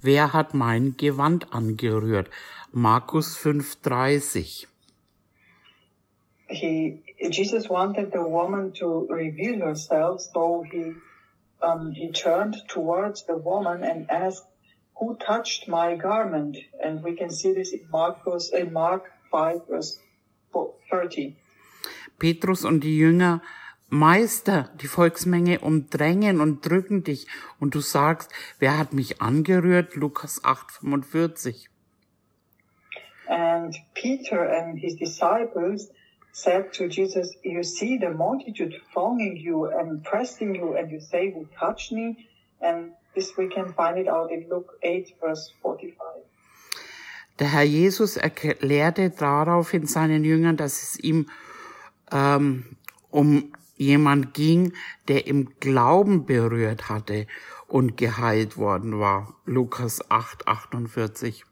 wer 0.00 0.32
hat 0.32 0.54
mein 0.54 0.96
Gewand 0.96 1.52
angerührt? 1.52 2.30
Markus 2.72 3.36
5,30. 3.36 4.66
He, 6.48 7.02
Jesus 7.18 7.68
wanted 7.68 8.12
the 8.12 8.20
woman 8.20 8.72
to 8.74 9.06
reveal 9.10 9.60
herself, 9.60 10.20
so 10.20 10.64
he, 10.70 10.94
um, 11.60 11.90
he 11.92 12.12
turned 12.12 12.56
towards 12.68 13.26
the 13.26 13.34
woman 13.34 13.82
and 13.82 14.08
asked, 14.10 14.46
who 14.94 15.16
touched 15.16 15.68
my 15.68 15.96
garment? 15.96 16.56
And 16.82 17.02
we 17.02 17.14
can 17.14 17.30
see 17.30 17.52
this 17.52 17.72
in 17.72 17.86
Marcus, 17.90 18.50
in 18.52 18.72
Mark 18.72 19.12
5 19.30 19.66
verse 19.68 19.98
30. 20.90 21.36
Petrus 22.18 22.64
und 22.64 22.80
die 22.80 22.96
Jünger, 22.96 23.42
Meister, 23.88 24.70
die 24.80 24.88
Volksmenge 24.88 25.60
umdrängen 25.60 26.40
und 26.40 26.68
drücken 26.68 27.04
dich 27.04 27.26
und 27.60 27.74
du 27.74 27.80
sagst, 27.80 28.32
wer 28.58 28.78
hat 28.78 28.92
mich 28.92 29.22
angerührt? 29.22 29.94
Lukas 29.94 30.44
8, 30.44 30.72
45. 30.80 31.70
And 33.28 33.74
Peter 33.94 34.40
and 34.40 34.78
his 34.78 34.96
disciples 34.96 35.88
said 36.32 36.72
to 36.74 36.84
Jesus, 36.86 37.36
you 37.42 37.62
see 37.62 37.98
the 37.98 38.10
multitude 38.10 38.74
thronging 38.92 39.36
you 39.36 39.66
and 39.66 40.02
pressing 40.02 40.54
you 40.54 40.74
and 40.76 40.90
you 40.90 41.00
say, 41.00 41.32
who 41.32 41.46
touched 41.58 41.92
me? 41.92 42.16
And 42.60 42.92
this 43.14 43.36
we 43.36 43.48
can 43.48 43.72
find 43.72 43.98
it 43.98 44.08
out 44.08 44.30
in 44.30 44.48
Luke 44.48 44.72
8, 44.82 45.14
verse 45.20 45.52
45. 45.62 45.96
Der 47.38 47.52
Herr 47.52 47.64
Jesus 47.64 48.16
erklärte 48.16 49.10
daraufhin 49.10 49.86
seinen 49.86 50.24
Jüngern, 50.24 50.56
dass 50.56 50.82
es 50.82 50.98
ihm 50.98 51.28
ähm, 52.12 52.76
um 53.10 53.52
jemand 53.76 54.34
ging, 54.34 54.72
der 55.08 55.26
im 55.26 55.50
Glauben 55.60 56.26
berührt 56.26 56.88
hatte 56.88 57.26
und 57.68 57.96
geheilt 57.96 58.56
worden 58.56 58.98
war. 58.98 59.34
Lukas 59.44 60.10
8, 60.10 60.46
48. 60.46 61.44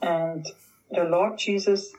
And 0.00 0.46
the 0.90 1.02
Lord 1.02 1.40
Jesus 1.40 1.92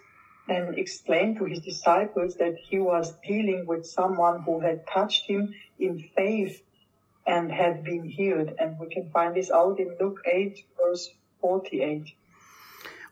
then 0.47 0.73
explained 0.75 1.37
to 1.37 1.45
his 1.45 1.61
disciples 1.61 2.35
that 2.37 2.55
he 2.57 2.79
was 2.79 3.13
dealing 3.21 3.65
with 3.65 3.85
someone 3.85 4.43
who 4.43 4.59
had 4.59 4.85
touched 4.87 5.25
him 5.25 5.53
in 5.79 6.09
faith 6.15 6.61
and 7.25 7.51
had 7.51 7.83
been 7.83 8.03
healed. 8.03 8.53
And 8.59 8.77
we 8.77 8.87
can 8.89 9.09
find 9.11 9.35
this 9.35 9.49
out 9.51 9.79
in 9.79 9.95
Luke 9.99 10.19
8, 10.25 10.65
verse 10.77 11.09
48. 11.41 12.13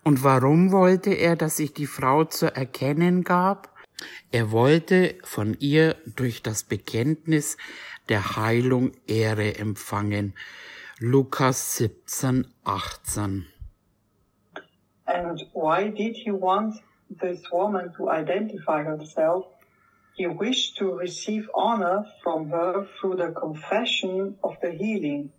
Und 0.04 0.24
warum 0.24 0.72
wollte 0.72 1.12
er, 1.14 1.36
dass 1.36 1.58
sich 1.58 1.74
die 1.74 1.86
Frau 1.86 2.24
zu 2.24 2.54
erkennen 2.56 3.24
gab? 3.24 3.70
Er 4.32 4.52
wollte 4.52 5.16
von 5.24 5.56
ihr 5.60 5.96
durch 6.16 6.42
das 6.42 6.64
Bekenntnis 6.64 7.58
der 8.10 8.36
Heilung 8.36 8.92
Ehre 9.08 9.58
empfangen. 9.58 10.34
Lukas 11.00 11.78
17, 11.78 12.48
18. 12.64 13.46
And 15.06 15.42
why 15.54 15.90
did 15.90 16.16
he 16.16 16.32
want 16.32 16.76
this 17.20 17.42
woman 17.52 17.92
to 17.98 18.10
identify 18.10 18.84
herself? 18.84 19.46
He 20.16 20.28
wished 20.28 20.78
to 20.78 20.96
receive 20.98 21.50
honor 21.54 22.06
from 22.24 22.50
her 22.50 22.88
through 23.00 23.18
the 23.18 23.32
confession 23.34 24.38
of 24.42 24.56
the 24.62 24.72
healing. 24.72 25.32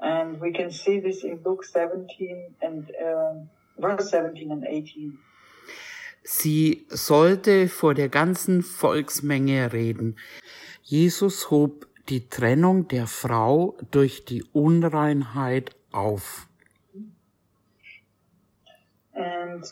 And 0.00 0.40
we 0.40 0.52
can 0.52 0.70
see 0.70 1.00
this 1.00 1.24
in 1.24 1.40
Luke 1.44 1.64
17 1.64 2.56
and 2.62 2.90
uh, 2.90 3.34
verse 3.78 4.10
17 4.10 4.50
and 4.50 4.64
18. 4.64 5.18
Sie 6.24 6.86
sollte 6.88 7.68
vor 7.68 7.94
der 7.94 8.08
ganzen 8.08 8.62
Volksmenge 8.62 9.72
reden. 9.72 10.16
Jesus 10.82 11.50
hob 11.50 11.88
die 12.08 12.28
Trennung 12.28 12.88
der 12.88 13.06
Frau 13.06 13.76
durch 13.90 14.24
die 14.24 14.44
Unreinheit 14.52 15.74
auf. 15.90 16.46
And 19.14 19.64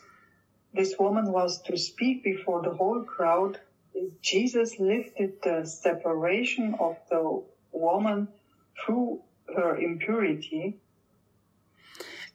this 0.74 0.98
woman 0.98 1.32
was 1.32 1.62
to 1.62 1.76
speak 1.76 2.22
before 2.22 2.62
the 2.62 2.76
whole 2.76 3.04
crowd. 3.04 3.60
Jesus 4.22 4.78
lifted 4.78 5.42
the 5.42 5.64
separation 5.64 6.74
of 6.74 6.96
the 7.10 7.42
woman 7.72 8.28
through 8.84 9.20
her 9.54 9.76
impurity. 9.76 10.78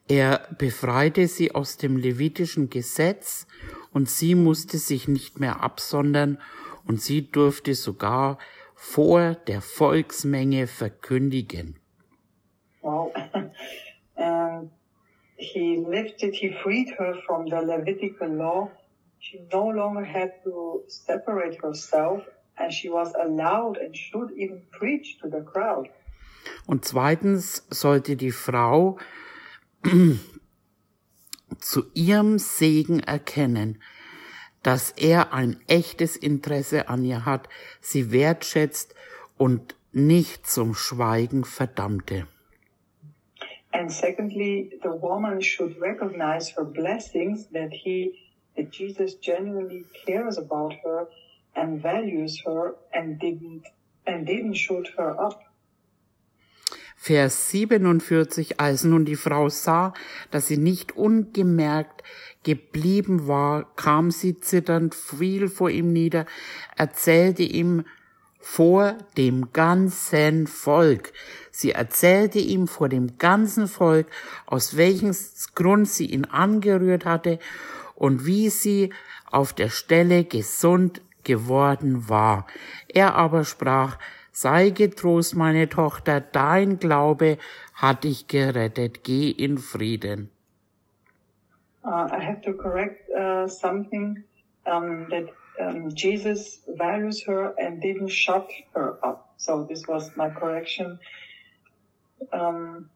Er 0.08 0.48
befreite 0.56 1.26
sie 1.26 1.54
aus 1.54 1.78
dem 1.78 1.96
levitischen 1.96 2.70
Gesetz 2.70 3.46
und 3.92 4.08
sie 4.08 4.36
musste 4.36 4.78
sich 4.78 5.08
nicht 5.08 5.40
mehr 5.40 5.62
absondern 5.62 6.38
und 6.86 7.00
sie 7.00 7.30
durfte 7.30 7.74
sogar 7.74 8.38
vor 8.74 9.34
der 9.34 9.60
Volksmenge 9.60 10.68
verkündigen. 10.68 11.80
Wow. 12.82 13.12
and 14.16 14.70
he 15.36 15.84
lifted, 15.88 16.34
he 16.34 16.54
freed 16.62 16.90
her 16.98 17.16
from 17.26 17.46
the 17.46 17.56
Levitical 17.56 18.28
law. 18.28 18.70
She 19.18 19.40
no 19.52 19.70
longer 19.70 20.04
had 20.04 20.30
to 20.44 20.84
separate 20.86 21.60
herself 21.60 22.22
and 22.58 22.72
she 22.72 22.88
was 22.88 23.12
allowed 23.14 23.76
and 23.78 23.96
should 23.96 24.30
even 24.36 24.62
preach 24.70 25.18
to 25.20 25.28
the 25.28 25.42
crowd. 25.42 25.88
Und 26.66 26.84
zweitens 26.84 27.66
sollte 27.70 28.14
die 28.14 28.30
Frau 28.30 28.98
zu 31.60 31.84
ihrem 31.94 32.38
Segen 32.38 33.00
erkennen, 33.00 33.80
dass 34.62 34.90
er 34.90 35.32
ein 35.32 35.60
echtes 35.68 36.16
Interesse 36.16 36.88
an 36.88 37.04
ihr 37.04 37.24
hat, 37.24 37.48
sie 37.80 38.10
wertschätzt 38.10 38.94
und 39.36 39.76
nicht 39.92 40.46
zum 40.46 40.74
Schweigen 40.74 41.44
verdammte. 41.44 42.26
And 43.72 43.92
secondly, 43.92 44.70
the 44.82 44.90
woman 44.90 45.40
should 45.42 45.78
recognize 45.80 46.48
her 46.56 46.64
blessings 46.64 47.48
that 47.52 47.72
he, 47.72 48.14
that 48.56 48.72
Jesus 48.72 49.16
genuinely 49.20 49.84
cares 50.06 50.38
about 50.38 50.74
her 50.82 51.08
and 51.54 51.82
values 51.82 52.42
her 52.44 52.74
and 52.92 53.20
didn't, 53.20 53.64
and 54.06 54.26
didn't 54.26 54.54
shoot 54.54 54.88
her 54.96 55.20
up. 55.20 55.45
Vers 56.98 57.50
47, 57.50 58.58
als 58.58 58.82
nun 58.82 59.04
die 59.04 59.16
Frau 59.16 59.48
sah, 59.48 59.92
dass 60.30 60.48
sie 60.48 60.56
nicht 60.56 60.96
ungemerkt 60.96 62.02
geblieben 62.42 63.28
war, 63.28 63.74
kam 63.76 64.10
sie 64.10 64.40
zitternd, 64.40 64.94
fiel 64.94 65.48
vor 65.48 65.70
ihm 65.70 65.92
nieder, 65.92 66.26
erzählte 66.76 67.42
ihm 67.42 67.84
vor 68.40 68.96
dem 69.16 69.52
ganzen 69.52 70.46
Volk. 70.46 71.12
Sie 71.50 71.72
erzählte 71.72 72.38
ihm 72.38 72.66
vor 72.66 72.88
dem 72.88 73.18
ganzen 73.18 73.66
Volk, 73.66 74.06
aus 74.46 74.76
welchem 74.76 75.14
Grund 75.54 75.88
sie 75.88 76.06
ihn 76.06 76.24
angerührt 76.24 77.04
hatte 77.04 77.38
und 77.94 78.24
wie 78.24 78.48
sie 78.48 78.92
auf 79.30 79.52
der 79.52 79.68
Stelle 79.68 80.24
gesund 80.24 81.02
geworden 81.24 82.08
war. 82.08 82.46
Er 82.88 83.16
aber 83.16 83.44
sprach, 83.44 83.98
Sei 84.38 84.68
getrost, 84.68 85.34
meine 85.34 85.66
Tochter, 85.66 86.20
dein 86.20 86.78
Glaube 86.78 87.38
hat 87.72 88.04
dich 88.04 88.26
gerettet. 88.28 89.02
Geh 89.02 89.30
in 89.30 89.56
Frieden. 89.56 90.30
Uh, 91.82 92.06
I 92.12 92.18
have 92.20 92.42
to 92.42 92.52
correct 92.52 93.08
uh, 93.18 93.48
something 93.48 94.24
um, 94.66 95.08
that 95.08 95.30
um, 95.58 95.88
Jesus 95.94 96.60
values 96.68 97.24
her 97.26 97.54
and 97.58 97.80
didn't 97.80 98.10
shut 98.10 98.46
her 98.74 98.98
up. 99.02 99.32
So 99.38 99.64
this 99.64 99.88
was 99.88 100.14
my 100.16 100.28
correction. 100.28 100.98
Um, 102.30 102.90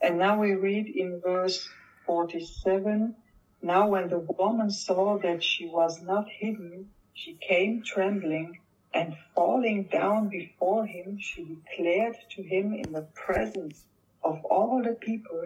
and 0.00 0.16
now 0.16 0.40
we 0.40 0.54
read 0.54 0.86
in 0.86 1.20
verse 1.22 1.68
47. 2.06 3.14
Now 3.60 3.86
when 3.88 4.08
the 4.08 4.20
woman 4.20 4.70
saw 4.70 5.18
that 5.18 5.44
she 5.44 5.66
was 5.66 6.00
not 6.00 6.24
hidden, 6.40 6.88
she 7.12 7.36
came 7.46 7.82
trembling 7.84 8.60
and 8.96 9.14
falling 9.34 9.82
down 9.92 10.28
before 10.28 10.86
him, 10.86 11.18
she 11.20 11.44
declared 11.44 12.16
to 12.34 12.42
him 12.42 12.72
in 12.72 12.92
the 12.92 13.06
presence 13.24 13.84
of 14.24 14.42
all 14.44 14.82
the 14.82 14.94
people 15.08 15.44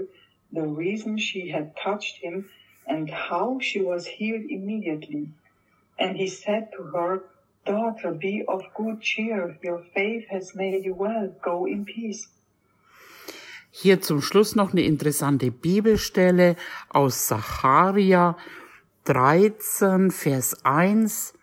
the 0.52 0.66
reason 0.84 1.18
she 1.18 1.50
had 1.50 1.76
touched 1.76 2.16
him 2.24 2.48
and 2.86 3.10
how 3.10 3.58
she 3.60 3.80
was 3.80 4.06
healed 4.06 4.46
immediately. 4.48 5.24
And 5.98 6.16
he 6.16 6.28
said 6.28 6.68
to 6.76 6.82
her, 6.94 7.24
Daughter, 7.66 8.12
be 8.12 8.44
of 8.48 8.62
good 8.74 9.00
cheer. 9.02 9.58
Your 9.62 9.82
faith 9.94 10.24
has 10.30 10.54
made 10.54 10.84
you 10.84 10.94
well. 10.94 11.28
Go 11.42 11.66
in 11.66 11.84
peace. 11.84 12.28
Hier 13.72 14.00
zum 14.00 14.20
Schluss 14.20 14.56
noch 14.56 14.72
eine 14.72 14.82
interessante 14.82 15.50
Bibelstelle 15.50 16.56
aus 16.88 17.28
Sacharia 17.28 18.36
13, 19.04 20.10
Vers 20.10 20.64
1. 20.64 21.34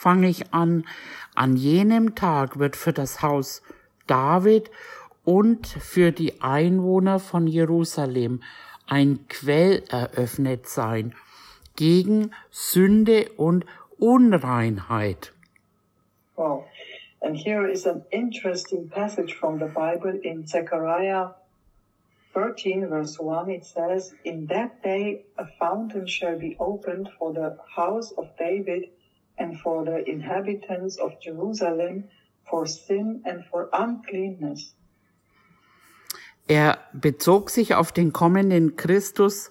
fange 0.00 0.28
ich 0.28 0.54
an, 0.54 0.86
an 1.34 1.56
jenem 1.56 2.14
Tag 2.14 2.58
wird 2.58 2.74
für 2.74 2.94
das 2.94 3.20
Haus 3.20 3.62
David 4.06 4.70
und 5.24 5.66
für 5.66 6.10
die 6.10 6.40
Einwohner 6.40 7.18
von 7.18 7.46
Jerusalem 7.46 8.42
ein 8.86 9.26
Quell 9.28 9.82
eröffnet 9.90 10.66
sein 10.66 11.14
gegen 11.76 12.30
Sünde 12.50 13.28
und 13.36 13.66
Unreinheit. 13.98 15.34
Wow. 16.34 16.64
And 17.20 17.36
here 17.36 17.70
is 17.70 17.86
an 17.86 18.02
interesting 18.10 18.88
passage 18.88 19.34
from 19.34 19.58
the 19.58 19.66
Bible 19.66 20.18
in 20.22 20.46
Zechariah 20.46 21.34
13 22.32 22.88
verse 22.88 23.18
1. 23.18 23.50
It 23.50 23.66
says, 23.66 24.14
In 24.24 24.46
that 24.46 24.82
day 24.82 25.26
a 25.36 25.44
fountain 25.58 26.06
shall 26.06 26.38
be 26.38 26.56
opened 26.58 27.10
for 27.18 27.34
the 27.34 27.58
house 27.76 28.12
of 28.16 28.28
David 28.38 28.88
and 29.40 29.58
for 29.58 29.84
the 29.84 30.08
inhabitants 30.08 30.98
of 30.98 31.18
Jerusalem 31.20 32.04
for 32.48 32.66
sin 32.66 33.22
and 33.24 33.44
for 33.50 33.68
uncleanness. 33.72 34.76
Er 36.46 36.78
bezog 36.92 37.50
sich 37.50 37.74
auf 37.74 37.92
den 37.92 38.12
kommenden 38.12 38.76
Christus 38.76 39.50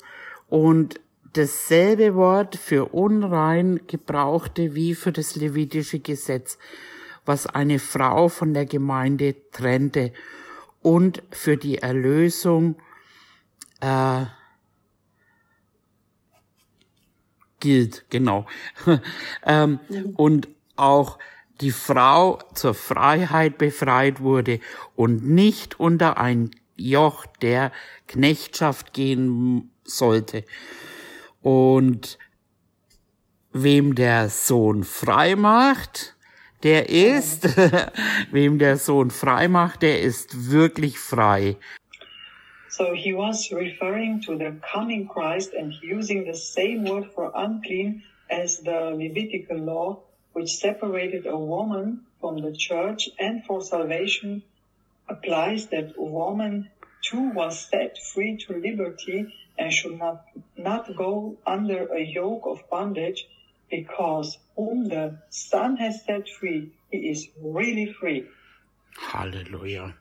und 0.49 0.99
dasselbe 1.33 2.15
Wort 2.15 2.55
für 2.55 2.93
unrein 2.93 3.81
gebrauchte 3.87 4.75
wie 4.75 4.95
für 4.95 5.11
das 5.11 5.35
levitische 5.35 5.99
Gesetz, 5.99 6.57
was 7.25 7.47
eine 7.47 7.79
Frau 7.79 8.27
von 8.27 8.53
der 8.53 8.65
Gemeinde 8.65 9.35
trennte 9.51 10.11
und 10.81 11.23
für 11.31 11.57
die 11.57 11.77
Erlösung 11.77 12.75
äh, 13.81 14.25
gilt, 17.59 18.05
genau. 18.09 18.45
ähm, 19.45 19.79
mhm. 19.89 20.13
Und 20.15 20.47
auch 20.75 21.19
die 21.61 21.71
Frau 21.71 22.39
zur 22.53 22.73
Freiheit 22.73 23.57
befreit 23.57 24.21
wurde 24.21 24.59
und 24.95 25.27
nicht 25.27 25.79
unter 25.79 26.17
ein 26.17 26.51
Joch 26.77 27.25
der 27.41 27.71
Knechtschaft 28.07 28.93
gehen 28.93 29.69
sollte. 29.83 30.45
Und 31.41 32.17
wem 33.51 33.95
der 33.95 34.29
Sohn 34.29 34.83
frei 34.83 35.35
macht, 35.35 36.15
der 36.63 36.89
ist, 36.89 37.49
wem 38.31 38.59
der 38.59 38.77
Sohn 38.77 39.11
frei 39.11 39.47
macht, 39.47 39.81
der 39.81 40.01
ist 40.01 40.51
wirklich 40.51 40.99
frei. 40.99 41.57
So 42.69 42.93
he 42.93 43.13
was 43.13 43.51
referring 43.51 44.21
to 44.23 44.37
the 44.37 44.55
coming 44.71 45.07
Christ 45.07 45.53
and 45.53 45.73
using 45.81 46.25
the 46.25 46.35
same 46.35 46.85
word 46.85 47.11
for 47.15 47.31
unclean 47.33 48.03
as 48.29 48.59
the 48.59 48.95
Levitical 48.95 49.57
law, 49.57 49.99
which 50.33 50.55
separated 50.55 51.25
a 51.25 51.37
woman 51.37 52.05
from 52.21 52.37
the 52.37 52.55
church 52.55 53.09
and 53.17 53.43
for 53.43 53.61
salvation 53.61 54.43
applies 55.07 55.67
that 55.67 55.95
a 55.97 56.03
woman 56.03 56.69
too 57.01 57.31
was 57.31 57.59
set 57.59 57.97
free 57.97 58.37
to 58.37 58.53
liberty 58.53 59.33
and 59.57 59.73
should 59.73 59.97
not, 59.97 60.25
not 60.55 60.95
go 60.95 61.37
under 61.47 61.91
a 61.91 62.01
yoke 62.01 62.43
of 62.45 62.69
bondage 62.69 63.27
because 63.71 64.37
whom 64.55 64.87
the 64.89 65.17
Son 65.29 65.77
has 65.77 66.05
set 66.05 66.29
free, 66.29 66.71
he 66.91 67.09
is 67.09 67.27
really 67.41 67.91
free. 67.93 68.27
Hallelujah. 68.95 69.95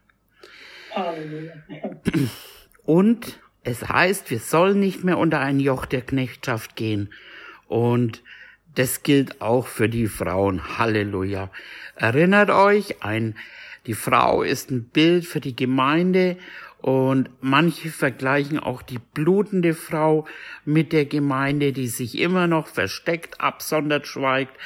Halleluja. 0.95 2.31
Und 2.89 3.39
es 3.65 3.87
heißt, 3.87 4.31
wir 4.31 4.39
sollen 4.39 4.81
nicht 4.81 5.05
mehr 5.05 5.19
unter 5.19 5.41
ein 5.41 5.61
Joch 5.61 5.85
der 5.85 6.01
Knechtschaft 6.01 6.75
gehen. 6.75 7.13
Und 7.67 8.23
das 8.77 9.03
gilt 9.03 9.43
auch 9.43 9.67
für 9.67 9.91
die 9.91 10.07
Frauen. 10.07 10.79
Halleluja. 10.79 11.51
Erinnert 11.97 12.49
euch, 12.49 13.03
ein, 13.03 13.37
die 13.85 13.93
Frau 13.93 14.43
ist 14.43 14.71
ein 14.71 14.85
Bild 14.85 15.27
für 15.27 15.41
die 15.41 15.55
Gemeinde 15.55 16.39
und 16.81 17.29
manche 17.43 17.91
vergleichen 17.91 18.59
auch 18.59 18.81
die 18.81 19.01
blutende 19.13 19.75
Frau 19.75 20.27
mit 20.65 20.95
der 20.95 21.05
Gemeinde, 21.05 21.75
die 21.75 21.89
sich 21.89 22.19
immer 22.19 22.47
noch 22.47 22.69
versteckt, 22.69 23.39
absondert, 23.39 24.07
schweigt. 24.07 24.57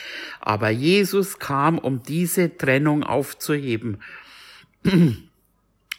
Aber 0.40 0.70
Jesus 0.70 1.40
kam, 1.40 1.76
um 1.76 2.04
diese 2.04 2.56
Trennung 2.56 3.02
aufzuheben. 3.02 4.00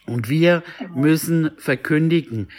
Und 0.06 0.30
wir 0.30 0.64
müssen 0.94 1.52
verkündigen. 1.58 2.50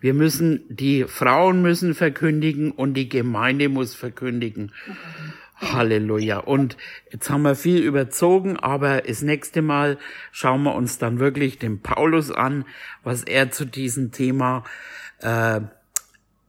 Wir 0.00 0.14
müssen, 0.14 0.64
die 0.68 1.04
Frauen 1.04 1.62
müssen 1.62 1.94
verkündigen 1.94 2.70
und 2.70 2.94
die 2.94 3.08
Gemeinde 3.08 3.68
muss 3.68 3.94
verkündigen. 3.94 4.72
Halleluja. 5.60 6.38
Und 6.38 6.76
jetzt 7.10 7.28
haben 7.28 7.42
wir 7.42 7.54
viel 7.54 7.82
überzogen, 7.82 8.56
aber 8.58 9.02
das 9.02 9.22
nächste 9.22 9.60
Mal 9.60 9.98
schauen 10.32 10.62
wir 10.62 10.74
uns 10.74 10.98
dann 10.98 11.18
wirklich 11.18 11.58
den 11.58 11.82
Paulus 11.82 12.30
an, 12.30 12.64
was 13.02 13.24
er 13.24 13.50
zu 13.50 13.66
diesem 13.66 14.10
Thema 14.10 14.64
äh, 15.20 15.60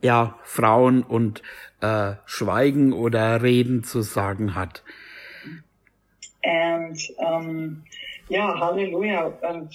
ja 0.02 0.40
Frauen 0.44 1.04
und 1.04 1.42
äh, 1.82 2.14
Schweigen 2.26 2.94
oder 2.94 3.42
Reden 3.42 3.84
zu 3.84 4.02
sagen 4.02 4.56
hat. 4.56 4.84
And 6.44 6.98
um, 7.18 7.84
yeah, 8.30 8.58
Hallelujah. 8.60 9.34
And 9.44 9.70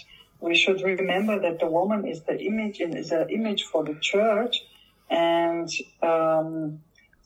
we 0.46 0.54
should 0.56 0.80
remember 0.82 1.36
that 1.40 1.58
the 1.60 1.66
woman 1.78 2.06
is 2.06 2.20
the 2.22 2.38
image 2.50 2.80
and 2.80 2.92
is 2.96 3.10
an 3.12 3.28
image 3.30 3.64
for 3.64 3.84
the 3.84 3.96
church, 4.12 4.54
and 5.10 5.68
um, 6.02 6.80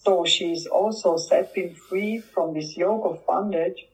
So 0.04 0.24
she's 0.24 0.66
also 0.66 1.16
setting 1.18 1.74
free 1.74 2.20
from 2.20 2.54
this 2.54 2.76
yoke 2.76 3.04
of 3.04 3.26
bondage. 3.26 3.86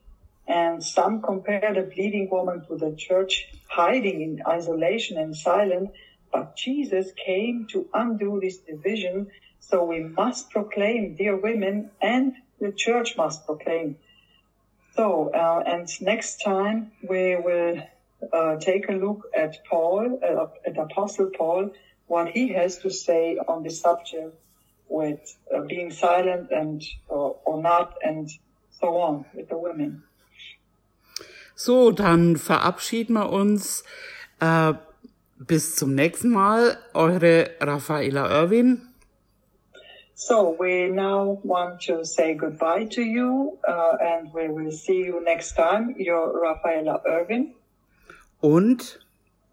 And 0.47 0.83
some 0.83 1.21
compare 1.23 1.73
the 1.75 1.83
bleeding 1.83 2.29
woman 2.31 2.65
to 2.69 2.77
the 2.77 2.95
church 2.97 3.49
hiding 3.69 4.23
in 4.23 4.43
isolation 4.47 5.19
and 5.19 5.37
silent. 5.37 5.91
But 6.33 6.57
Jesus 6.57 7.13
came 7.27 7.67
to 7.73 7.89
undo 7.93 8.39
this 8.41 8.59
division. 8.59 9.17
So 9.59 9.85
we 9.85 10.01
must 10.01 10.51
proclaim, 10.51 11.17
dear 11.17 11.37
women, 11.37 11.91
and 12.01 12.35
the 12.61 12.73
church 12.73 13.17
must 13.17 13.47
proclaim. 13.47 13.97
So, 14.97 15.31
uh, 15.35 15.63
and 15.67 15.89
next 16.01 16.39
time 16.43 16.93
we 17.03 17.37
will 17.37 17.83
uh, 18.33 18.57
take 18.57 18.89
a 18.89 18.93
look 18.93 19.29
at 19.35 19.65
Paul, 19.69 20.21
uh, 20.23 20.47
at 20.69 20.77
Apostle 20.79 21.31
Paul, 21.37 21.71
what 22.07 22.29
he 22.29 22.49
has 22.49 22.79
to 22.79 22.91
say 22.91 23.37
on 23.49 23.63
the 23.63 23.71
subject 23.71 24.35
with 24.89 25.37
uh, 25.55 25.63
being 25.63 25.91
silent 25.91 26.51
and 26.51 26.83
uh, 27.11 27.15
or 27.15 27.61
not 27.61 27.95
and 28.03 28.31
so 28.71 28.97
on 28.97 29.25
with 29.35 29.49
the 29.49 29.59
women. 29.59 30.03
So, 31.55 31.91
dann 31.91 32.37
verabschieden 32.37 33.15
wir 33.15 33.33
uns 33.33 33.83
äh, 34.41 34.75
bis 35.39 35.75
zum 35.75 35.95
nächsten 35.95 36.29
Mal. 36.31 36.77
Eure 36.93 37.51
Raffaela 37.61 38.31
Irwin. 38.31 38.83
So 40.15 40.57
we 40.59 40.89
now 40.89 41.39
want 41.45 41.81
to 41.83 42.03
say 42.05 42.35
goodbye 42.35 42.87
to 42.87 43.03
you 43.03 43.59
uh, 43.69 43.97
and 44.01 44.33
we 44.33 44.49
will 44.49 44.73
see 44.73 45.05
you 45.05 45.23
next 45.23 45.57
time. 45.57 45.95
Your 45.99 46.41
Raffaela 46.41 47.03
Irwin. 47.07 47.55
Und? 48.47 49.01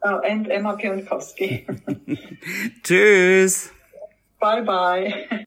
Oh, 0.03 0.19
and 0.23 0.47
Emma 0.51 0.75
Pionkowski. 0.75 1.65
Tschüss. 2.83 3.71
Bye 4.39 4.61
bye. 4.61 5.45